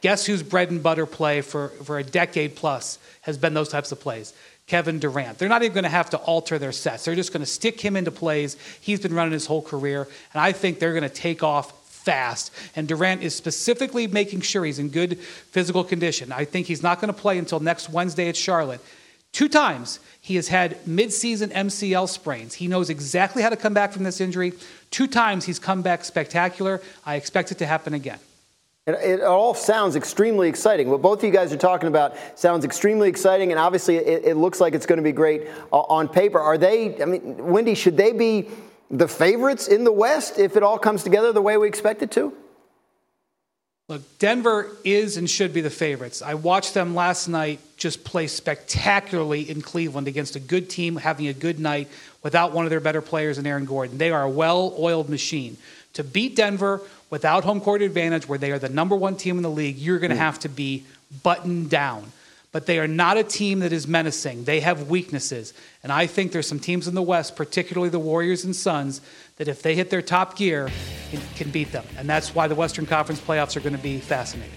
Guess 0.00 0.26
whose 0.26 0.44
bread 0.44 0.70
and 0.70 0.80
butter 0.80 1.06
play 1.06 1.40
for, 1.40 1.70
for 1.82 1.98
a 1.98 2.04
decade 2.04 2.54
plus 2.54 3.00
has 3.22 3.36
been 3.36 3.52
those 3.52 3.68
types 3.68 3.90
of 3.90 3.98
plays? 3.98 4.32
Kevin 4.68 4.98
Durant. 4.98 5.38
They're 5.38 5.48
not 5.48 5.62
even 5.62 5.74
going 5.74 5.84
to 5.84 5.90
have 5.90 6.10
to 6.10 6.18
alter 6.18 6.58
their 6.58 6.72
sets. 6.72 7.04
They're 7.04 7.14
just 7.14 7.32
going 7.32 7.40
to 7.40 7.46
stick 7.46 7.80
him 7.80 7.96
into 7.96 8.10
plays. 8.10 8.56
He's 8.80 9.00
been 9.00 9.14
running 9.14 9.32
his 9.32 9.46
whole 9.46 9.62
career, 9.62 10.06
and 10.32 10.40
I 10.40 10.52
think 10.52 10.78
they're 10.78 10.92
going 10.92 11.02
to 11.02 11.08
take 11.08 11.42
off 11.42 11.72
fast. 11.88 12.52
And 12.76 12.86
Durant 12.86 13.22
is 13.22 13.34
specifically 13.34 14.06
making 14.06 14.42
sure 14.42 14.64
he's 14.64 14.78
in 14.78 14.90
good 14.90 15.18
physical 15.18 15.84
condition. 15.84 16.32
I 16.32 16.44
think 16.44 16.66
he's 16.66 16.82
not 16.82 17.00
going 17.00 17.12
to 17.12 17.18
play 17.18 17.38
until 17.38 17.60
next 17.60 17.88
Wednesday 17.88 18.28
at 18.28 18.36
Charlotte. 18.36 18.80
Two 19.32 19.48
times 19.48 20.00
he 20.20 20.36
has 20.36 20.48
had 20.48 20.82
midseason 20.84 21.52
MCL 21.52 22.08
sprains. 22.08 22.54
He 22.54 22.68
knows 22.68 22.90
exactly 22.90 23.42
how 23.42 23.50
to 23.50 23.56
come 23.56 23.74
back 23.74 23.92
from 23.92 24.04
this 24.04 24.20
injury. 24.20 24.52
Two 24.90 25.06
times 25.06 25.44
he's 25.44 25.58
come 25.58 25.82
back 25.82 26.04
spectacular. 26.04 26.80
I 27.04 27.16
expect 27.16 27.52
it 27.52 27.58
to 27.58 27.66
happen 27.66 27.94
again. 27.94 28.18
It, 28.88 29.20
it, 29.20 29.22
all 29.22 29.52
sounds 29.52 29.96
extremely 29.96 30.48
exciting. 30.48 30.88
What 30.88 31.02
both 31.02 31.18
of 31.18 31.24
you 31.24 31.30
guys 31.30 31.52
are 31.52 31.58
talking 31.58 31.88
about 31.88 32.16
sounds 32.38 32.64
extremely 32.64 33.10
exciting, 33.10 33.50
and 33.50 33.58
obviously 33.60 33.96
it, 33.96 34.24
it 34.24 34.36
looks 34.38 34.62
like 34.62 34.72
it's 34.72 34.86
going 34.86 34.96
to 34.96 35.02
be 35.02 35.12
great 35.12 35.46
uh, 35.70 35.80
on 35.80 36.08
paper. 36.08 36.40
Are 36.40 36.56
they, 36.56 37.00
I 37.02 37.04
mean, 37.04 37.36
Windy, 37.36 37.74
should 37.74 37.98
they 37.98 38.12
be 38.12 38.48
the 38.90 39.06
favorites 39.06 39.68
in 39.68 39.84
the 39.84 39.92
West 39.92 40.38
if 40.38 40.56
it 40.56 40.62
all 40.62 40.78
comes 40.78 41.02
together 41.02 41.32
the 41.32 41.42
way 41.42 41.58
we 41.58 41.68
expect 41.68 42.00
it 42.00 42.10
to? 42.12 42.32
Look, 43.88 44.18
Denver 44.18 44.74
is 44.84 45.18
and 45.18 45.28
should 45.28 45.52
be 45.52 45.60
the 45.60 45.70
favorites. 45.70 46.22
I 46.22 46.32
watched 46.32 46.72
them 46.72 46.94
last 46.94 47.28
night 47.28 47.60
just 47.76 48.04
play 48.04 48.26
spectacularly 48.26 49.50
in 49.50 49.60
Cleveland 49.60 50.08
against 50.08 50.34
a 50.34 50.40
good 50.40 50.70
team, 50.70 50.96
having 50.96 51.28
a 51.28 51.34
good 51.34 51.60
night 51.60 51.88
without 52.22 52.52
one 52.52 52.64
of 52.64 52.70
their 52.70 52.80
better 52.80 53.02
players 53.02 53.36
in 53.36 53.46
Aaron 53.46 53.66
Gordon. 53.66 53.98
They 53.98 54.10
are 54.10 54.22
a 54.22 54.30
well 54.30 54.74
oiled 54.78 55.10
machine. 55.10 55.58
To 55.94 56.04
beat 56.04 56.36
Denver 56.36 56.82
without 57.10 57.44
home 57.44 57.60
court 57.60 57.82
advantage, 57.82 58.28
where 58.28 58.38
they 58.38 58.52
are 58.52 58.58
the 58.58 58.68
number 58.68 58.96
one 58.96 59.16
team 59.16 59.36
in 59.36 59.42
the 59.42 59.50
league, 59.50 59.76
you're 59.76 59.98
going 59.98 60.10
to 60.10 60.16
mm. 60.16 60.20
have 60.20 60.38
to 60.40 60.48
be 60.48 60.84
buttoned 61.22 61.70
down. 61.70 62.12
But 62.50 62.64
they 62.64 62.78
are 62.78 62.88
not 62.88 63.18
a 63.18 63.22
team 63.22 63.58
that 63.60 63.72
is 63.72 63.86
menacing. 63.86 64.44
They 64.44 64.60
have 64.60 64.88
weaknesses. 64.88 65.52
And 65.82 65.92
I 65.92 66.06
think 66.06 66.32
there's 66.32 66.48
some 66.48 66.58
teams 66.58 66.88
in 66.88 66.94
the 66.94 67.02
West, 67.02 67.36
particularly 67.36 67.90
the 67.90 67.98
Warriors 67.98 68.44
and 68.44 68.56
Suns, 68.56 69.02
that 69.36 69.48
if 69.48 69.60
they 69.60 69.74
hit 69.74 69.90
their 69.90 70.00
top 70.00 70.34
gear, 70.36 70.70
can, 71.10 71.20
can 71.36 71.50
beat 71.50 71.72
them. 71.72 71.84
And 71.98 72.08
that's 72.08 72.34
why 72.34 72.48
the 72.48 72.54
Western 72.54 72.86
Conference 72.86 73.20
playoffs 73.20 73.54
are 73.56 73.60
going 73.60 73.76
to 73.76 73.82
be 73.82 73.98
fascinating. 73.98 74.54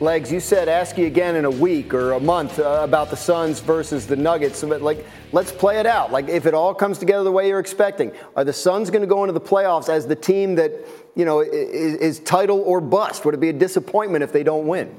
Legs, 0.00 0.30
you 0.30 0.38
said 0.38 0.68
ask 0.68 0.96
you 0.96 1.06
again 1.06 1.34
in 1.34 1.44
a 1.44 1.50
week 1.50 1.92
or 1.92 2.12
a 2.12 2.20
month 2.20 2.60
uh, 2.60 2.82
about 2.82 3.10
the 3.10 3.16
Suns 3.16 3.58
versus 3.58 4.06
the 4.06 4.14
Nuggets. 4.14 4.62
But 4.62 4.80
like, 4.80 5.04
let's 5.32 5.50
play 5.50 5.80
it 5.80 5.86
out. 5.86 6.12
Like, 6.12 6.28
if 6.28 6.46
it 6.46 6.54
all 6.54 6.72
comes 6.72 6.98
together 6.98 7.24
the 7.24 7.32
way 7.32 7.48
you're 7.48 7.58
expecting, 7.58 8.12
are 8.36 8.44
the 8.44 8.52
Suns 8.52 8.90
going 8.90 9.00
to 9.02 9.08
go 9.08 9.24
into 9.24 9.32
the 9.32 9.40
playoffs 9.40 9.88
as 9.88 10.06
the 10.06 10.14
team 10.14 10.54
that 10.54 10.72
you 11.18 11.26
know 11.26 11.40
is, 11.40 11.96
is 11.96 12.20
title 12.20 12.60
or 12.60 12.80
bust? 12.80 13.26
Would 13.26 13.34
it 13.34 13.40
be 13.40 13.50
a 13.50 13.52
disappointment 13.52 14.24
if 14.24 14.32
they 14.32 14.42
don't 14.42 14.66
win? 14.66 14.94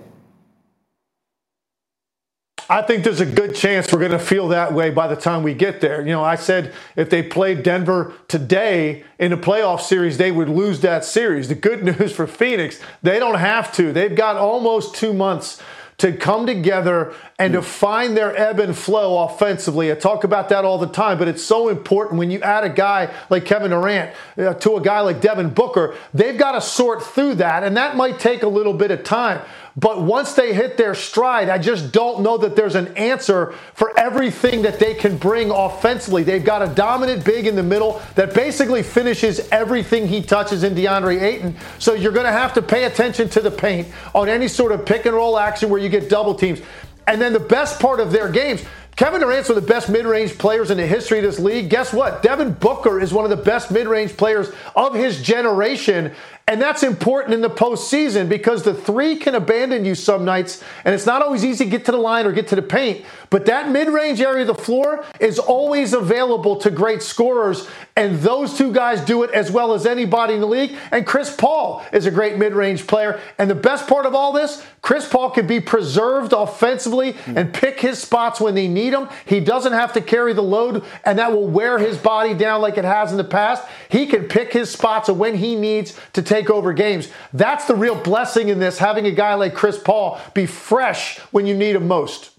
I 2.72 2.84
think 2.84 3.04
there's 3.04 3.20
a 3.20 3.26
good 3.26 3.56
chance 3.56 3.92
we're 3.92 3.98
going 3.98 4.12
to 4.12 4.20
feel 4.20 4.50
that 4.50 4.74
way 4.74 4.92
by 4.92 5.08
the 5.08 5.16
time 5.16 5.42
we 5.42 5.56
get 5.56 5.82
there. 5.82 6.02
You 6.02 6.12
know, 6.12 6.24
I 6.24 6.36
said 6.36 6.72
if 6.96 7.10
they 7.10 7.24
played 7.24 7.64
Denver 7.64 8.14
today 8.28 9.04
in 9.18 9.34
a 9.34 9.38
playoff 9.38 9.82
series, 9.82 10.18
they 10.18 10.32
would 10.32 10.50
lose 10.50 10.82
that 10.82 11.04
series. 11.04 11.48
The 11.48 11.56
good 11.56 11.84
news 12.00 12.12
for 12.12 12.28
Phoenix, 12.28 12.80
they 13.02 13.18
don't 13.18 13.40
have 13.40 13.74
to. 13.74 13.92
They've 13.92 14.16
got 14.16 14.36
almost 14.36 14.94
two 14.94 15.14
months 15.14 15.60
to 16.00 16.14
come 16.14 16.46
together 16.46 17.14
and 17.38 17.54
to 17.54 17.62
find 17.62 18.16
their 18.18 18.36
ebb 18.36 18.60
and 18.60 18.76
flow 18.76 19.24
offensively. 19.24 19.92
I 19.92 19.96
talk 19.96 20.24
about 20.24 20.50
that 20.50 20.66
all 20.66 20.78
the 20.78 20.88
time, 20.88 21.18
but 21.18 21.28
it's 21.28 21.44
so 21.44 21.70
important 21.70 22.20
when 22.20 22.32
you 22.32 22.42
add 22.42 22.64
a 22.64 22.70
guy 22.70 23.14
like 23.30 23.46
Kevin 23.46 23.72
Durant 23.72 24.16
uh, 24.38 24.54
to 24.56 24.78
a 24.78 24.82
guy 24.82 25.02
like 25.02 25.22
Devin 25.22 25.50
Booker. 25.50 25.96
They've 26.14 26.38
got 26.38 26.54
to 26.54 26.62
sort 26.62 27.04
through 27.04 27.36
that, 27.36 27.64
and 27.64 27.78
that 27.78 27.96
might 27.96 28.20
take 28.20 28.44
a 28.44 28.48
little 28.48 28.74
bit 28.74 28.92
of 28.92 29.04
time. 29.04 29.42
But 29.78 30.02
once 30.02 30.34
they 30.34 30.54
hit 30.54 30.78
their 30.78 30.96
stride, 30.96 31.50
I 31.50 31.58
just 31.58 31.92
don't 31.92 32.22
know 32.22 32.38
that 32.38 32.56
there's 32.56 32.76
an 32.76 32.96
answer 32.98 33.54
for 33.74 33.98
everything 33.98 34.64
that 34.64 34.80
they 34.80 34.94
can 34.94 35.18
bring 35.18 35.52
offensively. 35.52 36.24
They've 36.24 36.44
got 36.44 36.62
a 36.62 36.68
dominant 36.68 37.24
big 37.24 37.48
in 37.48 37.56
the 37.56 37.64
middle 37.64 38.02
that 38.16 38.34
basically 38.34 38.84
finishes 38.84 39.48
everything 39.52 40.08
he 40.08 40.22
touches 40.22 40.64
in 40.64 40.76
DeAndre 40.76 41.22
Ayton. 41.22 41.56
So 41.78 41.94
you're 41.94 42.12
going 42.12 42.26
to 42.26 42.32
have 42.32 42.54
to 42.56 42.62
pay 42.62 42.86
attention 42.86 43.30
to 43.30 43.42
the 43.42 43.52
paint 43.52 43.88
on 44.14 44.28
any 44.28 44.48
sort 44.48 44.72
of 44.72 44.86
pick 44.86 45.06
and 45.06 45.16
roll 45.16 45.38
action 45.38 45.70
where 45.70 45.80
you 45.80 45.90
get 45.90 46.10
double 46.10 46.36
teams. 46.36 46.60
And 47.08 47.22
then 47.22 47.34
the 47.34 47.40
best 47.40 47.80
part 47.80 48.00
of 48.00 48.12
their 48.12 48.30
games, 48.32 48.64
Kevin 48.96 49.22
Durant's 49.22 49.48
one 49.48 49.58
of 49.58 49.66
the 49.66 49.74
best 49.74 49.88
mid-range 49.90 50.38
players 50.38 50.72
in 50.72 50.78
the 50.78 50.86
history 50.86 51.20
of 51.20 51.24
this 51.24 51.40
league. 51.40 51.70
Guess 51.70 51.94
what? 51.94 52.22
Devin 52.22 52.54
Booker 52.54 53.00
is 53.00 53.14
one 53.14 53.24
of 53.24 53.30
the 53.30 53.38
best 53.38 53.72
mid-range 53.72 54.18
players 54.18 54.52
of 54.76 54.94
his 54.94 55.22
generation. 55.22 56.14
And 56.50 56.60
that's 56.60 56.82
important 56.82 57.36
in 57.36 57.42
the 57.42 57.50
postseason 57.50 58.28
because 58.28 58.64
the 58.64 58.74
three 58.74 59.18
can 59.18 59.36
abandon 59.36 59.86
you 59.86 59.94
some 59.94 60.26
nights, 60.26 60.64
and 60.84 60.96
it's 60.96 61.06
not 61.06 61.22
always 61.22 61.46
easy 61.46 61.66
to 61.66 61.70
get 61.70 61.86
to 61.86 61.92
the 61.92 62.00
line 62.00 62.26
or 62.26 62.32
get 62.32 62.48
to 62.48 62.56
the 62.56 62.64
paint. 62.64 63.06
But 63.30 63.46
that 63.46 63.70
mid 63.70 63.88
range 63.88 64.20
area 64.20 64.42
of 64.42 64.48
the 64.48 64.56
floor 64.56 65.06
is 65.20 65.38
always 65.38 65.94
available 65.94 66.56
to 66.58 66.72
great 66.72 67.04
scorers, 67.04 67.68
and 67.96 68.18
those 68.22 68.58
two 68.58 68.74
guys 68.74 69.00
do 69.02 69.22
it 69.22 69.30
as 69.30 69.52
well 69.52 69.76
as 69.76 69.86
anybody 69.86 70.34
in 70.34 70.40
the 70.40 70.48
league. 70.48 70.76
And 70.90 71.06
Chris 71.06 71.36
Paul 71.36 71.86
is 71.94 72.08
a 72.08 72.12
great 72.12 72.40
mid 72.40 72.54
range 72.54 72.88
player. 72.88 73.20
And 73.38 73.48
the 73.48 73.54
best 73.54 73.88
part 73.88 74.08
of 74.08 74.16
all 74.16 74.34
this, 74.34 74.66
Chris 74.82 75.08
Paul 75.08 75.30
can 75.30 75.46
be 75.46 75.60
preserved 75.60 76.34
offensively 76.34 77.16
and 77.28 77.54
pick 77.54 77.80
his 77.80 78.00
spots 78.00 78.42
when 78.42 78.56
they 78.56 78.68
need 78.68 78.94
him. 78.94 79.08
He 79.26 79.40
doesn't 79.40 79.74
have 79.74 79.94
to 79.94 80.02
carry 80.02 80.34
the 80.34 80.42
load, 80.42 80.84
and 81.06 81.20
that 81.20 81.32
will 81.32 81.48
wear 81.48 81.78
his 81.78 81.98
body 81.98 82.34
down 82.34 82.62
like 82.62 82.80
it 82.80 82.86
has 82.86 83.12
in 83.12 83.18
the 83.18 83.24
past. 83.24 83.64
He 83.90 84.08
can 84.08 84.24
pick 84.24 84.52
his 84.52 84.72
spots 84.72 85.10
when 85.10 85.36
he 85.36 85.56
needs 85.56 86.00
to 86.14 86.24
take 86.24 86.39
take 86.40 86.50
over 86.50 86.74
games. 86.74 87.10
That's 87.34 87.66
the 87.66 87.76
real 87.76 87.96
blessing 87.96 88.50
in 88.50 88.60
this, 88.60 88.78
having 88.78 89.06
a 89.06 89.12
guy 89.12 89.34
like 89.34 89.54
Chris 89.54 89.78
Paul 89.78 90.20
be 90.34 90.46
fresh 90.46 91.20
when 91.32 91.46
you 91.46 91.56
need 91.56 91.76
him 91.76 91.88
most. 91.88 92.32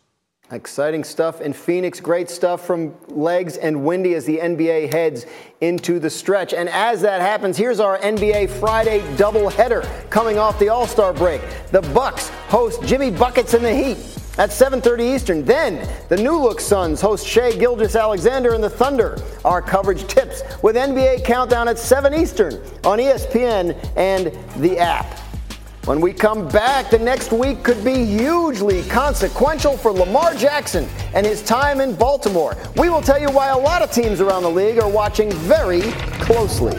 Exciting 0.52 1.04
stuff 1.04 1.40
in 1.40 1.52
Phoenix. 1.52 2.00
Great 2.00 2.28
stuff 2.28 2.66
from 2.66 2.96
Legs 3.06 3.56
and 3.56 3.84
Windy 3.84 4.14
as 4.14 4.24
the 4.24 4.38
NBA 4.38 4.92
heads 4.92 5.24
into 5.60 6.00
the 6.00 6.10
stretch. 6.10 6.52
And 6.52 6.68
as 6.68 7.02
that 7.02 7.20
happens, 7.20 7.56
here's 7.56 7.78
our 7.78 7.98
NBA 7.98 8.50
Friday 8.58 9.00
doubleheader 9.16 10.10
coming 10.10 10.38
off 10.38 10.58
the 10.58 10.68
All-Star 10.68 11.12
break. 11.12 11.40
The 11.70 11.82
Bucks 11.94 12.30
host 12.48 12.82
Jimmy 12.82 13.12
Buckets 13.12 13.54
and 13.54 13.64
the 13.64 13.72
Heat 13.72 14.19
at 14.38 14.50
7:30 14.50 15.14
Eastern. 15.14 15.44
Then 15.44 15.88
the 16.08 16.16
New 16.16 16.36
Look 16.36 16.60
Suns 16.60 17.00
host 17.00 17.26
Shai 17.26 17.52
Gilgeous-Alexander 17.52 18.54
and 18.54 18.62
the 18.62 18.70
Thunder. 18.70 19.18
Our 19.44 19.60
coverage 19.60 20.06
tips 20.06 20.42
with 20.62 20.76
NBA 20.76 21.24
Countdown 21.24 21.68
at 21.68 21.78
7 21.78 22.14
Eastern 22.14 22.54
on 22.84 22.98
ESPN 22.98 23.76
and 23.96 24.32
the 24.56 24.78
app. 24.78 25.06
When 25.86 26.00
we 26.00 26.12
come 26.12 26.46
back, 26.48 26.90
the 26.90 26.98
next 26.98 27.32
week 27.32 27.62
could 27.62 27.82
be 27.82 28.04
hugely 28.04 28.82
consequential 28.84 29.78
for 29.78 29.92
Lamar 29.92 30.34
Jackson 30.34 30.86
and 31.14 31.24
his 31.24 31.42
time 31.42 31.80
in 31.80 31.94
Baltimore. 31.94 32.56
We 32.76 32.90
will 32.90 33.00
tell 33.00 33.18
you 33.18 33.30
why 33.30 33.48
a 33.48 33.58
lot 33.58 33.80
of 33.80 33.90
teams 33.90 34.20
around 34.20 34.42
the 34.42 34.50
league 34.50 34.78
are 34.78 34.88
watching 34.88 35.32
very 35.32 35.80
closely. 36.20 36.78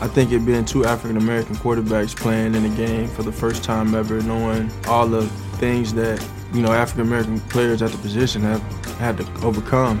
I 0.00 0.08
think 0.08 0.32
it 0.32 0.46
being 0.46 0.64
two 0.64 0.86
African 0.86 1.18
American 1.18 1.56
quarterbacks 1.56 2.16
playing 2.16 2.54
in 2.54 2.62
the 2.62 2.74
game 2.74 3.06
for 3.08 3.22
the 3.22 3.32
first 3.32 3.62
time 3.62 3.94
ever, 3.94 4.22
knowing 4.22 4.70
all 4.86 5.06
the 5.06 5.26
things 5.58 5.92
that 5.94 6.26
you 6.54 6.62
know 6.62 6.72
African 6.72 7.06
American 7.06 7.38
players 7.40 7.82
at 7.82 7.90
the 7.90 7.98
position 7.98 8.40
have 8.42 8.62
had 8.96 9.18
to 9.18 9.46
overcome, 9.46 10.00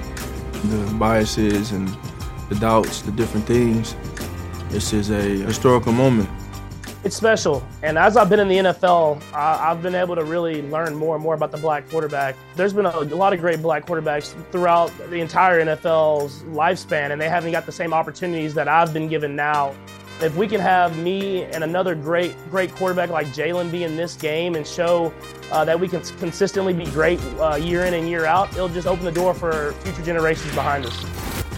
the 0.64 0.94
biases 0.98 1.72
and 1.72 1.94
the 2.48 2.54
doubts, 2.54 3.02
the 3.02 3.12
different 3.12 3.46
things. 3.46 3.94
This 4.70 4.94
is 4.94 5.10
a 5.10 5.20
historical 5.20 5.92
moment. 5.92 6.30
It's 7.02 7.16
special. 7.16 7.66
And 7.82 7.96
as 7.96 8.16
I've 8.16 8.28
been 8.28 8.40
in 8.40 8.48
the 8.48 8.58
NFL, 8.58 9.22
I, 9.32 9.68
have 9.68 9.82
been 9.82 9.94
able 9.94 10.14
to 10.16 10.24
really 10.24 10.62
learn 10.62 10.94
more 10.94 11.14
and 11.14 11.22
more 11.22 11.34
about 11.34 11.50
the 11.50 11.58
black 11.58 11.88
quarterback. 11.88 12.36
There's 12.56 12.72
been 12.72 12.86
a, 12.86 12.90
a, 12.90 13.04
lot 13.04 13.32
of 13.32 13.40
great 13.40 13.62
black 13.62 13.86
quarterbacks 13.86 14.34
throughout 14.50 14.92
the 15.08 15.16
entire 15.16 15.64
NFL's 15.64 16.42
lifespan, 16.42 17.10
and 17.10 17.20
they 17.20 17.28
haven't 17.28 17.52
got 17.52 17.66
the 17.66 17.72
same 17.72 17.94
opportunities 17.94 18.54
that 18.54 18.68
I've 18.68 18.92
been 18.92 19.08
given 19.08 19.34
now. 19.34 19.74
If 20.20 20.36
we 20.36 20.46
can 20.46 20.60
have 20.60 20.98
me 20.98 21.44
and 21.44 21.64
another 21.64 21.94
great, 21.94 22.34
great 22.50 22.74
quarterback 22.74 23.08
like 23.08 23.28
Jalen 23.28 23.70
be 23.72 23.84
in 23.84 23.96
this 23.96 24.14
game 24.14 24.54
and 24.54 24.66
show 24.66 25.14
uh, 25.50 25.64
that 25.64 25.80
we 25.80 25.88
can 25.88 26.02
consistently 26.18 26.74
be 26.74 26.84
great 26.86 27.18
uh, 27.38 27.54
year 27.54 27.86
in 27.86 27.94
and 27.94 28.06
year 28.06 28.26
out, 28.26 28.52
it'll 28.52 28.68
just 28.68 28.86
open 28.86 29.06
the 29.06 29.12
door 29.12 29.32
for 29.32 29.72
future 29.82 30.02
generations 30.02 30.54
behind 30.54 30.84
us. 30.84 31.49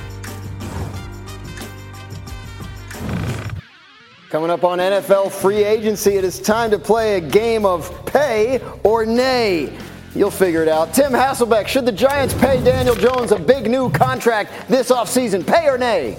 Coming 4.33 4.49
up 4.49 4.65
on 4.65 4.79
NFL 4.79 5.31
free 5.31 5.63
agency, 5.63 6.17
it 6.17 6.25
is 6.25 6.41
time 6.41 6.71
to 6.71 6.79
play 6.79 7.17
a 7.17 7.21
game 7.21 7.67
of 7.67 8.07
pay 8.07 8.63
or 8.83 9.05
nay. 9.05 9.79
You'll 10.15 10.31
figure 10.31 10.63
it 10.63 10.69
out. 10.69 10.95
Tim 10.95 11.13
Hasselbeck, 11.13 11.69
should 11.69 11.85
the 11.85 11.93
Giants 11.93 12.33
pay 12.33 12.65
Daniel 12.65 12.95
Jones 12.95 13.33
a 13.33 13.39
big 13.39 13.71
new 13.71 13.91
contract 13.91 14.71
this 14.71 14.91
offseason? 14.91 15.47
Pay 15.47 15.69
or 15.69 15.77
nay? 15.77 16.17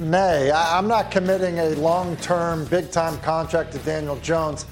Nay. 0.00 0.50
I'm 0.50 0.88
not 0.88 1.12
committing 1.12 1.60
a 1.60 1.68
long 1.76 2.16
term, 2.16 2.64
big 2.64 2.90
time 2.90 3.16
contract 3.20 3.70
to 3.74 3.78
Daniel 3.78 4.16
Jones. 4.16 4.66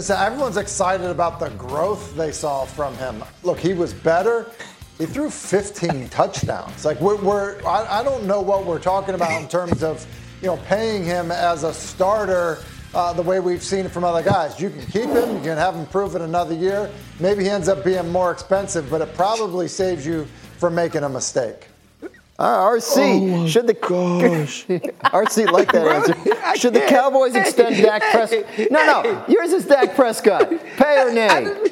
So 0.00 0.16
everyone's 0.16 0.56
excited 0.56 1.10
about 1.10 1.38
the 1.38 1.50
growth 1.50 2.16
they 2.16 2.32
saw 2.32 2.64
from 2.64 2.96
him. 2.96 3.22
Look, 3.42 3.58
he 3.58 3.74
was 3.74 3.92
better. 3.92 4.50
He 4.96 5.04
threw 5.04 5.28
15 5.28 6.08
touchdowns. 6.08 6.86
Like, 6.86 6.98
we're, 6.98 7.16
we're 7.16 7.62
I, 7.66 8.00
I 8.00 8.02
don't 8.02 8.24
know 8.24 8.40
what 8.40 8.64
we're 8.64 8.78
talking 8.78 9.14
about 9.14 9.38
in 9.42 9.48
terms 9.48 9.82
of 9.82 10.06
you 10.40 10.48
know, 10.48 10.56
paying 10.68 11.04
him 11.04 11.30
as 11.30 11.64
a 11.64 11.72
starter 11.72 12.58
uh, 12.94 13.12
the 13.12 13.22
way 13.22 13.40
we've 13.40 13.62
seen 13.62 13.84
it 13.86 13.90
from 13.90 14.04
other 14.04 14.22
guys. 14.22 14.60
You 14.60 14.70
can 14.70 14.80
keep 14.86 15.10
him, 15.10 15.36
you 15.36 15.42
can 15.42 15.56
have 15.58 15.74
him 15.74 15.86
prove 15.86 16.14
it 16.14 16.22
another 16.22 16.54
year. 16.54 16.90
Maybe 17.20 17.44
he 17.44 17.50
ends 17.50 17.68
up 17.68 17.84
being 17.84 18.10
more 18.10 18.30
expensive, 18.30 18.88
but 18.90 19.00
it 19.00 19.14
probably 19.14 19.68
saves 19.68 20.06
you 20.06 20.26
from 20.58 20.74
making 20.74 21.02
a 21.02 21.08
mistake. 21.08 21.68
Uh, 22.38 22.58
RC, 22.68 23.32
oh 23.32 23.48
should 23.48 23.66
the 23.66 23.72
gosh. 23.80 24.66
RC 24.66 25.50
like 25.50 25.72
that 25.72 25.86
answer? 25.86 26.56
Should 26.58 26.74
the 26.74 26.80
Cowboys 26.82 27.34
extend 27.34 27.76
Dak 27.82 28.02
Prescott? 28.12 28.44
No, 28.70 28.84
no, 28.84 29.24
yours 29.28 29.52
is 29.52 29.66
Dak 29.66 29.94
Prescott. 29.94 30.50
Pay 30.76 31.02
or 31.02 31.12
nay? 31.12 31.70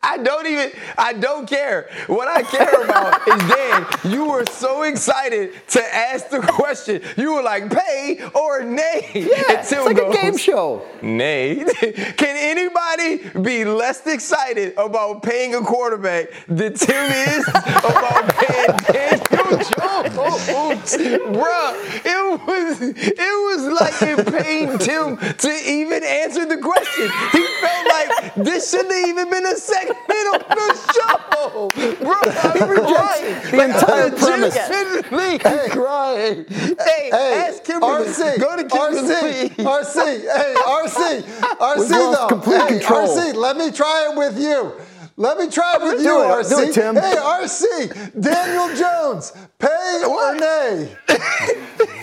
I 0.00 0.16
don't 0.18 0.46
even, 0.46 0.70
I 0.96 1.12
don't 1.12 1.48
care. 1.48 1.90
What 2.06 2.28
I 2.28 2.42
care 2.42 2.84
about 2.84 3.26
is 3.28 3.50
Dan, 3.50 4.12
you 4.12 4.30
were 4.30 4.46
so 4.46 4.82
excited 4.84 5.54
to 5.70 5.94
ask 5.94 6.28
the 6.28 6.38
question. 6.38 7.02
You 7.16 7.34
were 7.34 7.42
like, 7.42 7.68
pay 7.68 8.20
or 8.32 8.62
nay. 8.62 9.10
Yeah, 9.12 9.60
it's 9.60 9.72
like 9.72 9.96
goes, 9.96 10.14
a 10.14 10.20
game 10.20 10.36
show. 10.36 10.82
Nay. 11.02 11.64
Can 12.16 12.36
anybody 12.36 13.28
be 13.40 13.64
less 13.64 14.06
excited 14.06 14.74
about 14.76 15.24
paying 15.24 15.56
a 15.56 15.60
quarterback 15.62 16.28
than 16.46 16.74
Tim 16.74 17.10
is 17.10 17.48
about 17.48 18.34
paying 18.36 18.76
Daniel 18.92 19.58
Jones? 19.58 20.96
Bruh, 20.96 21.74
it 22.04 22.46
was, 22.46 22.80
it 22.80 23.18
was 23.18 23.80
like 23.80 24.02
it 24.02 24.44
pained 24.44 24.80
Tim 24.80 25.16
to 25.16 25.48
even 25.68 26.04
answer 26.04 26.46
the 26.46 26.58
question. 26.58 27.10
He 27.32 27.44
felt 27.60 27.86
like 27.88 28.34
this 28.36 28.70
shouldn't 28.70 28.92
have 28.92 29.08
even 29.08 29.28
been 29.28 29.46
a 29.46 29.56
second 29.56 29.87
middle 30.08 30.34
of 30.34 30.48
the 30.48 30.68
show. 30.94 31.68
Bro, 32.02 32.14
I'm 32.14 32.84
crying. 32.84 33.50
The 33.50 33.64
entire 33.64 34.10
premise. 34.10 34.54
Legitimately 34.54 35.38
hey, 35.38 35.68
crying. 35.70 36.44
Hey, 36.48 37.10
hey, 37.10 37.44
ask 37.48 37.64
Kimberly. 37.64 38.08
RC, 38.08 38.40
Go 38.40 38.56
to 38.56 38.64
Kimberly. 38.64 39.48
RC, 39.50 39.50
RC, 39.56 40.20
hey, 40.36 40.54
RC, 40.58 41.22
RC, 41.58 41.88
though. 41.88 42.26
Complete 42.28 42.60
hey, 42.62 42.68
control. 42.68 43.08
RC, 43.08 43.34
let 43.34 43.56
me 43.56 43.70
try 43.70 44.08
it 44.10 44.16
with 44.16 44.38
you. 44.38 44.72
Let 45.16 45.36
me 45.36 45.50
try 45.50 45.76
it 45.76 45.82
with 45.82 46.02
you, 46.02 46.22
it. 46.22 46.26
RC. 46.26 46.48
Do 46.48 46.58
it, 46.60 46.74
Tim. 46.74 46.94
Hey, 46.94 47.16
RC, 47.16 48.20
Daniel 48.20 48.76
Jones, 48.76 49.32
pay 49.58 50.04
or 50.06 50.34
nay? 50.36 50.96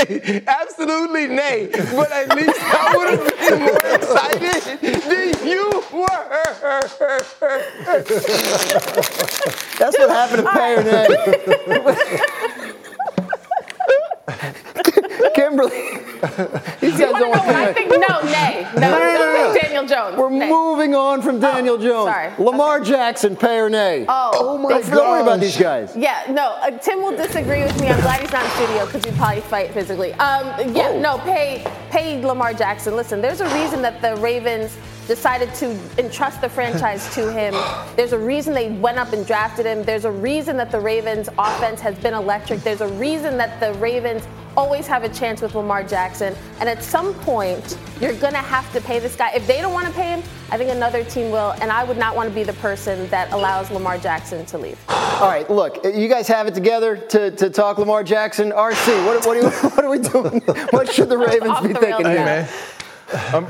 Absolutely 0.46 1.26
nay. 1.26 1.68
But 1.72 2.10
at 2.12 2.34
least 2.34 2.58
I 2.58 2.96
would 2.96 3.10
have 3.18 3.38
been 3.48 3.60
more 3.60 3.76
excited 3.94 4.80
than 4.80 5.46
you 5.46 5.84
were. 5.92 6.06
That's 9.78 9.98
what 9.98 10.10
happened 10.10 10.46
to 10.46 10.52
Pay 10.52 10.76
Nay. 10.84 11.08
Kimberly. 15.34 15.99
These 16.80 16.98
guys 16.98 17.12
don't 17.12 17.30
want 17.30 17.48
I 17.48 17.72
think 17.72 17.88
no, 17.88 18.20
nay. 18.30 18.66
No, 18.74 18.80
no, 18.80 18.98
no, 18.98 19.52
no, 19.52 19.58
Daniel 19.60 19.86
Jones. 19.86 20.16
We're 20.18 20.30
nay. 20.30 20.50
moving 20.50 20.94
on 20.94 21.22
from 21.22 21.40
Daniel 21.40 21.76
oh, 21.76 21.82
Jones. 21.82 22.12
Sorry. 22.12 22.32
Lamar 22.38 22.80
okay. 22.80 22.90
Jackson, 22.90 23.36
pay 23.36 23.58
or 23.58 23.70
nay? 23.70 24.04
Oh, 24.06 24.30
oh 24.34 24.58
my 24.58 24.68
god. 24.68 24.90
Don't 24.90 25.08
worry 25.08 25.22
about 25.22 25.40
these 25.40 25.56
guys. 25.56 25.96
Yeah, 25.96 26.26
no. 26.28 26.56
Uh, 26.60 26.72
Tim 26.78 27.00
will 27.00 27.16
disagree 27.16 27.62
with 27.62 27.80
me. 27.80 27.88
I'm 27.88 28.00
glad 28.02 28.20
he's 28.20 28.32
not 28.32 28.44
in 28.44 28.50
studio 28.50 28.84
because 28.84 29.04
we'd 29.04 29.14
probably 29.14 29.40
fight 29.40 29.72
physically. 29.72 30.12
Um, 30.14 30.74
yeah, 30.74 30.90
oh. 30.90 31.00
no. 31.00 31.18
Pay, 31.18 31.66
pay 31.90 32.22
Lamar 32.24 32.52
Jackson. 32.52 32.96
Listen, 32.96 33.22
there's 33.22 33.40
a 33.40 33.48
reason 33.54 33.80
that 33.80 34.02
the 34.02 34.16
Ravens 34.16 34.76
decided 35.10 35.52
to 35.52 35.76
entrust 35.98 36.40
the 36.40 36.48
franchise 36.48 37.12
to 37.16 37.32
him. 37.32 37.52
There's 37.96 38.12
a 38.12 38.18
reason 38.18 38.54
they 38.54 38.70
went 38.70 38.96
up 38.96 39.12
and 39.12 39.26
drafted 39.26 39.66
him. 39.66 39.82
There's 39.82 40.04
a 40.04 40.10
reason 40.12 40.56
that 40.58 40.70
the 40.70 40.78
Ravens 40.78 41.28
offense 41.36 41.80
has 41.80 41.98
been 41.98 42.14
electric. 42.14 42.60
There's 42.60 42.80
a 42.80 42.86
reason 42.92 43.36
that 43.36 43.58
the 43.58 43.74
Ravens 43.80 44.22
always 44.56 44.86
have 44.86 45.02
a 45.02 45.08
chance 45.08 45.42
with 45.42 45.56
Lamar 45.56 45.82
Jackson. 45.82 46.36
And 46.60 46.68
at 46.68 46.84
some 46.84 47.12
point, 47.14 47.76
you're 48.00 48.14
going 48.14 48.34
to 48.34 48.38
have 48.38 48.72
to 48.72 48.80
pay 48.80 49.00
this 49.00 49.16
guy. 49.16 49.32
If 49.32 49.48
they 49.48 49.60
don't 49.60 49.72
want 49.72 49.88
to 49.88 49.92
pay 49.92 50.10
him, 50.10 50.22
I 50.52 50.56
think 50.56 50.70
another 50.70 51.02
team 51.02 51.32
will. 51.32 51.54
And 51.60 51.72
I 51.72 51.82
would 51.82 51.98
not 51.98 52.14
want 52.14 52.28
to 52.28 52.34
be 52.34 52.44
the 52.44 52.52
person 52.54 53.08
that 53.08 53.32
allows 53.32 53.68
Lamar 53.72 53.98
Jackson 53.98 54.46
to 54.46 54.58
leave. 54.58 54.78
All 54.88 55.28
right, 55.28 55.50
look, 55.50 55.84
you 55.84 56.06
guys 56.06 56.28
have 56.28 56.46
it 56.46 56.54
together 56.54 56.96
to, 56.96 57.32
to 57.32 57.50
talk 57.50 57.78
Lamar 57.78 58.04
Jackson. 58.04 58.52
RC, 58.52 59.06
what, 59.06 59.26
what, 59.26 59.36
are, 59.36 59.40
you, 59.40 59.50
what 59.70 59.84
are 59.84 59.90
we 59.90 59.98
doing? 59.98 60.40
What 60.70 60.92
should 60.92 61.08
the 61.08 61.18
Ravens 61.18 61.58
be 61.66 61.74
thinking 61.74 62.06
here? 62.06 62.46
Hey, 62.46 62.46
man. 63.12 63.34
Um, 63.34 63.48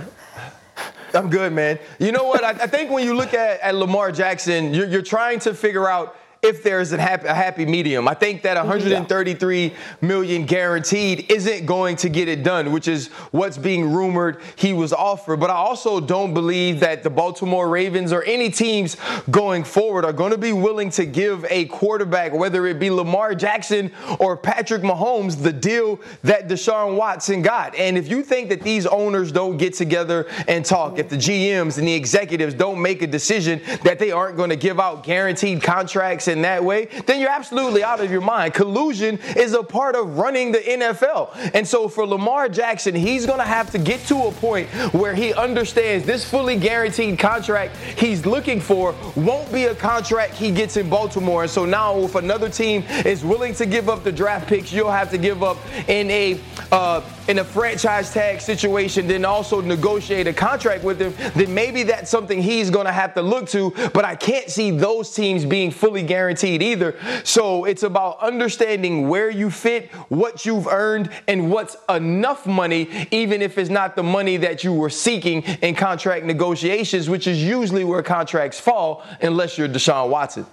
I'm 1.15 1.31
good, 1.31 1.53
man. 1.53 1.79
You 1.99 2.13
know 2.13 2.25
what? 2.25 2.45
I, 2.45 2.51
I 2.51 2.67
think 2.67 2.91
when 2.91 3.05
you 3.05 3.15
look 3.15 3.35
at, 3.35 3.61
at 3.61 3.75
Lamar 3.75 4.13
Jackson, 4.13 4.73
you're, 4.75 4.87
you're 4.87 5.03
trying 5.03 5.39
to 5.41 5.55
figure 5.55 5.89
out 5.89 6.17
if 6.43 6.63
there's 6.63 6.91
a 6.93 6.99
happy, 6.99 7.27
a 7.27 7.35
happy, 7.35 7.67
medium. 7.67 8.09
I 8.09 8.15
think 8.15 8.43
that 8.43 8.57
133 8.57 9.75
million 10.01 10.47
guaranteed 10.47 11.31
isn't 11.31 11.67
going 11.67 11.97
to 11.97 12.09
get 12.09 12.29
it 12.29 12.43
done, 12.43 12.73
which 12.73 12.89
is 12.89 13.09
what's 13.31 13.59
being 13.59 13.93
rumored 13.93 14.41
he 14.57 14.73
was 14.73 14.95
offered. 14.95 15.39
But 15.39 15.51
I 15.51 15.55
also 15.55 16.01
don't 16.01 16.33
believe 16.33 16.81
that 16.81 17.03
the 17.03 17.11
Baltimore 17.11 17.69
Ravens 17.69 18.11
or 18.11 18.23
any 18.23 18.49
teams 18.51 18.97
going 19.31 19.65
forward 19.65 20.07
are 20.07 20.15
going 20.15 20.31
to 20.31 20.39
be 20.39 20.55
willing 20.55 20.89
to 20.91 21.05
give 21.05 21.45
a 21.51 21.67
quarterback, 21.67 22.33
whether 22.33 22.67
it 22.67 22.79
be 22.79 22.89
Lamar 22.89 23.35
Jackson 23.35 23.93
or 24.19 24.35
Patrick 24.35 24.81
Mahomes, 24.81 25.43
the 25.43 25.53
deal 25.53 26.01
that 26.23 26.49
Deshaun 26.49 26.97
Watson 26.97 27.43
got. 27.43 27.75
And 27.75 27.99
if 27.99 28.09
you 28.09 28.23
think 28.23 28.49
that 28.49 28.63
these 28.63 28.87
owners 28.87 29.31
don't 29.31 29.59
get 29.59 29.75
together 29.75 30.27
and 30.49 30.65
talk, 30.65 30.99
if 30.99 31.11
the 31.11 31.17
GMs 31.17 31.77
and 31.77 31.87
the 31.87 31.93
executives 31.93 32.55
don't 32.55 32.81
make 32.81 33.03
a 33.03 33.07
decision 33.07 33.61
that 33.85 33.99
they 33.99 34.11
aren't 34.11 34.39
going 34.39 34.51
to 34.51 34.57
give 34.57 34.81
out 34.81 35.05
guaranteed 35.05 35.63
contracts 35.63 36.30
in 36.31 36.43
that 36.43 36.65
way, 36.65 36.87
then 37.07 37.21
you're 37.21 37.31
absolutely 37.31 37.85
out 37.85 38.01
of 38.01 38.11
your 38.11 38.21
mind. 38.21 38.55
Collusion 38.55 39.19
is 39.37 39.53
a 39.53 39.63
part 39.63 39.95
of 39.95 40.17
running 40.19 40.53
the 40.53 40.59
NFL. 40.59 41.51
And 41.55 41.67
so 41.67 41.89
for 41.89 42.07
Lamar 42.07 42.49
Jackson, 42.49 42.95
he's 42.95 43.27
going 43.27 43.39
to 43.39 43.45
have 43.45 43.71
to 43.73 43.79
get 43.79 44.01
to 44.07 44.17
a 44.25 44.33
point 44.33 44.69
where 44.95 45.15
he 45.15 45.35
understands 45.35 46.07
this 46.07 46.29
fully 46.29 46.57
guaranteed 46.57 47.19
contract 47.19 47.77
he's 47.97 48.25
looking 48.25 48.61
for 48.61 48.95
won't 49.17 49.53
be 49.53 49.65
a 49.65 49.75
contract 49.75 50.35
he 50.35 50.51
gets 50.51 50.77
in 50.77 50.89
Baltimore. 50.89 51.43
And 51.43 51.51
so 51.51 51.65
now 51.65 51.99
if 51.99 52.15
another 52.15 52.49
team 52.49 52.85
is 53.05 53.25
willing 53.25 53.55
to 53.55 53.67
give 53.67 53.89
up 53.89 54.05
the 54.05 54.13
draft 54.13 54.49
picks, 54.49 54.73
you'll 54.73 54.91
have 54.91 55.11
to 55.11 55.19
give 55.19 55.43
up 55.43 55.59
in 55.89 56.11
a 56.11 56.41
uh, 56.73 57.01
in 57.31 57.39
a 57.39 57.45
franchise 57.45 58.13
tag 58.13 58.41
situation, 58.41 59.07
then 59.07 59.25
also 59.25 59.61
negotiate 59.61 60.27
a 60.27 60.33
contract 60.33 60.85
with 60.85 61.01
him, 61.01 61.15
then 61.35 61.53
maybe 61.55 61.83
that's 61.85 62.11
something 62.11 62.43
he's 62.43 62.71
going 62.71 62.87
to 62.87 62.93
have 62.93 63.15
to 63.15 63.23
look 63.23 63.49
to. 63.49 63.71
But 63.95 64.05
I 64.05 64.17
can't 64.17 64.51
see 64.51 64.71
those 64.71 65.15
teams 65.15 65.45
being 65.45 65.71
fully 65.71 66.03
guaranteed 66.03 66.21
guaranteed 66.21 66.63
either. 66.63 66.97
So 67.25 67.65
it's 67.65 67.83
about 67.83 68.21
understanding 68.21 69.09
where 69.09 69.31
you 69.31 69.51
fit, 69.51 69.91
what 70.09 70.45
you've 70.45 70.67
earned, 70.67 71.11
and 71.27 71.51
what's 71.51 71.77
enough 71.89 72.47
money, 72.47 72.89
even 73.11 73.43
if 73.43 73.59
it's 73.59 73.71
not 73.71 73.97
the 73.97 74.03
money 74.03 74.37
that 74.39 74.63
you 74.65 74.73
were 74.73 74.91
seeking 74.91 75.43
in 75.63 75.75
contract 75.75 76.25
negotiations, 76.25 77.09
which 77.09 77.27
is 77.27 77.43
usually 77.43 77.85
where 77.85 78.03
contracts 78.03 78.61
fall, 78.61 79.03
unless 79.23 79.59
you're 79.59 79.69
Deshaun 79.69 80.11
Watson. 80.11 80.47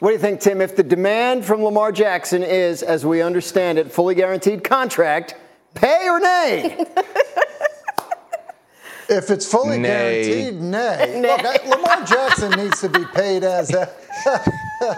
What 0.00 0.10
do 0.10 0.14
you 0.14 0.20
think, 0.20 0.40
Tim? 0.40 0.60
If 0.60 0.74
the 0.74 0.82
demand 0.82 1.44
from 1.44 1.62
Lamar 1.62 1.92
Jackson 1.92 2.42
is, 2.42 2.82
as 2.82 3.06
we 3.06 3.22
understand 3.22 3.78
it, 3.78 3.92
fully 3.92 4.14
guaranteed 4.14 4.64
contract, 4.64 5.36
pay 5.74 6.08
or 6.08 6.20
nay? 6.20 6.86
If 9.06 9.30
it's 9.30 9.46
fully 9.46 9.78
nay. 9.78 10.24
guaranteed, 10.24 10.62
nay. 10.62 11.20
nay. 11.20 11.42
Look, 11.42 11.66
Lamar 11.66 12.04
Jackson 12.06 12.50
needs 12.52 12.80
to 12.80 12.88
be 12.88 13.04
paid 13.14 13.44
as 13.44 13.70
a 13.74 13.90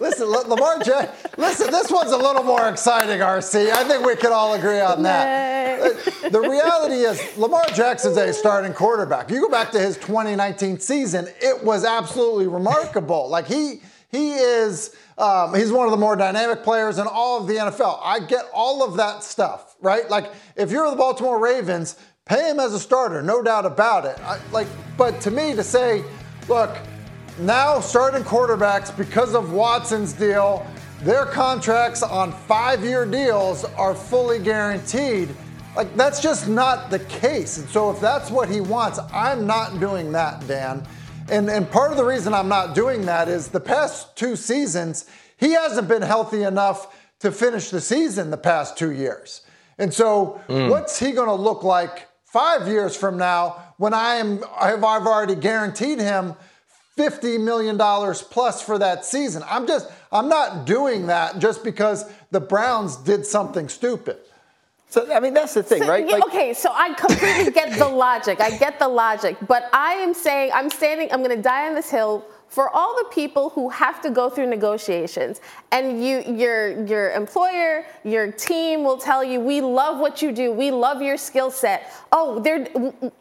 Listen, 0.00 0.26
Lamar 0.28 0.78
Jackson. 0.78 1.30
Listen, 1.36 1.72
this 1.72 1.90
one's 1.90 2.12
a 2.12 2.16
little 2.16 2.44
more 2.44 2.68
exciting, 2.68 3.18
RC. 3.18 3.70
I 3.70 3.82
think 3.82 4.06
we 4.06 4.14
can 4.14 4.32
all 4.32 4.54
agree 4.54 4.78
on 4.78 5.02
that. 5.02 5.92
The 6.30 6.40
reality 6.40 6.96
is, 6.96 7.36
Lamar 7.36 7.64
Jackson's 7.74 8.16
a 8.16 8.32
starting 8.32 8.72
quarterback. 8.72 9.28
You 9.28 9.40
go 9.40 9.48
back 9.48 9.72
to 9.72 9.80
his 9.80 9.96
2019 9.96 10.78
season; 10.78 11.26
it 11.40 11.64
was 11.64 11.84
absolutely 11.84 12.46
remarkable. 12.46 13.28
Like 13.28 13.46
he 13.46 13.80
he 14.10 14.34
is. 14.34 14.94
Um, 15.16 15.52
he's 15.52 15.72
one 15.72 15.86
of 15.86 15.90
the 15.90 15.96
more 15.96 16.14
dynamic 16.14 16.62
players 16.62 16.98
in 16.98 17.08
all 17.08 17.40
of 17.40 17.48
the 17.48 17.54
NFL. 17.54 17.98
I 18.00 18.20
get 18.20 18.44
all 18.54 18.84
of 18.84 18.96
that 18.98 19.24
stuff, 19.24 19.67
right? 19.80 20.08
Like 20.08 20.32
if 20.56 20.70
you're 20.70 20.90
the 20.90 20.96
Baltimore 20.96 21.38
Ravens, 21.38 21.96
pay 22.24 22.50
him 22.50 22.60
as 22.60 22.74
a 22.74 22.80
starter, 22.80 23.22
no 23.22 23.42
doubt 23.42 23.66
about 23.66 24.04
it. 24.04 24.18
I, 24.20 24.38
like, 24.52 24.68
but 24.96 25.20
to 25.22 25.30
me, 25.30 25.54
to 25.54 25.62
say, 25.62 26.04
look 26.48 26.76
now, 27.40 27.78
starting 27.78 28.24
quarterbacks, 28.24 28.96
because 28.96 29.36
of 29.36 29.52
Watson's 29.52 30.12
deal, 30.12 30.66
their 31.02 31.24
contracts 31.24 32.02
on 32.02 32.32
five 32.32 32.82
year 32.82 33.06
deals 33.06 33.64
are 33.64 33.94
fully 33.94 34.40
guaranteed. 34.40 35.28
Like, 35.76 35.94
that's 35.96 36.20
just 36.20 36.48
not 36.48 36.90
the 36.90 36.98
case. 36.98 37.58
And 37.58 37.68
so, 37.68 37.90
if 37.92 38.00
that's 38.00 38.32
what 38.32 38.48
he 38.48 38.60
wants, 38.60 38.98
I'm 39.12 39.46
not 39.46 39.78
doing 39.78 40.10
that, 40.12 40.44
Dan. 40.48 40.84
And, 41.30 41.48
and 41.48 41.70
part 41.70 41.92
of 41.92 41.96
the 41.96 42.04
reason 42.04 42.34
I'm 42.34 42.48
not 42.48 42.74
doing 42.74 43.02
that 43.06 43.28
is 43.28 43.48
the 43.48 43.60
past 43.60 44.16
two 44.16 44.34
seasons, 44.34 45.08
he 45.36 45.52
hasn't 45.52 45.86
been 45.86 46.02
healthy 46.02 46.42
enough 46.42 46.96
to 47.20 47.30
finish 47.30 47.70
the 47.70 47.80
season 47.80 48.30
the 48.30 48.36
past 48.36 48.76
two 48.76 48.90
years. 48.90 49.42
And 49.78 49.92
so, 49.94 50.40
mm. 50.48 50.68
what's 50.70 50.98
he 50.98 51.12
going 51.12 51.28
to 51.28 51.34
look 51.34 51.62
like 51.62 52.08
five 52.24 52.68
years 52.68 52.96
from 52.96 53.16
now 53.16 53.62
when 53.78 53.94
I 53.94 54.16
am 54.16 54.42
I've 54.58 54.82
already 54.82 55.34
guaranteed 55.34 56.00
him 56.00 56.34
$50 56.98 57.40
million 57.42 57.78
plus 57.78 58.60
for 58.60 58.76
that 58.78 59.04
season. 59.04 59.44
I'm 59.48 59.66
just, 59.66 59.88
I'm 60.10 60.28
not 60.28 60.66
doing 60.66 61.06
that 61.06 61.38
just 61.38 61.62
because 61.62 62.04
the 62.32 62.40
Browns 62.40 62.96
did 62.96 63.24
something 63.24 63.68
stupid. 63.68 64.18
So, 64.90 65.12
I 65.12 65.20
mean, 65.20 65.34
that's 65.34 65.54
the 65.54 65.62
thing, 65.62 65.82
so, 65.82 65.88
right? 65.88 66.06
Like, 66.06 66.24
okay, 66.26 66.54
so 66.54 66.72
I 66.74 66.94
completely 66.94 67.52
get 67.52 67.78
the 67.78 67.88
logic. 68.06 68.40
I 68.40 68.56
get 68.56 68.78
the 68.78 68.88
logic. 68.88 69.36
But 69.46 69.68
I 69.72 69.92
am 69.94 70.14
saying, 70.14 70.50
I'm 70.54 70.70
standing, 70.70 71.12
I'm 71.12 71.22
going 71.22 71.36
to 71.36 71.42
die 71.42 71.68
on 71.68 71.74
this 71.74 71.90
hill 71.90 72.24
for 72.48 72.70
all 72.70 72.96
the 72.96 73.08
people 73.10 73.50
who 73.50 73.68
have 73.68 74.00
to 74.00 74.10
go 74.10 74.30
through 74.30 74.46
negotiations 74.46 75.40
and 75.70 76.02
you 76.04 76.22
your 76.22 76.84
your 76.86 77.10
employer 77.12 77.84
your 78.04 78.32
team 78.32 78.84
will 78.84 78.96
tell 78.96 79.22
you 79.22 79.38
we 79.38 79.60
love 79.60 80.00
what 80.00 80.22
you 80.22 80.32
do. 80.32 80.50
We 80.52 80.70
love 80.70 81.02
your 81.02 81.16
skill 81.16 81.50
set. 81.50 81.92
Oh 82.10 82.38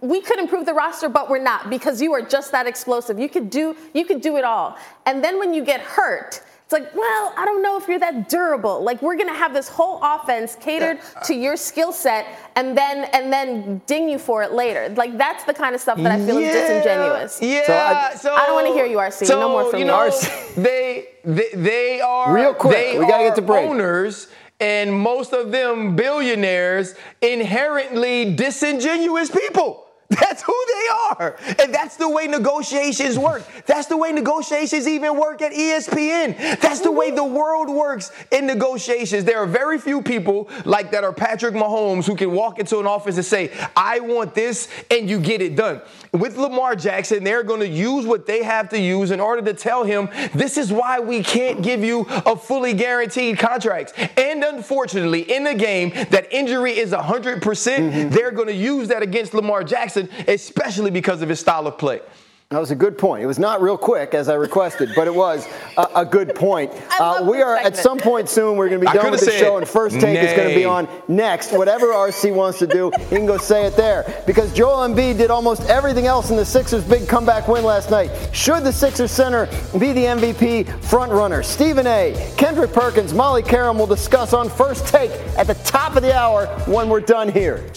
we 0.02 0.22
could 0.22 0.40
improve 0.40 0.66
the 0.66 0.74
roster 0.74 1.10
but 1.10 1.30
we're 1.30 1.44
not 1.44 1.70
because 1.70 2.02
you 2.02 2.14
are 2.14 2.22
just 2.22 2.52
that 2.54 2.68
explosive. 2.68 3.20
You 3.20 3.30
could 3.30 3.50
do 3.50 3.76
you 3.94 4.06
could 4.06 4.22
do 4.22 4.38
it 4.38 4.44
all. 4.44 4.78
And 5.06 5.24
then 5.24 5.40
when 5.40 5.54
you 5.54 5.64
get 5.64 5.82
hurt 5.82 6.42
it's 6.68 6.74
like, 6.74 6.94
well, 6.94 7.34
I 7.38 7.46
don't 7.46 7.64
know 7.64 7.78
if 7.78 7.88
you're 7.88 7.98
that 8.00 8.28
durable. 8.28 8.84
Like 8.84 9.02
we're 9.02 9.16
gonna 9.16 9.34
have 9.34 9.54
this 9.54 9.70
whole 9.70 10.02
offense 10.04 10.58
catered 10.60 10.98
yeah. 10.98 11.22
to 11.22 11.34
your 11.34 11.56
skill 11.56 11.94
set, 11.94 12.28
and 12.58 12.78
then 12.78 13.06
and 13.14 13.32
then 13.32 13.82
ding 13.86 14.10
you 14.10 14.20
for 14.20 14.44
it 14.44 14.52
later. 14.52 14.90
Like 14.90 15.18
that's 15.18 15.46
the 15.46 15.54
kind 15.54 15.76
of 15.76 15.80
stuff 15.80 15.98
that 16.00 16.12
I 16.12 16.26
feel 16.26 16.42
yeah. 16.42 16.48
is 16.50 16.54
disingenuous. 16.54 17.42
Yeah. 17.42 17.66
So 17.66 17.74
I, 17.74 18.16
so 18.16 18.36
I 18.36 18.46
don't 18.48 18.56
want 18.56 18.68
to 18.68 18.74
hear 18.74 18.86
you, 18.86 18.98
RC. 18.98 19.28
So, 19.28 19.40
no 19.40 19.48
more 19.48 19.72
from 19.72 19.80
you. 19.80 19.86
Know, 19.86 20.12
they, 20.58 21.08
they 21.24 21.48
they 21.54 22.02
are 22.02 22.36
real 22.36 22.54
quick. 22.54 22.74
They 22.74 23.00
we 23.00 23.08
gotta 23.08 23.24
get 23.24 23.36
to 23.38 23.42
break. 23.42 23.66
Owners 23.70 24.28
and 24.60 24.94
most 24.94 25.32
of 25.32 25.52
them 25.52 25.96
billionaires 25.96 26.96
inherently 27.22 28.36
disingenuous 28.36 29.32
people. 29.32 29.87
That's 30.20 30.42
who 30.42 30.66
they 30.68 30.88
are. 31.16 31.36
And 31.60 31.74
that's 31.74 31.98
the 31.98 32.08
way 32.08 32.28
negotiations 32.28 33.20
work. 33.20 33.44
That's 33.66 33.88
the 33.88 33.98
way 33.98 34.14
negotiations 34.14 34.88
even 34.88 35.20
work 35.20 35.42
at 35.42 35.52
ESPN. 35.52 36.62
That's 36.62 36.80
the 36.80 36.94
way 36.94 37.12
the 37.12 37.26
world 37.26 37.70
works 37.70 38.14
in 38.32 38.48
negotiations. 38.48 39.26
There 39.26 39.40
are 39.40 39.46
very 39.46 39.78
few 39.78 40.02
people 40.02 40.50
like 40.64 40.92
that 40.92 41.04
are 41.04 41.12
Patrick 41.12 41.56
Mahomes 41.56 42.06
who 42.06 42.16
can 42.16 42.32
walk 42.32 42.58
into 42.58 42.80
an 42.80 42.88
office 42.88 43.18
and 43.18 43.26
say, 43.26 43.52
I 43.76 44.00
want 44.00 44.34
this, 44.34 44.70
and 44.90 45.10
you 45.10 45.20
get 45.20 45.42
it 45.42 45.58
done. 45.58 45.82
With 46.14 46.38
Lamar 46.38 46.78
Jackson, 46.78 47.26
they're 47.26 47.44
going 47.44 47.60
to 47.60 47.68
use 47.68 48.06
what 48.06 48.26
they 48.26 48.44
have 48.44 48.70
to 48.70 48.80
use 48.80 49.12
in 49.12 49.20
order 49.20 49.42
to 49.42 49.54
tell 49.54 49.84
him, 49.84 50.08
this 50.34 50.58
is 50.58 50.72
why 50.72 51.00
we 51.00 51.22
can't 51.22 51.62
give 51.62 51.84
you 51.84 52.06
a 52.26 52.38
fully 52.38 52.74
guaranteed 52.74 53.40
contract. 53.40 53.94
And 54.18 54.42
unfortunately, 54.42 55.22
in 55.22 55.48
a 55.48 55.56
game 55.56 55.90
that 56.12 56.32
injury 56.32 56.78
is 56.78 56.92
100%, 56.92 57.42
percent 57.42 57.94
mm 57.94 57.94
hmm 57.94 58.08
they're 58.18 58.32
going 58.32 58.48
to 58.48 58.54
use 58.54 58.88
that 58.88 59.04
against 59.04 59.34
Lamar 59.34 59.64
Jackson 59.64 59.97
especially 60.28 60.92
because 60.92 61.22
of 61.22 61.30
his 61.30 61.40
style 61.40 61.68
of 61.68 61.78
play. 61.78 62.02
That 62.50 62.60
was 62.60 62.72
a 62.72 62.76
good 62.76 62.98
point. 62.98 63.22
It 63.22 63.26
was 63.26 63.40
not 63.40 63.62
real 63.62 63.78
quick 63.78 64.14
as 64.14 64.30
I 64.30 64.36
requested, 64.36 64.92
but 64.96 65.06
it 65.06 65.14
was 65.14 65.46
a, 65.76 65.88
a 65.96 66.06
good 66.06 66.34
point. 66.34 66.72
Uh, 66.98 67.28
we 67.30 67.42
are 67.42 67.58
at 67.58 67.76
some 67.76 68.00
point 68.00 68.30
soon. 68.30 68.56
We're 68.56 68.70
going 68.70 68.80
to 68.80 68.88
be 68.88 68.94
done 68.98 69.12
with 69.12 69.20
the 69.20 69.32
show, 69.32 69.58
and 69.58 69.68
first 69.68 69.96
take 69.96 70.14
nay. 70.14 70.26
is 70.26 70.34
going 70.34 70.48
to 70.48 70.56
be 70.56 70.64
on 70.64 70.88
next. 71.10 71.52
Whatever 71.52 71.88
RC 71.88 72.34
wants 72.34 72.58
to 72.60 72.68
do, 72.68 72.90
he 73.10 73.18
can 73.18 73.26
go 73.26 73.38
say 73.38 73.66
it 73.66 73.76
there. 73.76 74.24
Because 74.26 74.54
Joel 74.54 74.88
Embiid 74.88 75.18
did 75.18 75.30
almost 75.30 75.64
everything 75.64 76.06
else 76.06 76.30
in 76.30 76.38
the 76.38 76.46
Sixers' 76.46 76.86
big 76.86 77.10
comeback 77.10 77.50
win 77.50 77.66
last 77.66 77.92
night. 77.92 78.12
Should 78.32 78.64
the 78.64 78.72
Sixers 78.72 79.12
center 79.12 79.48
be 79.78 79.92
the 79.92 80.06
MVP 80.06 80.68
frontrunner? 80.84 81.44
Stephen 81.44 81.86
A. 81.86 82.34
Kendrick 82.38 82.72
Perkins, 82.72 83.14
Molly 83.14 83.44
Qerim 83.44 83.78
will 83.78 83.88
discuss 83.88 84.32
on 84.32 84.50
first 84.50 84.88
take 84.88 85.12
at 85.38 85.48
the 85.48 85.56
top 85.66 85.98
of 85.98 86.02
the 86.02 86.16
hour 86.16 86.46
when 86.66 86.88
we're 86.88 87.02
done 87.02 87.28
here. 87.28 87.70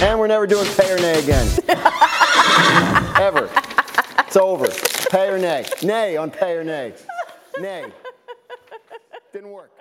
And 0.00 0.18
we're 0.18 0.26
never 0.26 0.46
doing 0.46 0.66
pay 0.76 0.92
or 0.92 0.98
nay 0.98 1.18
again. 1.22 1.46
Ever. 3.20 3.50
It's 4.26 4.36
over. 4.36 4.68
Pay 5.10 5.28
or 5.28 5.38
nay. 5.38 5.66
Nay 5.82 6.16
on 6.16 6.30
pay 6.30 6.54
or 6.54 6.64
nay. 6.64 6.94
Nay. 7.60 7.86
Didn't 9.32 9.50
work. 9.50 9.73